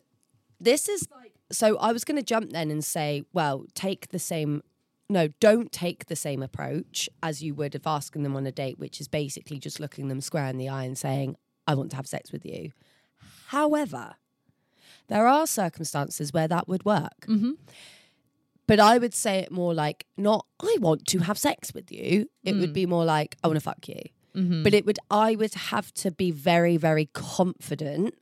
this 0.61 0.88
is 0.88 1.09
like 1.11 1.25
so 1.52 1.76
I 1.78 1.92
was 1.92 2.04
going 2.04 2.16
to 2.18 2.24
jump 2.24 2.50
then 2.50 2.70
and 2.70 2.85
say, 2.85 3.22
well, 3.32 3.64
take 3.74 4.09
the 4.09 4.18
same 4.18 4.62
no, 5.09 5.28
don't 5.38 5.70
take 5.70 6.06
the 6.06 6.16
same 6.16 6.42
approach 6.42 7.09
as 7.22 7.40
you 7.40 7.54
would 7.54 7.76
of 7.76 7.87
asking 7.87 8.24
them 8.24 8.35
on 8.35 8.44
a 8.44 8.50
date, 8.50 8.76
which 8.80 9.00
is 9.00 9.06
basically 9.06 9.56
just 9.59 9.78
looking 9.78 10.09
them 10.09 10.20
square 10.20 10.46
in 10.48 10.59
the 10.59 10.68
eye 10.68 10.82
and 10.82 10.98
saying, 10.98 11.37
I 11.64 11.76
want 11.76 11.90
to 11.90 11.96
have 11.96 12.09
sex 12.09 12.32
with 12.32 12.44
you. 12.44 12.72
However, 13.46 14.16
there 15.06 15.28
are 15.28 15.46
circumstances 15.46 16.32
where 16.32 16.48
that 16.48 16.66
would 16.66 16.85
work. 16.85 17.26
Mm-hmm. 17.28 17.52
But 18.66 18.80
I 18.80 18.98
would 18.98 19.14
say 19.14 19.38
it 19.38 19.52
more 19.52 19.74
like, 19.74 20.06
not, 20.16 20.44
I 20.61 20.76
want 20.80 21.06
to 21.06 21.20
have 21.20 21.38
sex 21.38 21.72
with 21.72 21.92
you. 21.92 22.28
It 22.42 22.56
Mm. 22.56 22.61
would 22.61 22.72
be 22.72 22.85
more 22.85 23.04
like, 23.04 23.37
I 23.44 23.46
want 23.46 23.59
to 23.59 23.61
fuck 23.61 23.87
you. 23.87 24.02
Mm-hmm. 24.35 24.64
But 24.64 24.74
it 24.74 24.85
would, 24.85 24.98
I 25.09 25.37
would 25.37 25.54
have 25.54 25.94
to 25.94 26.11
be 26.11 26.32
very, 26.32 26.76
very 26.76 27.06
confident 27.12 28.14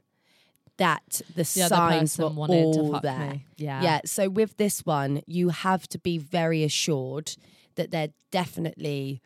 that 0.79 1.23
the, 1.29 1.35
the 1.35 1.45
signs 1.45 2.19
were 2.19 2.29
wanted 2.29 2.65
all 2.77 3.01
there. 3.01 3.19
me. 3.31 3.47
Yeah. 3.57 3.83
Yeah. 3.83 4.01
So 4.05 4.29
with 4.29 4.57
this 4.57 4.81
one, 4.85 5.23
you 5.27 5.51
have 5.51 5.87
to 5.89 5.99
be 5.99 6.19
very 6.19 6.65
assured 6.65 7.37
that 7.77 7.91
they're 7.91 8.11
definitely 8.31 9.21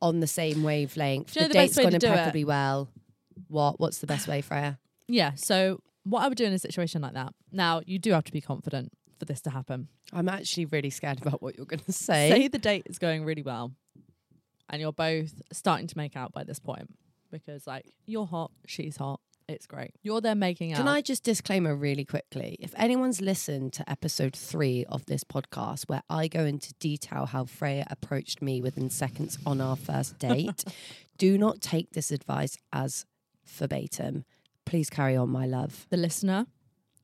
on 0.00 0.20
the 0.20 0.26
same 0.26 0.62
wavelength. 0.62 1.34
You 1.34 1.42
know 1.42 1.48
the 1.48 1.54
the 1.54 1.58
date's 1.60 1.76
gone 1.76 1.92
to 1.92 1.98
do 1.98 2.06
it? 2.06 2.10
impeccably 2.10 2.44
well. 2.44 2.88
What? 3.48 3.78
What's 3.80 3.98
the 3.98 4.06
best 4.06 4.26
way, 4.28 4.40
Freya? 4.40 4.78
Yeah. 5.06 5.32
So 5.34 5.80
what 6.04 6.22
I 6.22 6.28
would 6.28 6.38
do 6.38 6.44
in 6.44 6.52
a 6.52 6.58
situation 6.58 7.02
like 7.02 7.14
that. 7.14 7.32
Now 7.52 7.82
you 7.86 7.98
do 7.98 8.12
have 8.12 8.24
to 8.24 8.32
be 8.32 8.40
confident 8.40 8.92
for 9.18 9.24
this 9.24 9.40
to 9.42 9.50
happen. 9.50 9.88
I'm 10.12 10.28
actually 10.28 10.66
really 10.66 10.90
scared 10.90 11.20
about 11.20 11.42
what 11.42 11.56
you're 11.56 11.66
going 11.66 11.80
to 11.80 11.92
Say, 11.92 12.30
say. 12.30 12.48
the 12.48 12.58
date 12.58 12.84
is 12.86 12.98
going 12.98 13.24
really 13.24 13.42
well, 13.42 13.72
and 14.70 14.80
you're 14.80 14.92
both 14.92 15.32
starting 15.52 15.86
to 15.86 15.96
make 15.98 16.16
out 16.16 16.32
by 16.32 16.44
this 16.44 16.58
point 16.58 16.88
because 17.30 17.66
like 17.66 17.84
you're 18.06 18.26
hot, 18.26 18.50
she's 18.66 18.96
hot. 18.96 19.20
It's 19.48 19.66
great. 19.66 19.94
You're 20.02 20.20
there 20.20 20.34
making 20.34 20.74
out. 20.74 20.76
Can 20.78 20.88
I 20.88 21.00
just 21.00 21.24
disclaimer 21.24 21.74
really 21.74 22.04
quickly? 22.04 22.58
If 22.60 22.74
anyone's 22.76 23.22
listened 23.22 23.72
to 23.74 23.90
episode 23.90 24.36
three 24.36 24.84
of 24.90 25.06
this 25.06 25.24
podcast, 25.24 25.88
where 25.88 26.02
I 26.10 26.28
go 26.28 26.44
into 26.44 26.74
detail 26.74 27.24
how 27.24 27.46
Freya 27.46 27.86
approached 27.90 28.42
me 28.42 28.60
within 28.60 28.90
seconds 28.90 29.38
on 29.46 29.62
our 29.62 29.74
first 29.76 30.18
date, 30.18 30.64
do 31.16 31.38
not 31.38 31.62
take 31.62 31.92
this 31.92 32.10
advice 32.10 32.58
as 32.74 33.06
verbatim. 33.46 34.26
Please 34.66 34.90
carry 34.90 35.16
on, 35.16 35.30
my 35.30 35.46
love. 35.46 35.86
the 35.88 35.96
listener, 35.96 36.46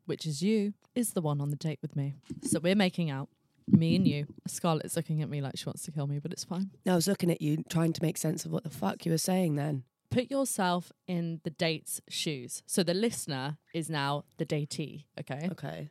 which 0.05 0.27
is 0.27 0.43
you, 0.43 0.75
is 0.95 1.15
the 1.15 1.23
one 1.23 1.41
on 1.41 1.49
the 1.49 1.57
date 1.57 1.79
with 1.81 1.97
me. 1.97 2.13
So 2.43 2.61
we're 2.61 2.75
making 2.75 3.11
out, 3.11 3.31
me 3.67 3.97
and 3.97 4.07
you. 4.07 4.27
Scarlett's 4.47 4.97
looking 4.97 5.23
at 5.23 5.31
me 5.31 5.41
like 5.41 5.57
she 5.57 5.65
wants 5.65 5.83
to 5.85 5.91
kill 5.93 6.07
me, 6.07 6.19
but 6.19 6.31
it's 6.31 6.45
fine. 6.45 6.73
I 6.87 6.95
was 6.95 7.09
looking 7.09 7.31
at 7.31 7.41
you, 7.41 7.65
trying 7.71 7.95
to 7.95 8.03
make 8.03 8.19
sense 8.19 8.45
of 8.45 8.53
what 8.53 8.65
the 8.65 8.69
fuck 8.71 9.07
you 9.07 9.13
were 9.13 9.17
saying 9.17 9.55
then. 9.55 9.85
Put 10.15 10.31
yourself 10.31 10.93
in 11.07 11.41
the 11.45 11.51
date's 11.51 12.01
shoes. 12.09 12.63
So 12.67 12.83
the 12.83 12.95
listener 12.95 13.59
is 13.73 13.91
now 13.91 14.25
the 14.39 14.47
datee. 14.47 15.05
Okay, 15.21 15.49
Okay. 15.53 15.91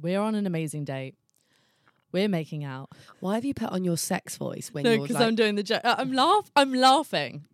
we're 0.00 0.20
on 0.20 0.34
an 0.34 0.46
amazing 0.46 0.84
date. 0.84 1.14
We're 2.10 2.28
making 2.28 2.62
out. 2.64 2.90
Why 3.20 3.36
have 3.36 3.44
you 3.44 3.54
put 3.54 3.70
on 3.70 3.84
your 3.84 3.96
sex 3.96 4.36
voice 4.36 4.68
when 4.72 4.84
No, 4.84 4.90
you're 4.90 5.02
because 5.02 5.14
like, 5.16 5.26
I'm 5.26 5.34
doing 5.34 5.54
the 5.54 5.62
joke. 5.62 5.80
I'm 5.84 6.12
laugh. 6.12 6.50
I'm 6.54 6.74
laughing. 6.74 7.44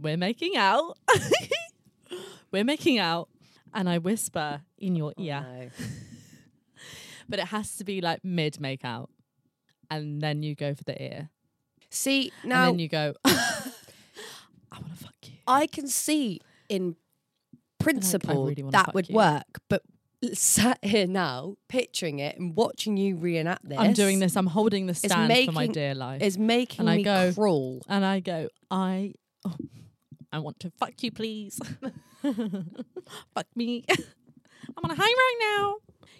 We're 0.00 0.16
making 0.16 0.56
out. 0.56 0.96
We're 2.52 2.64
making 2.64 2.98
out, 2.98 3.28
and 3.74 3.88
I 3.88 3.98
whisper 3.98 4.62
in 4.78 4.96
your 4.96 5.12
Oh, 5.16 5.22
ear, 5.22 5.40
no. 5.42 5.68
but 7.28 7.38
it 7.38 7.46
has 7.46 7.76
to 7.76 7.84
be 7.84 8.00
like 8.00 8.24
mid 8.24 8.60
make 8.60 8.84
out, 8.84 9.10
and 9.90 10.20
then 10.20 10.42
you 10.42 10.54
go 10.56 10.74
for 10.74 10.82
the 10.84 11.00
ear, 11.00 11.28
See, 11.90 12.32
and 12.42 12.48
now 12.48 12.66
then 12.66 12.78
you 12.80 12.88
go. 12.88 13.14
I 13.24 14.78
want 14.80 14.96
to 14.98 15.04
fuck 15.04 15.14
you. 15.24 15.34
I 15.50 15.66
can 15.66 15.86
see 15.88 16.40
in 16.68 16.96
principle 17.78 18.46
really 18.46 18.62
that 18.70 18.94
would 18.94 19.08
you. 19.08 19.14
work, 19.16 19.60
but 19.68 19.82
sat 20.34 20.78
here 20.82 21.06
now, 21.06 21.56
picturing 21.68 22.18
it 22.18 22.38
and 22.38 22.54
watching 22.54 22.96
you 22.96 23.16
reenact 23.16 23.66
this, 23.68 23.78
I'm 23.78 23.94
doing 23.94 24.18
this. 24.18 24.36
I'm 24.36 24.46
holding 24.46 24.86
the 24.86 24.94
stand 24.94 25.32
for 25.46 25.52
my 25.52 25.66
dear 25.66 25.94
life, 25.94 26.20
is 26.22 26.36
making 26.38 26.80
And 26.80 26.90
I 26.90 26.96
me 26.98 27.02
go- 27.04 27.32
crawl. 27.34 27.82
and 27.88 28.04
I 28.04 28.20
go. 28.20 28.48
I. 28.70 29.14
Oh, 29.44 29.54
I 30.32 30.38
want 30.38 30.60
to 30.60 30.70
fuck 30.78 31.02
you, 31.02 31.10
please. 31.10 31.58
fuck 32.22 33.46
me. 33.56 33.84
I'm 33.90 34.84
on 34.84 34.90
a 34.90 34.94
high 34.94 35.02
right 35.02 35.36
now. 35.40 35.76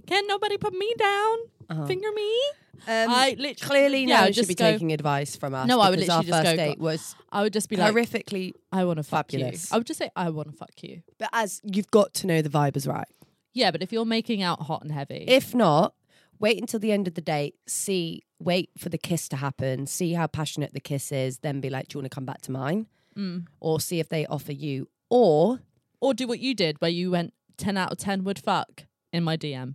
Can 0.07 0.27
nobody 0.27 0.57
put 0.57 0.73
me 0.73 0.93
down? 0.99 1.37
Uh-huh. 1.71 1.87
Finger 1.87 2.09
me. 2.15 2.41
Um, 2.89 3.11
I 3.11 3.31
literally 3.39 3.55
clearly 3.55 4.01
yeah, 4.07 4.21
now 4.21 4.27
just 4.27 4.39
should 4.41 4.49
be 4.49 4.55
go- 4.55 4.73
taking 4.73 4.93
advice 4.93 5.37
from 5.37 5.55
us. 5.55 5.69
No, 5.69 5.81
I 5.81 5.91
would 5.91 5.97
because 5.99 6.09
our 6.11 6.23
literally 6.23 6.43
just 6.43 6.47
first 6.49 6.57
go, 6.57 6.65
date 6.71 6.79
was 6.79 7.15
I 7.31 7.43
would 7.43 7.53
just 7.53 7.69
be 7.69 7.77
like, 7.77 7.95
horrifically. 7.95 8.53
I 8.73 8.85
want 8.85 8.97
to 8.97 9.03
fuck 9.03 9.31
Fabulous. 9.31 9.71
you. 9.71 9.75
I 9.75 9.79
would 9.79 9.87
just 9.87 9.99
say, 9.99 10.11
I 10.17 10.31
want 10.31 10.51
to 10.51 10.57
fuck 10.57 10.83
you. 10.83 11.03
But 11.19 11.29
as 11.33 11.61
you've 11.65 11.91
got 11.91 12.15
to 12.15 12.27
know 12.27 12.41
the 12.43 12.49
vibe 12.49 12.77
is 12.77 12.87
right. 12.87 13.07
Yeah, 13.53 13.71
but 13.71 13.83
if 13.83 13.93
you're 13.93 14.05
making 14.07 14.43
out 14.43 14.63
hot 14.63 14.83
and 14.83 14.91
heavy, 14.93 15.25
If 15.29 15.55
not, 15.55 15.95
wait 16.39 16.59
until 16.61 16.81
the 16.81 16.91
end 16.93 17.07
of 17.07 17.15
the 17.15 17.21
date, 17.21 17.57
see, 17.67 18.23
wait 18.39 18.71
for 18.79 18.89
the 18.89 18.99
kiss 18.99 19.29
to 19.29 19.37
happen, 19.37 19.87
see 19.87 20.15
how 20.15 20.27
passionate 20.27 20.73
the 20.73 20.81
kiss 20.81 21.13
is, 21.13 21.39
then 21.41 21.61
be 21.61 21.69
like, 21.69 21.89
do 21.89 21.97
you 21.99 22.01
want 22.03 22.11
to 22.11 22.15
come 22.15 22.25
back 22.25 22.41
to 22.43 22.53
mine? 22.53 22.87
Mm. 23.19 23.47
Or 23.61 23.79
see 23.81 24.01
if 24.01 24.09
they 24.09 24.25
offer 24.27 24.53
you. 24.53 24.89
Or, 25.11 25.61
Or 26.01 26.15
do 26.15 26.27
what 26.27 26.39
you 26.39 26.55
did, 26.55 26.81
where 26.81 26.91
you 26.91 27.11
went 27.11 27.35
ten 27.59 27.77
out 27.77 27.93
of 27.93 27.99
ten 27.99 28.25
would 28.25 28.39
fuck 28.39 28.85
in 29.13 29.23
my 29.25 29.37
DM. 29.37 29.75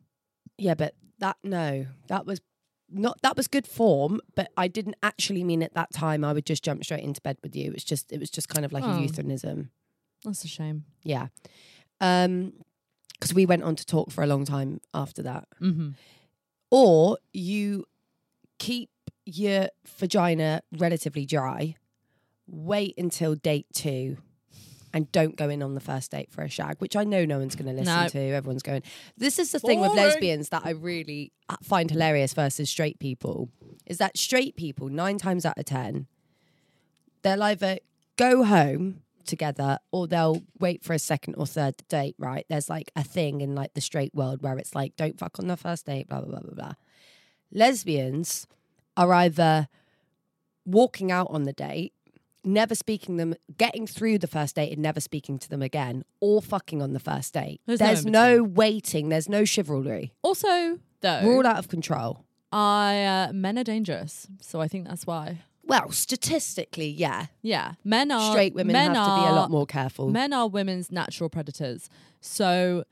yeah, 0.57 0.73
but 0.73 0.95
that, 1.19 1.37
no, 1.43 1.85
that 2.07 2.25
was 2.25 2.41
not, 2.89 3.19
that 3.23 3.35
was 3.35 3.47
good 3.47 3.65
form, 3.67 4.21
but 4.35 4.51
I 4.55 4.67
didn't 4.67 4.95
actually 5.01 5.43
mean 5.43 5.63
at 5.63 5.73
that 5.73 5.91
time 5.91 6.23
I 6.23 6.33
would 6.33 6.45
just 6.45 6.63
jump 6.63 6.83
straight 6.83 7.03
into 7.03 7.19
bed 7.21 7.37
with 7.43 7.55
you. 7.55 7.71
It's 7.73 7.83
just, 7.83 8.11
it 8.11 8.19
was 8.19 8.29
just 8.29 8.47
kind 8.49 8.63
of 8.65 8.71
like 8.71 8.83
Oh. 8.83 8.91
a 8.91 9.01
euphemism. 9.01 9.71
That's 10.23 10.43
a 10.43 10.47
shame. 10.47 10.85
Yeah. 11.03 11.27
Um, 11.99 12.53
because 13.13 13.33
we 13.33 13.45
went 13.45 13.63
on 13.63 13.75
to 13.77 13.85
talk 13.85 14.11
for 14.11 14.23
a 14.23 14.27
long 14.27 14.43
time 14.45 14.81
after 14.93 15.23
that. 15.23 15.47
Mm-hmm. 15.61 15.89
or 16.69 17.17
you 17.33 17.85
keep 18.59 18.89
your 19.25 19.69
vagina 19.97 20.61
relatively 20.77 21.25
dry, 21.25 21.75
wait 22.47 22.93
until 22.97 23.35
date 23.35 23.67
two, 23.73 24.17
and 24.95 25.11
don't 25.11 25.35
go 25.35 25.49
in 25.49 25.61
on 25.61 25.73
the 25.75 25.81
first 25.81 26.09
date 26.09 26.31
for 26.31 26.41
a 26.41 26.49
shag, 26.49 26.77
which 26.79 26.95
I 26.95 27.03
know 27.03 27.25
no 27.25 27.37
one's 27.39 27.55
going 27.55 27.67
to 27.67 27.73
listen 27.73 28.03
No. 28.03 28.07
to. 28.07 28.17
Everyone's 28.19 28.63
going. 28.63 28.81
This 29.17 29.37
is 29.37 29.51
the 29.51 29.59
thing 29.59 29.81
with 29.81 29.93
lesbians 29.93 30.49
that 30.49 30.61
I 30.65 30.69
really 30.71 31.33
uh, 31.49 31.57
find 31.61 31.91
hilarious 31.91 32.33
versus 32.33 32.69
straight 32.69 32.97
people 32.97 33.49
is 33.85 33.97
that 33.97 34.17
straight 34.17 34.55
people, 34.55 34.87
nine 34.87 35.17
times 35.17 35.45
out 35.45 35.57
of 35.57 35.65
10, 35.65 36.07
they'll 37.23 37.43
either 37.43 37.79
go 38.15 38.45
home 38.45 39.01
together 39.25 39.79
or 39.91 40.07
they'll 40.07 40.43
wait 40.59 40.81
for 40.81 40.93
a 40.93 40.99
second 40.99 41.35
or 41.35 41.45
third 41.45 41.75
date, 41.89 42.15
right? 42.17 42.45
There's 42.47 42.69
like 42.69 42.89
a 42.95 43.03
thing 43.03 43.41
in 43.41 43.53
like 43.53 43.73
the 43.73 43.81
straight 43.81 44.15
world 44.15 44.41
where 44.41 44.57
it's 44.57 44.73
like, 44.73 44.95
don't 44.95 45.19
fuck 45.19 45.39
on 45.39 45.47
the 45.47 45.57
first 45.57 45.85
date, 45.87 46.07
blah, 46.07 46.21
blah, 46.21 46.29
blah, 46.29 46.39
blah, 46.39 46.53
blah. 46.53 46.73
Lesbians 47.51 48.47
are 48.95 49.11
either 49.13 49.67
walking 50.65 51.11
out 51.11 51.27
on 51.29 51.43
the 51.43 51.53
date, 51.53 51.93
never 52.45 52.75
speaking 52.75 53.17
them, 53.17 53.35
getting 53.57 53.87
through 53.87 54.19
the 54.19 54.27
first 54.27 54.55
date 54.55 54.71
and 54.71 54.81
never 54.81 54.99
speaking 54.99 55.39
to 55.39 55.49
them 55.49 55.61
again, 55.61 56.03
or 56.19 56.41
fucking 56.41 56.81
on 56.81 56.93
the 56.93 56.99
first 56.99 57.33
date. 57.33 57.61
There's 57.65 57.79
no 57.79 57.85
There's 57.85 58.05
in 58.05 58.11
no, 58.11 58.43
waiting, 58.43 59.09
there's 59.09 59.29
no 59.29 59.45
chivalry. 59.45 60.13
Also, 60.21 60.79
though, 61.01 61.21
We're 61.23 61.35
all 61.35 61.47
out 61.47 61.57
of 61.57 61.67
control. 61.67 62.25
I 62.51 63.03
uh, 63.03 63.33
men 63.33 63.57
are 63.57 63.63
dangerous, 63.63 64.27
so 64.41 64.61
I 64.61 64.67
think 64.67 64.87
that's 64.87 65.05
why. 65.05 65.41
Well, 65.67 65.91
statistically, 65.91 66.89
yeah. 66.89 67.27
Yeah, 67.41 67.73
men 67.83 68.11
are 68.11 68.31
Straight 68.31 68.53
women 68.53 68.73
men 68.73 68.93
have 68.93 69.05
to 69.05 69.23
be 69.23 69.27
a 69.27 69.33
lot 69.33 69.49
more 69.49 69.65
careful. 69.65 70.09
Men 70.09 70.31
are 70.31 70.47
women's 70.47 70.91
natural 70.91 71.29
predators. 71.29 71.89
So 72.21 72.85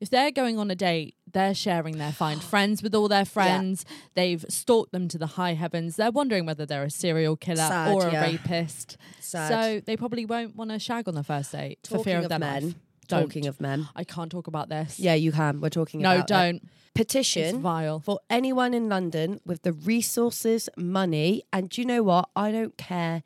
if 0.00 0.10
they're 0.10 0.30
going 0.30 0.58
on 0.58 0.70
a 0.70 0.74
date, 0.74 1.14
they're 1.30 1.54
sharing 1.54 1.98
their 1.98 2.12
find 2.12 2.42
friends 2.52 2.82
with 2.82 2.94
all 2.94 3.08
their 3.08 3.24
friends. 3.24 3.84
They've 4.14 4.44
stalked 4.48 4.92
them 4.92 5.08
to 5.08 5.18
the 5.18 5.26
high 5.26 5.54
heavens. 5.54 5.96
They're 5.96 6.10
wondering 6.10 6.46
whether 6.46 6.66
they're 6.66 6.84
a 6.84 6.90
serial 6.90 7.36
killer 7.36 7.56
Sad, 7.56 7.94
or 7.94 8.08
a 8.08 8.12
yeah. 8.12 8.22
rapist. 8.22 8.96
Sad. 9.20 9.48
So 9.48 9.80
they 9.84 9.96
probably 9.96 10.24
won't 10.24 10.56
want 10.56 10.70
to 10.70 10.78
shag 10.78 11.06
on 11.06 11.14
the 11.14 11.24
first 11.24 11.52
date 11.52 11.78
for 11.88 12.02
fear 12.02 12.18
of, 12.18 12.24
of 12.24 12.30
their 12.30 12.38
men, 12.38 12.64
life. 12.64 12.74
Don't. 13.08 13.22
Talking 13.22 13.46
of 13.46 13.60
men. 13.60 13.88
I 13.94 14.04
can't 14.04 14.30
talk 14.30 14.46
about 14.46 14.68
this. 14.68 14.98
Yeah, 14.98 15.14
you 15.14 15.32
can. 15.32 15.60
We're 15.60 15.68
talking 15.68 16.00
No, 16.00 16.22
don't. 16.26 16.56
It's 16.56 16.64
Petition 16.94 17.60
vile. 17.60 18.00
for 18.00 18.18
anyone 18.28 18.74
in 18.74 18.88
London 18.88 19.40
with 19.46 19.62
the 19.62 19.72
resources, 19.72 20.68
money, 20.76 21.42
and 21.52 21.70
do 21.70 21.80
you 21.80 21.86
know 21.86 22.02
what? 22.02 22.28
I 22.34 22.50
don't 22.50 22.76
care 22.76 23.22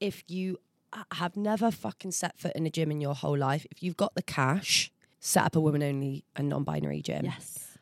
if 0.00 0.22
you 0.28 0.58
have 1.12 1.36
never 1.36 1.70
fucking 1.70 2.12
set 2.12 2.38
foot 2.38 2.52
in 2.54 2.66
a 2.66 2.70
gym 2.70 2.90
in 2.90 3.00
your 3.00 3.14
whole 3.14 3.36
life. 3.36 3.66
If 3.70 3.82
you've 3.82 3.96
got 3.96 4.14
the 4.14 4.22
cash, 4.22 4.91
set 5.24 5.44
up 5.44 5.56
a 5.56 5.60
women 5.60 5.82
only 5.84 6.24
and 6.34 6.48
non-binary 6.48 7.00
gym. 7.00 7.24
Yes. 7.24 7.78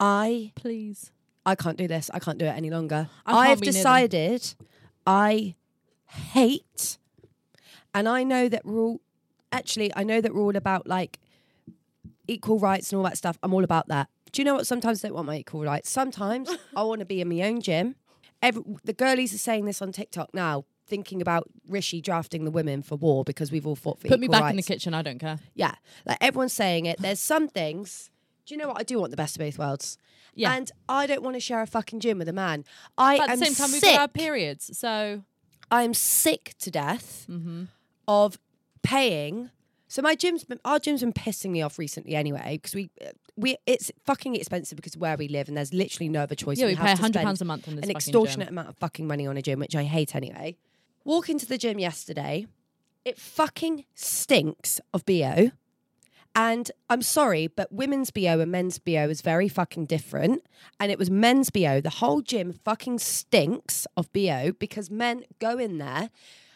I 0.00 0.52
Please. 0.56 1.12
I 1.46 1.54
can't 1.54 1.78
do 1.78 1.88
this. 1.88 2.10
I 2.12 2.18
can't 2.18 2.38
do 2.38 2.44
it 2.44 2.50
any 2.50 2.70
longer. 2.70 3.08
I 3.24 3.32
can't 3.32 3.48
I've 3.48 3.60
be 3.60 3.66
near 3.66 3.72
them. 3.72 3.78
decided 3.80 4.54
I 5.06 5.54
hate, 6.06 6.98
and 7.94 8.08
I 8.08 8.22
know 8.22 8.48
that 8.48 8.64
we're 8.64 8.78
all 8.78 9.00
actually. 9.50 9.92
I 9.96 10.04
know 10.04 10.20
that 10.20 10.34
we're 10.34 10.42
all 10.42 10.56
about 10.56 10.86
like 10.86 11.18
equal 12.28 12.58
rights 12.58 12.92
and 12.92 12.98
all 12.98 13.04
that 13.04 13.16
stuff. 13.16 13.38
I'm 13.42 13.54
all 13.54 13.64
about 13.64 13.88
that. 13.88 14.08
Do 14.30 14.40
you 14.40 14.44
know 14.44 14.54
what? 14.54 14.66
Sometimes 14.66 15.04
I 15.04 15.08
don't 15.08 15.16
want 15.16 15.26
my 15.26 15.36
equal 15.38 15.62
rights. 15.62 15.90
Sometimes 15.90 16.48
I 16.76 16.82
want 16.82 17.00
to 17.00 17.06
be 17.06 17.20
in 17.20 17.28
my 17.28 17.40
own 17.42 17.60
gym. 17.60 17.96
Every, 18.40 18.62
the 18.84 18.92
girlies 18.92 19.32
are 19.34 19.38
saying 19.38 19.66
this 19.66 19.80
on 19.82 19.92
TikTok 19.92 20.34
now, 20.34 20.64
thinking 20.92 21.22
about 21.22 21.48
Rishi 21.68 22.02
drafting 22.02 22.44
the 22.44 22.50
women 22.50 22.82
for 22.82 22.96
war 22.96 23.24
because 23.24 23.50
we've 23.50 23.66
all 23.66 23.76
fought 23.76 23.98
for 23.98 24.08
Put 24.08 24.20
me 24.20 24.28
back 24.28 24.50
in 24.50 24.56
the 24.56 24.62
kitchen. 24.62 24.92
I 24.92 25.00
don't 25.02 25.18
care. 25.18 25.38
Yeah, 25.54 25.74
like 26.04 26.18
everyone's 26.20 26.52
saying 26.52 26.84
it. 26.86 26.98
There's 27.00 27.18
some 27.20 27.48
things. 27.48 28.10
Do 28.44 28.54
you 28.54 28.60
know 28.60 28.68
what? 28.68 28.78
I 28.78 28.82
do 28.82 28.98
want 29.00 29.10
the 29.10 29.16
best 29.16 29.36
of 29.36 29.40
both 29.40 29.58
worlds. 29.58 29.96
Yeah. 30.34 30.52
And 30.54 30.70
I 30.88 31.06
don't 31.06 31.22
want 31.22 31.36
to 31.36 31.40
share 31.40 31.62
a 31.62 31.66
fucking 31.66 32.00
gym 32.00 32.18
with 32.18 32.28
a 32.28 32.32
man. 32.32 32.64
I 32.98 33.16
But 33.18 33.30
at 33.30 33.38
the 33.38 33.44
same 33.46 33.54
time, 33.54 33.72
we've 33.72 33.80
got 33.82 34.00
our 34.00 34.08
periods. 34.08 34.76
So 34.76 35.22
I 35.70 35.82
am 35.84 35.94
sick 35.94 36.54
to 36.60 36.70
death 36.70 37.26
Mm-hmm. 37.30 37.64
of 38.08 38.38
paying. 38.82 39.50
So 39.88 40.02
my 40.02 40.14
gym's 40.14 40.44
been, 40.44 40.58
our 40.64 40.78
gym's 40.78 41.00
been 41.00 41.12
pissing 41.12 41.50
me 41.50 41.62
off 41.62 41.78
recently 41.78 42.14
anyway 42.14 42.58
because 42.60 42.74
we 42.74 42.90
we 43.36 43.56
it's 43.66 43.90
fucking 44.04 44.34
expensive 44.36 44.76
because 44.76 44.94
of 44.94 45.00
where 45.00 45.16
we 45.16 45.28
live 45.28 45.48
and 45.48 45.56
there's 45.56 45.72
literally 45.72 46.08
no 46.08 46.22
other 46.22 46.34
choice. 46.34 46.58
yeah, 46.58 46.66
we, 46.66 46.74
have 46.74 46.86
pay 46.86 46.94
to 46.96 47.00
hundred 47.00 47.22
pounds 47.22 47.40
a 47.40 47.44
month 47.44 47.68
on 47.68 47.76
this 47.76 47.84
an 47.84 47.90
extortionate 47.90 48.48
gym. 48.48 48.54
amount 48.58 48.68
of 48.70 48.76
fucking 48.78 49.06
money 49.06 49.26
on 49.26 49.36
a 49.36 49.42
gym, 49.42 49.58
which 49.60 49.76
I 49.76 49.84
hate 49.84 50.14
anyway. 50.16 50.56
Walk 51.04 51.28
into 51.28 51.46
the 51.46 51.58
gym 51.58 51.78
yesterday, 51.78 52.46
it 53.04 53.18
fucking 53.18 53.84
stinks 53.94 54.80
of 54.94 55.04
BO. 55.04 55.50
And 56.34 56.70
I'm 56.88 57.02
sorry, 57.02 57.46
but 57.46 57.72
women's 57.72 58.10
BO 58.10 58.40
and 58.40 58.50
men's 58.50 58.78
BO 58.78 59.08
is 59.10 59.20
very 59.20 59.48
fucking 59.48 59.86
different. 59.86 60.46
And 60.80 60.90
it 60.90 60.98
was 60.98 61.10
men's 61.10 61.50
BO. 61.50 61.80
The 61.80 61.90
whole 61.90 62.22
gym 62.22 62.52
fucking 62.52 63.00
stinks 63.00 63.86
of 63.96 64.10
BO 64.12 64.52
because 64.58 64.90
men 64.90 65.24
go 65.40 65.58
in 65.58 65.78
there, 65.78 66.10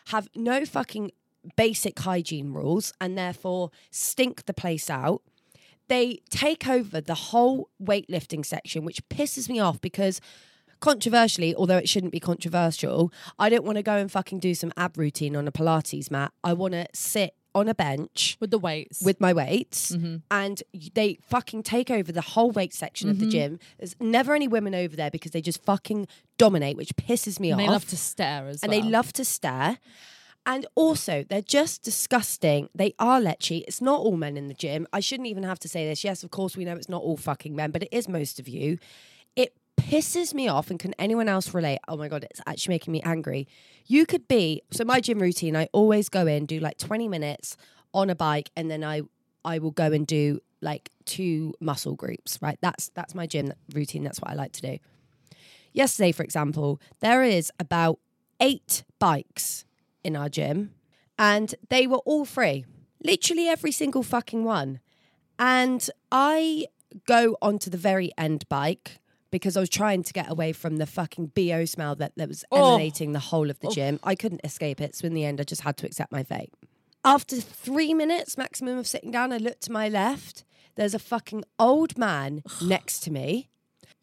have 0.09 0.29
no 0.35 0.65
fucking 0.65 1.11
basic 1.57 1.99
hygiene 1.99 2.53
rules, 2.53 2.93
and 3.01 3.19
therefore 3.19 3.71
stink 3.91 4.47
the 4.47 4.55
place 4.55 4.89
out 4.89 5.23
they 5.89 6.21
take 6.31 6.69
over 6.69 7.01
the 7.01 7.15
whole 7.15 7.71
weightlifting 7.83 8.45
section, 8.45 8.85
which 8.85 9.09
pisses 9.09 9.49
me 9.49 9.61
off 9.61 9.81
because 9.81 10.21
controversially, 10.81 11.55
although 11.55 11.79
it 11.79 11.89
shouldn't 11.89 12.13
be 12.13 12.21
controversial, 12.21 13.13
I 13.39 13.49
don't 13.49 13.65
want 13.65 13.77
to 13.77 13.83
go 13.83 13.97
and 13.97 14.11
fucking 14.11 14.41
do 14.41 14.55
some 14.55 14.73
ab 14.77 14.97
routine 14.99 15.37
on 15.37 15.47
a 15.49 15.53
Pilates 15.53 16.11
mat. 16.11 16.33
I 16.45 16.53
want 16.53 16.73
to 16.75 16.87
sit 16.95 17.35
on 17.55 17.69
a 17.69 17.75
bench 17.75 18.37
with 18.39 18.51
the 18.51 18.59
weights. 18.59 19.01
with 19.03 19.19
my 19.19 19.33
weights 19.33 19.93
Mm-hmm. 19.93 20.17
and 20.31 20.63
they 20.93 21.19
fucking 21.23 21.63
take 21.63 21.91
over 21.91 22.13
the 22.13 22.21
whole 22.21 22.51
weight 22.51 22.75
section 22.75 23.09
of 23.09 23.19
the 23.19 23.27
gym. 23.27 23.59
There's 23.79 23.97
never 23.99 24.35
any 24.35 24.47
women 24.47 24.75
over 24.75 24.95
there 24.95 25.11
because 25.11 25.31
they 25.33 25.41
just 25.41 25.65
fucking 25.65 26.07
dominate, 26.37 26.77
which 26.77 26.95
pisses 26.97 27.41
me 27.41 27.51
and 27.51 27.61
off 27.61 27.67
they 27.67 27.73
love 27.73 27.87
to 27.89 27.97
stare 27.97 28.49
as 28.49 28.63
and 28.63 28.71
well. 28.71 28.83
they 28.83 28.87
love 28.87 29.13
to 29.15 29.25
stare. 29.25 29.79
And 30.45 30.65
also, 30.77 31.25
they're 31.29 31.41
just 31.43 31.83
disgusting. 31.83 32.69
They 32.75 32.95
are 33.01 33.21
lechy. 33.21 33.65
It's 33.67 33.81
not 33.81 34.01
all 34.01 34.17
men 34.17 34.37
in 34.37 34.47
the 34.49 34.55
gym. 34.55 34.87
I 34.93 35.01
shouldn't 35.01 35.27
even 35.27 35.43
have 35.43 35.59
to 35.61 35.69
say 35.69 35.89
this. 35.89 36.05
Yes, 36.05 36.23
of 36.23 36.31
course, 36.31 36.57
we 36.57 36.65
know 36.65 36.75
it's 36.75 36.89
not 36.89 37.03
all 37.03 37.17
fucking 37.17 37.57
men, 37.57 37.73
but 37.73 37.83
it 37.83 37.89
is 37.91 38.07
most 38.07 38.39
of 38.39 38.47
you. 38.47 38.79
Pisses 39.77 40.35
me 40.35 40.49
off. 40.49 40.71
And 40.71 40.79
can 40.79 40.95
anyone 40.99 41.29
else 41.29 41.55
relate? 41.55 41.79
Oh 41.89 41.97
my 41.97 42.09
God, 42.09 42.25
it's 42.25 42.41
actually 42.47 42.75
making 42.75 42.93
me 42.93 43.03
angry. 43.03 43.47
You 43.87 44.07
could 44.07 44.27
be, 44.29 44.63
so 44.71 44.85
my 44.85 45.01
gym 45.01 45.19
routine, 45.19 45.57
I 45.57 45.69
always 45.73 46.09
go 46.09 46.27
in, 46.27 46.47
do 46.47 46.59
like 46.59 46.79
20 46.79 47.09
minutes 47.09 47.57
on 47.95 48.11
a 48.11 48.15
bike, 48.15 48.51
and 48.57 48.71
then 48.71 48.83
I, 48.83 49.03
I 49.45 49.59
will 49.59 49.71
go 49.71 49.93
and 49.93 50.07
do 50.07 50.41
like 50.61 50.91
two 51.05 51.55
muscle 51.61 51.95
groups, 51.95 52.39
right? 52.43 52.59
That's, 52.61 52.89
that's 52.91 53.15
my 53.15 53.27
gym 53.27 53.53
routine. 53.73 54.03
That's 54.03 54.21
what 54.21 54.31
I 54.31 54.35
like 54.35 54.53
to 54.53 54.63
do. 54.63 54.79
Yesterday, 55.73 56.13
for 56.13 56.23
example, 56.23 56.81
there 57.01 57.23
is 57.23 57.53
about 57.61 57.99
eight 58.41 58.85
bikes 58.99 59.65
in 60.03 60.17
our 60.17 60.29
gym 60.29 60.73
and 61.19 61.55
they 61.69 61.87
were 61.87 61.99
all 61.99 62.25
free. 62.25 62.65
Literally 63.05 63.49
every 63.49 63.73
single 63.73 64.03
fucking 64.03 64.45
one. 64.45 64.81
And 65.39 65.89
I 66.11 66.67
go 67.07 67.37
onto 67.43 67.71
the 67.71 67.77
very 67.77 68.11
end 68.17 68.49
bike 68.49 68.99
because 69.31 69.57
I 69.57 69.61
was 69.61 69.69
trying 69.69 70.03
to 70.05 70.13
get 70.13 70.31
away 70.31 70.53
from 70.53 70.77
the 70.77 70.87
fucking 70.87 71.33
BO 71.35 71.65
smell 71.65 71.95
that, 71.97 72.13
that 72.17 72.29
was 72.29 72.45
Oh. 72.51 72.75
emanating 72.75 73.13
the 73.13 73.19
whole 73.19 73.51
of 73.51 73.59
the 73.61 73.69
oh. 73.69 73.73
gym. 73.73 74.01
I 74.03 74.15
couldn't 74.15 74.41
escape 74.45 74.81
it. 74.81 74.95
So 74.95 75.07
in 75.07 75.15
the 75.15 75.25
end, 75.25 75.41
I 75.41 75.45
just 75.45 75.63
had 75.63 75.77
to 75.79 75.87
accept 75.87 76.13
my 76.13 76.23
fate. 76.23 76.53
After 77.05 77.37
three 77.37 77.95
minutes 77.95 78.37
maximum 78.37 78.79
of 78.79 78.87
sitting 78.87 79.11
down, 79.11 79.33
I 79.33 79.37
looked 79.39 79.63
to 79.63 79.73
my 79.73 79.89
left. 79.89 80.45
There's 80.77 80.95
a 80.95 80.99
fucking 80.99 81.45
old 81.59 81.97
man 81.99 82.43
next 82.63 83.01
to 83.05 83.11
me. 83.11 83.49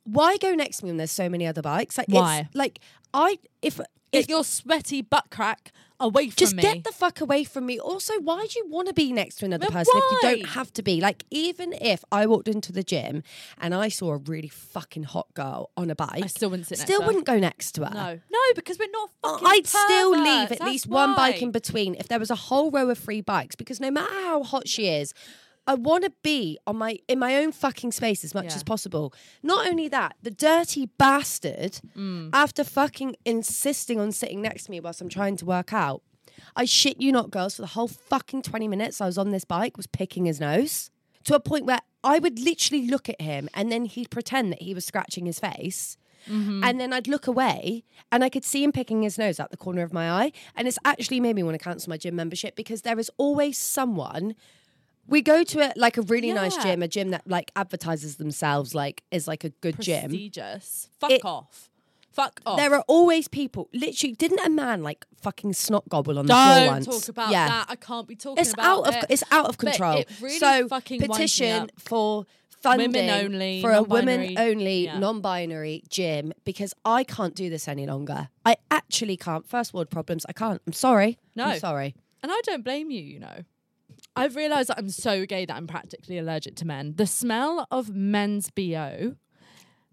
Why 0.06 0.38
go 0.38 0.54
next 0.54 0.78
to 0.78 0.86
me 0.86 0.92
when 0.92 0.98
there's 0.98 1.12
so 1.12 1.30
many 1.30 1.48
other 1.48 1.62
bikes? 1.62 1.98
Like, 1.98 2.08
Why? 2.10 2.50
Like 2.54 2.80
I 3.14 3.40
if 3.62 3.80
Get 4.14 4.30
your 4.30 4.44
sweaty 4.44 5.02
butt 5.02 5.26
crack 5.30 5.72
away 6.00 6.30
from 6.30 6.36
just 6.36 6.56
me. 6.56 6.62
Just 6.62 6.74
get 6.76 6.84
the 6.84 6.92
fuck 6.92 7.22
away 7.22 7.44
from 7.44 7.66
me. 7.66 7.80
Also, 7.80 8.20
why 8.20 8.46
do 8.46 8.60
you 8.60 8.68
want 8.68 8.88
to 8.88 8.94
be 8.94 9.12
next 9.12 9.36
to 9.38 9.46
another 9.46 9.66
But 9.68 9.74
person 9.74 9.94
if 9.96 10.12
you 10.12 10.20
don't 10.22 10.50
have 10.50 10.72
to 10.74 10.84
be? 10.84 11.02
Like, 11.02 11.24
even 11.32 11.74
if 11.74 12.04
I 12.12 12.26
walked 12.26 12.48
into 12.48 12.72
the 12.72 12.84
gym 12.84 13.24
and 13.60 13.74
I 13.74 13.90
saw 13.90 14.12
a 14.12 14.18
really 14.18 14.50
fucking 14.50 15.04
hot 15.04 15.34
girl 15.34 15.72
on 15.78 15.90
a 15.90 15.96
bike, 15.96 16.24
I 16.24 16.28
still 16.28 16.50
wouldn't 16.50 16.68
sit 16.68 16.78
next 16.80 16.88
still 16.88 17.02
to 17.02 17.08
wouldn't 17.08 17.26
go 17.26 17.40
next 17.40 17.72
to 17.74 17.86
her. 17.86 17.94
No, 17.94 18.20
no, 18.32 18.54
because 18.56 18.78
we're 18.78 18.92
not 18.92 19.10
fucking. 19.22 19.48
I'd 19.48 19.68
still 19.68 20.12
leave 20.12 20.26
at 20.26 20.50
that's 20.50 20.64
least 20.64 20.88
one 20.88 21.16
bike 21.16 21.42
in 21.42 21.52
between 21.52 21.96
if 21.96 22.08
there 22.08 22.20
was 22.20 22.30
a 22.30 22.36
whole 22.36 22.72
row 22.72 22.90
of 22.90 22.98
free 22.98 23.22
bikes 23.22 23.56
because 23.56 23.80
no 23.80 23.92
matter 23.92 24.14
how 24.14 24.44
hot 24.44 24.68
she 24.68 24.88
is, 24.88 25.14
I 25.66 25.76
want 25.76 26.04
to 26.04 26.12
be 26.24 26.58
on 26.68 26.78
my 26.78 26.98
in 27.08 27.20
my 27.20 27.38
own 27.38 27.52
fucking 27.52 27.92
space 27.94 28.24
as 28.24 28.34
much 28.34 28.46
Yeah. 28.46 28.56
as 28.56 28.64
possible. 28.64 29.14
Not 29.42 29.66
only 29.68 29.88
that, 29.90 30.16
the 30.22 30.32
dirty 30.32 30.88
bastard, 30.98 31.80
Mm. 31.96 32.30
after 32.34 32.64
fucking 32.64 33.16
insisting 33.26 34.00
on 34.00 34.12
sitting 34.12 34.42
next 34.42 34.66
to 34.66 34.72
me 34.72 34.80
whilst 34.80 35.00
I'm 35.02 35.10
trying 35.10 35.38
to 35.38 35.46
work 35.46 35.72
out, 35.74 36.02
I 36.56 36.66
shit 36.66 37.00
you 37.00 37.12
not, 37.12 37.32
girls, 37.32 37.56
for 37.56 37.62
the 37.62 37.68
whole 37.70 37.88
fucking 37.88 38.42
20 38.42 38.68
minutes 38.68 39.00
I 39.00 39.06
was 39.06 39.18
on 39.18 39.32
this 39.32 39.46
bike, 39.46 39.78
was 39.78 39.88
picking 39.88 40.26
his 40.26 40.40
nose 40.40 40.90
to 41.26 41.36
a 41.36 41.40
point 41.40 41.66
where 41.66 41.80
I 42.04 42.20
would 42.20 42.40
literally 42.40 42.86
look 42.88 43.08
at 43.08 43.22
him 43.22 43.48
and 43.54 43.72
then 43.72 43.86
he'd 43.86 44.10
pretend 44.10 44.52
that 44.52 44.62
he 44.62 44.74
was 44.74 44.84
scratching 44.86 45.26
his 45.26 45.40
face. 45.40 45.96
Mm-hmm. 46.30 46.64
And 46.64 46.80
then 46.80 46.92
I'd 46.94 47.08
look 47.08 47.28
away 47.28 47.84
and 48.12 48.24
I 48.24 48.30
could 48.30 48.44
see 48.46 48.64
him 48.64 48.72
picking 48.74 49.04
his 49.04 49.18
nose 49.18 49.40
out 49.40 49.52
the 49.52 49.58
corner 49.58 49.84
of 49.84 49.92
my 49.94 50.10
eye. 50.10 50.32
And 50.56 50.68
it's 50.68 50.80
actually 50.86 51.20
made 51.22 51.36
me 51.36 51.44
want 51.44 51.56
to 51.58 51.64
cancel 51.64 51.90
my 51.90 51.98
gym 51.98 52.16
membership 52.16 52.56
because 52.56 52.82
there 52.82 53.00
is 53.00 53.10
always 53.18 53.58
someone. 53.58 54.36
We 55.08 55.22
go 55.22 55.44
to 55.44 55.60
a, 55.70 55.74
like 55.76 55.98
a 55.98 56.02
really 56.04 56.32
nice 56.32 56.56
gym, 56.58 56.82
a 56.82 56.88
gym 56.88 57.10
that 57.10 57.28
like 57.28 57.52
advertises 57.56 58.16
themselves 58.18 58.74
like 58.74 59.04
is 59.12 59.28
like 59.28 59.44
a 59.44 59.50
good 59.50 59.80
gym. 59.82 60.10
Prestigious. 60.10 60.90
Fuck 61.00 61.12
It- 61.12 61.26
off. 61.26 61.70
Fuck 62.12 62.42
off. 62.46 62.58
There 62.58 62.72
are 62.76 62.84
always 62.88 63.28
people. 63.28 63.70
Literally, 63.74 64.14
didn't 64.14 64.40
a 64.46 64.50
man 64.50 64.84
like 64.84 65.04
fucking 65.20 65.54
snot 65.54 65.90
gobble 65.90 66.20
on 66.20 66.28
the 66.28 66.34
floor 66.34 66.56
Don't 66.56 66.68
once? 66.68 66.86
talk 66.86 67.08
about 67.10 67.32
yeah. 67.32 67.48
that. 67.48 67.66
I 67.70 67.76
can't 67.76 68.08
be 68.08 68.16
talking 68.16 68.40
It's 68.40 68.54
about 68.54 68.66
out 68.82 68.88
of 68.88 68.96
it. 69.04 69.06
it's 69.10 69.24
out 69.32 69.48
of 69.48 69.58
control. 69.58 69.98
it 69.98 70.10
really 70.22 70.38
so 70.38 70.68
fucking 70.68 71.02
petition 71.02 71.72
for 71.80 72.28
funding 72.62 73.10
only, 73.10 73.62
for 73.62 73.72
a 73.72 73.82
women 73.82 74.38
only 74.38 74.86
Yeah. 74.86 75.00
non-binary 75.00 75.84
gym 75.90 76.34
because 76.46 76.76
I 76.86 77.04
can't 77.04 77.34
do 77.34 77.50
this 77.50 77.68
any 77.68 77.88
longer. 77.88 78.30
I 78.46 78.58
actually 78.70 79.18
can't. 79.18 79.48
First 79.50 79.74
world 79.74 79.90
problems. 79.90 80.24
I 80.30 80.34
can't. 80.34 80.62
I'm 80.68 80.74
sorry. 80.74 81.18
No. 81.36 81.46
I'm 81.46 81.60
sorry. 81.60 81.96
And 82.22 82.32
I 82.32 82.40
don't 82.44 82.64
blame 82.64 82.92
you, 82.92 83.02
you 83.02 83.20
know. 83.20 83.40
I've 84.16 84.36
realised 84.36 84.70
that 84.70 84.78
I'm 84.78 84.90
so 84.90 85.26
gay 85.26 85.46
that 85.46 85.56
I'm 85.56 85.68
practically 85.68 86.18
allergic 86.18 86.56
to 86.58 86.66
men. 86.66 86.94
The 86.96 87.08
smell 87.08 87.68
of 87.72 87.90
men's 87.96 88.50
BO 88.52 89.16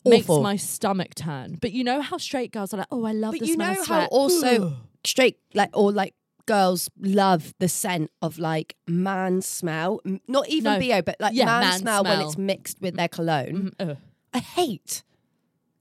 makes 0.04 0.24
Awful. 0.28 0.42
my 0.42 0.56
stomach 0.56 1.14
turn. 1.14 1.58
But 1.60 1.72
you 1.72 1.84
know 1.84 2.00
how 2.00 2.18
straight 2.18 2.52
girls 2.52 2.74
are 2.74 2.78
like, 2.78 2.86
oh, 2.90 3.04
I 3.04 3.12
love 3.12 3.32
But 3.32 3.40
the 3.40 3.46
you 3.46 3.54
smell 3.54 3.74
know 3.74 3.80
of 3.80 3.86
how 3.86 3.98
sweat. 4.00 4.08
also 4.10 4.76
straight 5.04 5.38
like 5.54 5.70
or 5.76 5.90
like 5.92 6.14
girls 6.46 6.90
love 7.00 7.54
the 7.60 7.68
scent 7.68 8.10
of 8.20 8.38
like 8.38 8.76
man 8.86 9.40
smell. 9.42 10.00
M- 10.04 10.20
Not 10.28 10.48
even 10.48 10.78
No. 10.80 10.80
bo, 10.80 11.02
but 11.02 11.16
like 11.20 11.34
Yeah, 11.34 11.44
man, 11.46 11.60
man 11.62 11.78
smell, 11.80 12.04
when 12.04 12.16
smell. 12.16 12.28
it's 12.28 12.38
mixed 12.38 12.80
with 12.80 12.96
their 12.96 13.08
cologne. 13.08 13.72
Mm, 13.78 13.90
ugh. 13.90 13.96
I 14.34 14.38
hate. 14.38 15.02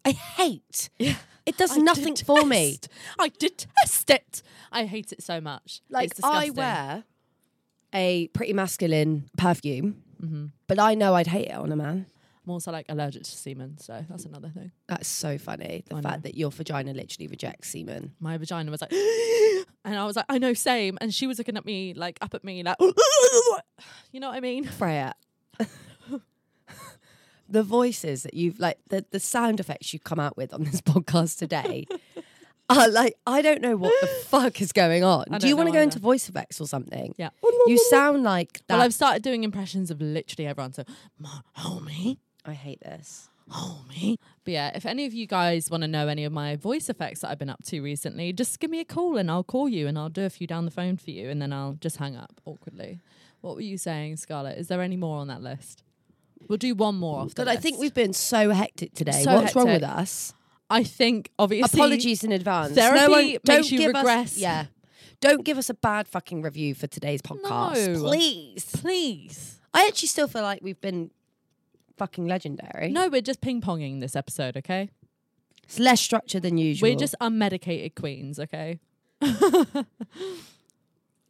I 0.06 0.12
hate. 0.12 0.90
Yeah. 0.98 1.16
It 1.46 1.58
does 1.58 1.72
I 1.78 1.78
nothing 1.82 2.16
for 2.16 2.46
me. 2.46 2.74
detest- 2.74 2.90
I 3.18 3.30
detest 3.30 4.10
it. 4.12 4.44
I 4.72 4.86
hate 4.86 5.12
it 5.12 5.24
so 5.24 5.42
much. 5.42 5.82
Like 5.90 6.12
it's 6.12 6.24
I 6.24 6.46
disgusting. 6.48 6.56
wear 6.56 7.04
a 7.94 8.28
pretty 8.30 8.54
masculine 8.54 9.30
perfume, 9.38 10.04
Mm-hmm. 10.22 10.48
but 10.68 10.80
I 10.80 10.96
know 10.96 11.16
I'd 11.16 11.28
hate 11.28 11.48
it 11.48 11.56
on 11.56 11.72
a 11.72 11.78
man. 11.78 12.06
I'm 12.46 12.52
also 12.52 12.72
like 12.74 12.86
allergic 12.90 13.24
to 13.24 13.32
semen, 13.32 13.78
so 13.78 14.04
that's 14.10 14.26
another 14.26 14.50
thing. 14.50 14.72
That's 14.88 15.08
so 15.08 15.38
funny. 15.38 15.84
The 15.88 15.96
I 15.96 16.02
fact 16.02 16.16
know. 16.18 16.22
that 16.24 16.36
your 16.36 16.52
vagina 16.52 16.94
literally 16.94 17.28
rejects 17.28 17.70
semen. 17.70 18.14
My 18.20 18.38
vagina 18.38 18.70
was 18.70 18.82
like, 18.82 18.92
and 19.86 19.96
I 19.96 20.06
was 20.06 20.16
like, 20.18 20.26
I 20.28 20.38
know, 20.40 20.54
same. 20.54 20.98
And 21.00 21.14
she 21.14 21.26
was 21.28 21.38
looking 21.38 21.56
at 21.56 21.66
me, 21.66 21.94
like, 21.94 22.18
up 22.22 22.34
at 22.34 22.44
me, 22.44 22.64
like, 22.64 22.76
you 24.12 24.20
know 24.20 24.28
what 24.30 24.36
I 24.36 24.40
mean? 24.42 24.66
Freya. 24.66 25.14
the 27.52 27.64
voices 27.64 28.24
that 28.24 28.34
you've 28.36 28.60
like 28.60 28.78
the, 28.90 29.04
the 29.10 29.20
sound 29.20 29.60
effects 29.60 29.92
you've 29.92 30.04
come 30.04 30.20
out 30.20 30.38
with 30.38 30.54
on 30.54 30.64
this 30.64 30.82
podcast 30.94 31.38
today 31.40 31.88
are 32.70 32.80
uh, 32.88 32.90
like 32.92 33.16
I 33.26 33.42
don't 33.42 33.62
know 33.62 33.76
what 33.76 33.94
the 34.02 34.08
fuck 34.26 34.62
is 34.62 34.72
going 34.72 35.04
on. 35.04 35.26
Do 35.40 35.48
you 35.48 35.56
want 35.56 35.68
to 35.68 35.72
go 35.72 35.78
either. 35.80 35.84
into 35.84 36.00
voice 36.00 36.30
effects 36.30 36.60
or 36.62 36.68
something? 36.68 37.14
Yeah. 37.18 37.30
You 37.68 37.78
sound 37.90 38.24
like 38.24 38.62
that. 38.68 38.76
Well, 38.76 38.84
I've 38.84 38.94
started 38.94 39.24
doing 39.24 39.44
impressions 39.44 39.92
of 39.92 40.02
literally 40.02 40.48
everyone. 40.48 40.74
So, 40.74 40.84
"Ma- 41.18 41.42
homie, 41.58 42.18
I 42.46 42.54
hate 42.54 42.82
this. 42.82 43.30
homie. 43.52 44.18
But 44.44 44.52
yeah, 44.54 44.72
if 44.76 44.86
any 44.86 45.06
of 45.06 45.14
you 45.14 45.28
guys 45.28 45.70
want 45.70 45.82
to 45.82 45.88
know 45.88 46.08
any 46.08 46.24
of 46.26 46.32
my 46.32 46.56
voice 46.56 46.90
effects 46.90 47.22
that 47.22 47.30
I've 47.32 47.40
been 47.40 47.50
up 47.50 47.64
to 47.66 47.82
recently, 47.82 48.32
just 48.34 48.60
give 48.60 48.70
me 48.72 48.80
a 48.80 48.86
call 48.86 49.18
and 49.18 49.30
I'll 49.30 49.44
call 49.44 49.68
you 49.70 49.88
and 49.88 49.98
I'll 49.98 50.10
do 50.10 50.24
a 50.26 50.30
few 50.30 50.48
down 50.48 50.66
the 50.66 50.72
phone 50.72 50.98
for 50.98 51.12
you 51.12 51.30
and 51.30 51.42
then 51.42 51.52
I'll 51.52 51.74
just 51.74 51.98
hang 51.98 52.16
up 52.16 52.40
awkwardly. 52.46 53.00
What 53.42 53.56
were 53.56 53.62
you 53.62 53.78
saying, 53.78 54.18
Scarlett? 54.18 54.58
Is 54.58 54.68
there 54.68 54.82
any 54.82 54.98
more 54.98 55.18
on 55.18 55.28
that 55.28 55.42
list? 55.42 55.84
We'll 56.48 56.58
do 56.58 56.74
one 56.76 56.96
more 56.96 57.20
off 57.22 57.30
the 57.36 57.46
God, 57.46 57.48
I 57.48 57.58
think 57.58 57.80
we've 57.80 57.94
been 57.94 58.14
so 58.14 58.52
hectic 58.52 58.94
today. 58.94 59.24
So 59.24 59.34
What's 59.36 59.56
wrong 59.56 59.68
with 59.68 59.84
us? 59.84 60.34
I 60.70 60.84
think 60.84 61.32
obviously 61.40 61.80
Apologies 61.80 62.24
in 62.24 62.32
advance. 62.32 62.74
therapy 62.76 63.00
no 63.00 63.10
one, 63.10 63.26
makes 63.26 63.44
don't 63.44 63.72
you 63.72 63.78
give 63.80 63.94
regress. 63.96 64.34
Us, 64.34 64.38
yeah. 64.38 64.66
Don't 65.22 65.44
give 65.44 65.58
us 65.58 65.70
a 65.70 65.74
bad 65.74 66.08
fucking 66.08 66.42
review 66.42 66.74
for 66.76 66.88
today's 66.88 67.22
podcast. 67.22 67.94
No. 67.94 68.04
Please. 68.04 68.66
Please. 68.66 69.60
I 69.74 69.88
actually 69.88 70.08
still 70.08 70.28
feel 70.28 70.44
like 70.44 70.60
we've 70.62 70.80
been 70.80 71.12
fucking 71.98 72.28
legendary. 72.28 72.90
No, 72.90 73.10
we're 73.10 73.22
just 73.22 73.42
ping 73.42 73.62
ponging 73.62 74.00
this 74.00 74.16
episode, 74.16 74.56
okay? 74.58 74.90
It's 75.64 75.78
less 75.80 76.00
structured 76.00 76.44
than 76.44 76.58
usual. 76.58 76.90
We're 76.90 76.96
just 76.96 77.16
unmedicated 77.22 77.96
queens, 77.96 78.40
okay? 78.40 78.80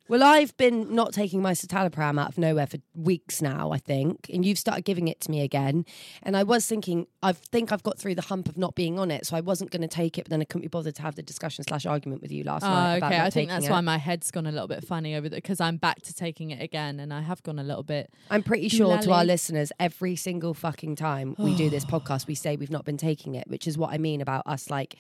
Well, 0.10 0.24
I've 0.24 0.58
been 0.58 0.96
not 0.96 1.14
taking 1.14 1.40
my 1.40 1.52
citalopram 1.52 2.20
out 2.20 2.30
of 2.30 2.40
nowhere 2.40 2.66
for 2.66 2.78
weeks 2.96 3.44
now, 3.44 3.72
I 3.72 3.78
think, 3.78 4.28
and 4.34 4.44
you've 4.44 4.58
started 4.58 4.84
giving 4.84 5.08
it 5.08 5.22
to 5.22 5.32
me 5.32 5.42
again. 5.42 5.86
And 6.24 6.36
I 6.36 6.42
was 6.42 6.66
thinking, 6.66 7.06
I 7.22 7.32
think 7.34 7.72
I've 7.72 7.84
got 7.84 8.00
through 8.00 8.16
the 8.16 8.24
hump 8.24 8.50
of 8.50 8.58
not 8.58 8.74
being 8.74 8.98
on 8.98 9.12
it, 9.12 9.28
so 9.28 9.38
I 9.38 9.42
wasn't 9.42 9.70
going 9.70 9.84
to 9.84 9.88
take 9.88 10.18
it, 10.18 10.24
but 10.24 10.32
then 10.32 10.42
I 10.42 10.46
couldn't 10.46 10.64
be 10.64 10.68
bothered 10.68 10.96
to 10.96 11.04
have 11.04 11.14
the 11.14 11.22
discussion 11.22 11.64
slash 11.64 11.86
argument 11.86 12.24
with 12.24 12.32
you 12.32 12.44
last 12.44 12.64
oh, 12.64 12.70
night. 12.70 12.94
Oh, 12.96 12.98
about 12.98 13.12
okay. 13.12 13.22
I 13.22 13.30
think 13.30 13.50
that's 13.52 13.68
it. 13.68 13.72
why 13.72 13.82
my 13.82 14.00
head's 14.00 14.32
gone 14.32 14.48
a 14.48 14.52
little 14.52 14.68
bit 14.68 14.84
funny 14.84 15.14
over 15.14 15.30
there 15.30 15.38
because 15.38 15.62
I'm 15.62 15.78
back 15.78 16.02
to 16.02 16.14
taking 16.14 16.50
it 16.50 16.60
again, 16.60 17.00
and 17.00 17.14
I 17.14 17.22
have 17.22 17.44
gone 17.44 17.60
a 17.60 17.64
little 17.64 17.84
bit. 17.84 18.12
I'm 18.32 18.42
pretty 18.42 18.70
sure 18.70 18.98
to 18.98 19.12
our 19.12 19.24
listeners, 19.24 19.72
every 19.80 20.16
single 20.16 20.56
fucking 20.56 20.96
time 20.96 21.36
we 21.38 21.56
do 21.56 21.70
this 21.70 21.86
podcast, 21.94 22.26
we 22.26 22.34
say 22.34 22.56
we've 22.56 22.72
not 22.72 22.84
been 22.84 22.98
taking 22.98 23.36
it, 23.36 23.48
which 23.48 23.68
is 23.68 23.78
what 23.78 23.92
I 23.92 24.00
mean 24.00 24.22
about 24.22 24.48
us 24.48 24.72
like 24.72 24.96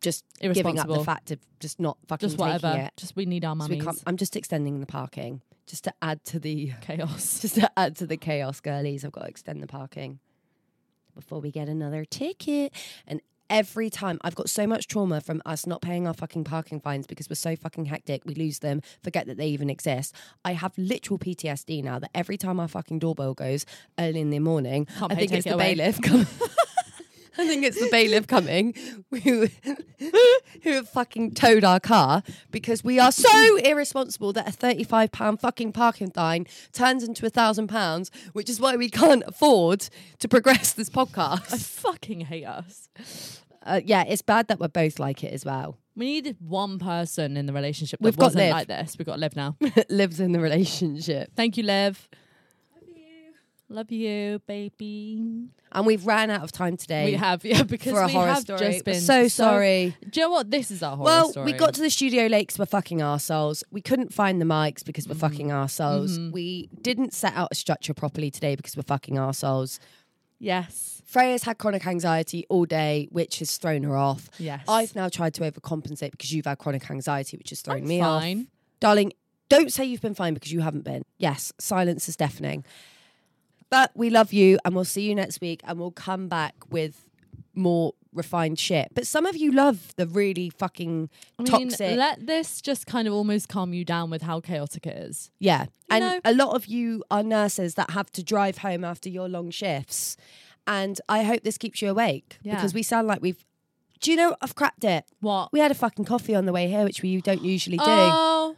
just 0.00 0.24
giving 0.40 0.78
up 0.78 0.88
the 0.88 1.02
fact 1.04 1.30
of 1.30 1.38
just 1.60 1.80
not 1.80 1.96
fucking 2.06 2.28
Just 2.28 2.38
whatever. 2.38 2.72
it. 2.76 2.92
Just 2.96 3.16
we 3.16 3.24
need 3.26 3.44
our 3.44 3.52
So 3.54 3.56
mummies. 3.56 3.82
can't, 3.84 4.02
I'm 4.06 4.16
just 4.16 4.36
extending 4.36 4.80
the 4.80 4.86
parking 4.86 5.40
just 5.66 5.84
to 5.84 5.94
add 6.02 6.24
to 6.26 6.38
the 6.38 6.72
Chaos. 6.82 7.40
just 7.40 7.54
to 7.56 7.70
add 7.76 7.96
to 7.96 8.06
the 8.06 8.16
chaos, 8.16 8.60
girlies. 8.60 9.04
I've 9.04 9.12
got 9.12 9.22
to 9.22 9.28
extend 9.28 9.62
the 9.62 9.66
parking 9.66 10.20
before 11.14 11.40
we 11.40 11.50
get 11.50 11.68
another 11.68 12.04
ticket. 12.04 12.72
And 13.06 13.20
every 13.48 13.88
time 13.88 14.18
I've 14.22 14.34
got 14.34 14.50
so 14.50 14.66
much 14.66 14.86
trauma 14.86 15.20
from 15.20 15.40
us 15.46 15.66
not 15.66 15.80
paying 15.80 16.06
our 16.06 16.12
fucking 16.14 16.44
parking 16.44 16.78
fines 16.80 17.06
because 17.06 17.28
we're 17.30 17.36
so 17.36 17.56
fucking 17.56 17.86
hectic, 17.86 18.22
we 18.26 18.34
lose 18.34 18.58
them, 18.58 18.82
forget 19.02 19.26
that 19.26 19.38
they 19.38 19.46
even 19.48 19.70
exist. 19.70 20.14
I 20.44 20.52
have 20.52 20.72
literal 20.76 21.18
PTSD 21.18 21.82
now 21.82 21.98
that 22.00 22.10
every 22.14 22.36
time 22.36 22.60
our 22.60 22.68
fucking 22.68 22.98
doorbell 22.98 23.34
goes 23.34 23.64
early 23.98 24.20
in 24.20 24.30
the 24.30 24.40
morning, 24.40 24.86
Can't 24.98 25.10
I 25.12 25.14
think 25.14 25.32
it's 25.32 25.46
it 25.46 25.50
the 25.50 25.54
away. 25.54 25.74
bailiff 25.74 26.00
coming. 26.02 26.26
I 27.38 27.46
think 27.46 27.64
it's 27.64 27.78
the 27.78 27.88
bailiff 27.90 28.26
coming 28.26 28.74
who, 29.22 29.48
who 30.62 30.70
have 30.72 30.88
fucking 30.88 31.32
towed 31.34 31.64
our 31.64 31.80
car 31.80 32.22
because 32.50 32.82
we 32.82 32.98
are 32.98 33.12
so 33.12 33.56
irresponsible 33.58 34.32
that 34.34 34.48
a 34.48 34.52
£35 34.56 35.40
fucking 35.40 35.72
parking 35.72 36.10
fine 36.10 36.46
turns 36.72 37.02
into 37.02 37.26
a 37.26 37.30
thousand 37.30 37.68
pounds, 37.68 38.10
which 38.32 38.48
is 38.48 38.60
why 38.60 38.76
we 38.76 38.88
can't 38.88 39.22
afford 39.26 39.88
to 40.18 40.28
progress 40.28 40.72
this 40.72 40.88
podcast. 40.88 41.52
I 41.52 41.58
fucking 41.58 42.22
hate 42.22 42.46
us. 42.46 42.88
Uh, 43.62 43.80
yeah, 43.84 44.04
it's 44.06 44.22
bad 44.22 44.48
that 44.48 44.60
we're 44.60 44.68
both 44.68 44.98
like 44.98 45.24
it 45.24 45.32
as 45.32 45.44
well. 45.44 45.76
We 45.96 46.06
needed 46.06 46.36
one 46.40 46.78
person 46.78 47.36
in 47.36 47.46
the 47.46 47.52
relationship 47.52 48.00
that 48.00 48.04
We've 48.04 48.16
got 48.16 48.34
Liv. 48.34 48.50
like 48.50 48.68
this. 48.68 48.96
We've 48.98 49.06
got 49.06 49.18
Liv 49.18 49.34
now. 49.34 49.56
Lives 49.88 50.20
in 50.20 50.32
the 50.32 50.40
relationship. 50.40 51.32
Thank 51.34 51.56
you, 51.56 51.64
Liv. 51.64 52.08
Love 53.68 53.90
you. 53.90 54.40
Baby. 54.46 55.48
And 55.72 55.86
we've 55.86 56.06
ran 56.06 56.30
out 56.30 56.42
of 56.44 56.52
time 56.52 56.76
today 56.76 57.06
We 57.06 57.12
have, 57.14 57.44
yeah, 57.44 57.64
because 57.64 57.92
for 57.92 58.00
a 58.02 58.06
we 58.06 58.12
horror 58.12 58.28
have 58.28 58.38
story. 58.42 58.58
just 58.60 58.84
been 58.84 59.00
so 59.00 59.26
sorry. 59.28 59.96
Do 60.08 60.20
you 60.20 60.26
know 60.26 60.30
what? 60.30 60.50
This 60.50 60.70
is 60.70 60.82
our 60.84 60.96
horror 60.96 61.08
story. 61.08 61.20
Well, 61.22 61.30
story. 61.30 61.44
we 61.46 61.52
got 61.52 61.74
to 61.74 61.80
the 61.80 61.90
studio 61.90 62.26
late 62.26 62.46
because 62.46 62.58
we're 62.60 62.66
fucking 62.66 62.98
arseholes. 62.98 63.64
We 63.72 63.80
couldn't 63.80 64.14
find 64.14 64.40
the 64.40 64.44
mics 64.44 64.84
because 64.84 65.08
we're 65.08 65.14
Mm-hmm. 65.16 65.20
fucking 65.20 65.48
arseholes. 65.48 66.30
We 66.32 66.68
didn't 66.80 67.12
set 67.12 67.34
out 67.34 67.48
a 67.50 67.54
structure 67.56 67.92
properly 67.92 68.30
today 68.30 68.54
because 68.54 68.76
we're 68.76 68.82
fucking 68.84 69.16
arseholes. 69.16 69.78
yes, 70.38 71.02
Freya's 71.04 71.42
had 71.44 71.58
chronic 71.58 71.86
anxiety 71.86 72.46
all 72.48 72.66
day, 72.66 73.08
which 73.10 73.38
has 73.40 73.56
thrown 73.56 73.82
her 73.84 73.96
off. 73.96 74.28
yes. 74.38 74.64
I've 74.68 74.94
now 74.94 75.08
tried 75.08 75.34
to 75.34 75.50
overcompensate 75.50 76.10
because 76.12 76.32
you've 76.32 76.46
had 76.46 76.58
chronic 76.58 76.88
anxiety, 76.90 77.36
which 77.36 77.50
has 77.50 77.60
thrown 77.62 77.78
I'm 77.78 77.86
me 77.88 78.00
off. 78.00 78.22
fine. 78.22 78.48
Darling, 78.80 79.12
don't 79.48 79.72
say 79.72 79.84
you've 79.84 80.02
been 80.02 80.14
fine 80.14 80.34
because 80.34 80.52
you 80.52 80.60
haven't 80.60 80.84
been. 80.84 81.02
Yes, 81.18 81.52
silence 81.58 82.08
is 82.08 82.16
deafening. 82.16 82.64
But 83.70 83.90
we 83.94 84.10
love 84.10 84.32
you 84.32 84.58
and 84.64 84.74
we'll 84.74 84.84
see 84.84 85.02
you 85.08 85.14
next 85.14 85.40
week 85.40 85.60
and 85.64 85.78
we'll 85.78 85.90
come 85.90 86.28
back 86.28 86.54
with 86.70 87.08
more 87.54 87.94
refined 88.12 88.58
shit. 88.58 88.88
But 88.94 89.06
some 89.06 89.26
of 89.26 89.36
you 89.36 89.50
love 89.52 89.92
the 89.96 90.06
really 90.06 90.50
fucking 90.50 91.10
I 91.38 91.42
mean, 91.42 91.68
toxic. 91.68 91.96
let 91.98 92.26
this 92.26 92.60
just 92.60 92.86
kind 92.86 93.06
of 93.08 93.14
almost 93.14 93.48
calm 93.48 93.74
you 93.74 93.84
down 93.84 94.08
with 94.10 94.22
how 94.22 94.40
chaotic 94.40 94.86
it 94.86 94.96
is. 94.96 95.30
Yeah. 95.38 95.66
and 95.90 96.04
know- 96.04 96.20
a 96.24 96.32
lot 96.34 96.54
of 96.54 96.66
you 96.66 97.02
are 97.10 97.22
nurses 97.22 97.74
that 97.74 97.90
have 97.90 98.10
to 98.12 98.22
drive 98.22 98.58
home 98.58 98.84
after 98.84 99.08
your 99.08 99.28
long 99.28 99.50
shifts. 99.50 100.16
And 100.66 101.00
I 101.08 101.22
hope 101.22 101.42
this 101.44 101.58
keeps 101.58 101.80
you 101.82 101.90
awake 101.90 102.38
Yeah. 102.42 102.54
because 102.56 102.72
we 102.74 102.82
sound 102.82 103.06
like 103.08 103.20
we've. 103.22 103.44
Do 104.00 104.10
you 104.10 104.16
know, 104.16 104.36
I've 104.42 104.54
cracked 104.54 104.84
it. 104.84 105.04
What? 105.20 105.52
We 105.52 105.60
had 105.60 105.70
a 105.70 105.74
fucking 105.74 106.04
coffee 106.04 106.34
on 106.34 106.44
the 106.44 106.52
way 106.52 106.68
here, 106.68 106.84
which 106.84 107.02
we 107.02 107.20
don't 107.20 107.42
usually 107.42 107.78
do. 107.78 107.84
Oh, 107.86 108.56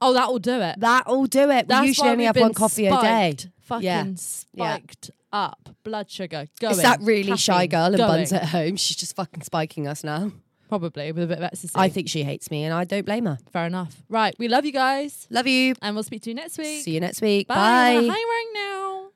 Oh, 0.00 0.12
that 0.12 0.28
will 0.28 0.38
do 0.40 0.60
it. 0.60 0.80
That'll 0.80 1.26
do 1.26 1.50
it. 1.50 1.68
That's 1.68 1.80
we 1.82 1.86
usually 1.88 2.10
only 2.10 2.30
been 2.32 2.42
one 2.42 2.54
coffee 2.54 2.86
a 2.88 3.00
day. 3.00 3.36
Fucking 3.64 3.84
Yeah. 3.84 4.04
spiked 4.16 5.10
up. 5.32 5.68
Blood 5.84 6.10
sugar 6.10 6.46
going. 6.60 6.72
Is 6.72 6.82
that 6.82 7.00
really 7.00 7.36
shy 7.36 7.66
caffeine 7.66 7.70
girl 7.70 7.86
and 7.86 7.96
going. 7.96 8.08
buns 8.20 8.32
at 8.32 8.46
home? 8.46 8.76
She's 8.76 8.96
just 8.96 9.16
fucking 9.16 9.42
spiking 9.42 9.86
us 9.88 10.04
now. 10.04 10.32
Probably 10.68 11.12
with 11.12 11.24
a 11.24 11.26
bit 11.26 11.38
of 11.38 11.44
ecstasy. 11.44 11.72
I 11.76 11.88
think 11.88 12.08
she 12.08 12.24
hates 12.24 12.50
me, 12.50 12.64
and 12.64 12.72
I 12.72 12.84
don't 12.84 13.04
blame 13.04 13.26
her. 13.26 13.38
Fair 13.52 13.66
enough. 13.66 14.02
Right. 14.08 14.34
We 14.38 14.48
love 14.48 14.64
you 14.64 14.72
guys. 14.72 15.26
Love 15.30 15.46
you. 15.46 15.74
And 15.82 15.94
we'll 15.94 16.02
speak 16.02 16.22
to 16.22 16.30
you 16.30 16.34
next 16.34 16.56
week. 16.58 16.82
See 16.82 16.92
you 16.92 17.00
next 17.00 17.20
week. 17.20 17.46
Bye. 17.48 17.54
Bye. 17.54 17.90
I'm 17.90 17.98
on 17.98 18.04
a 18.04 18.12
high 18.12 18.30
rank 18.30 18.48
now. 18.54 19.08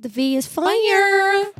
The 0.00 0.08
V 0.08 0.36
is 0.36 0.46
fire. 0.46 1.52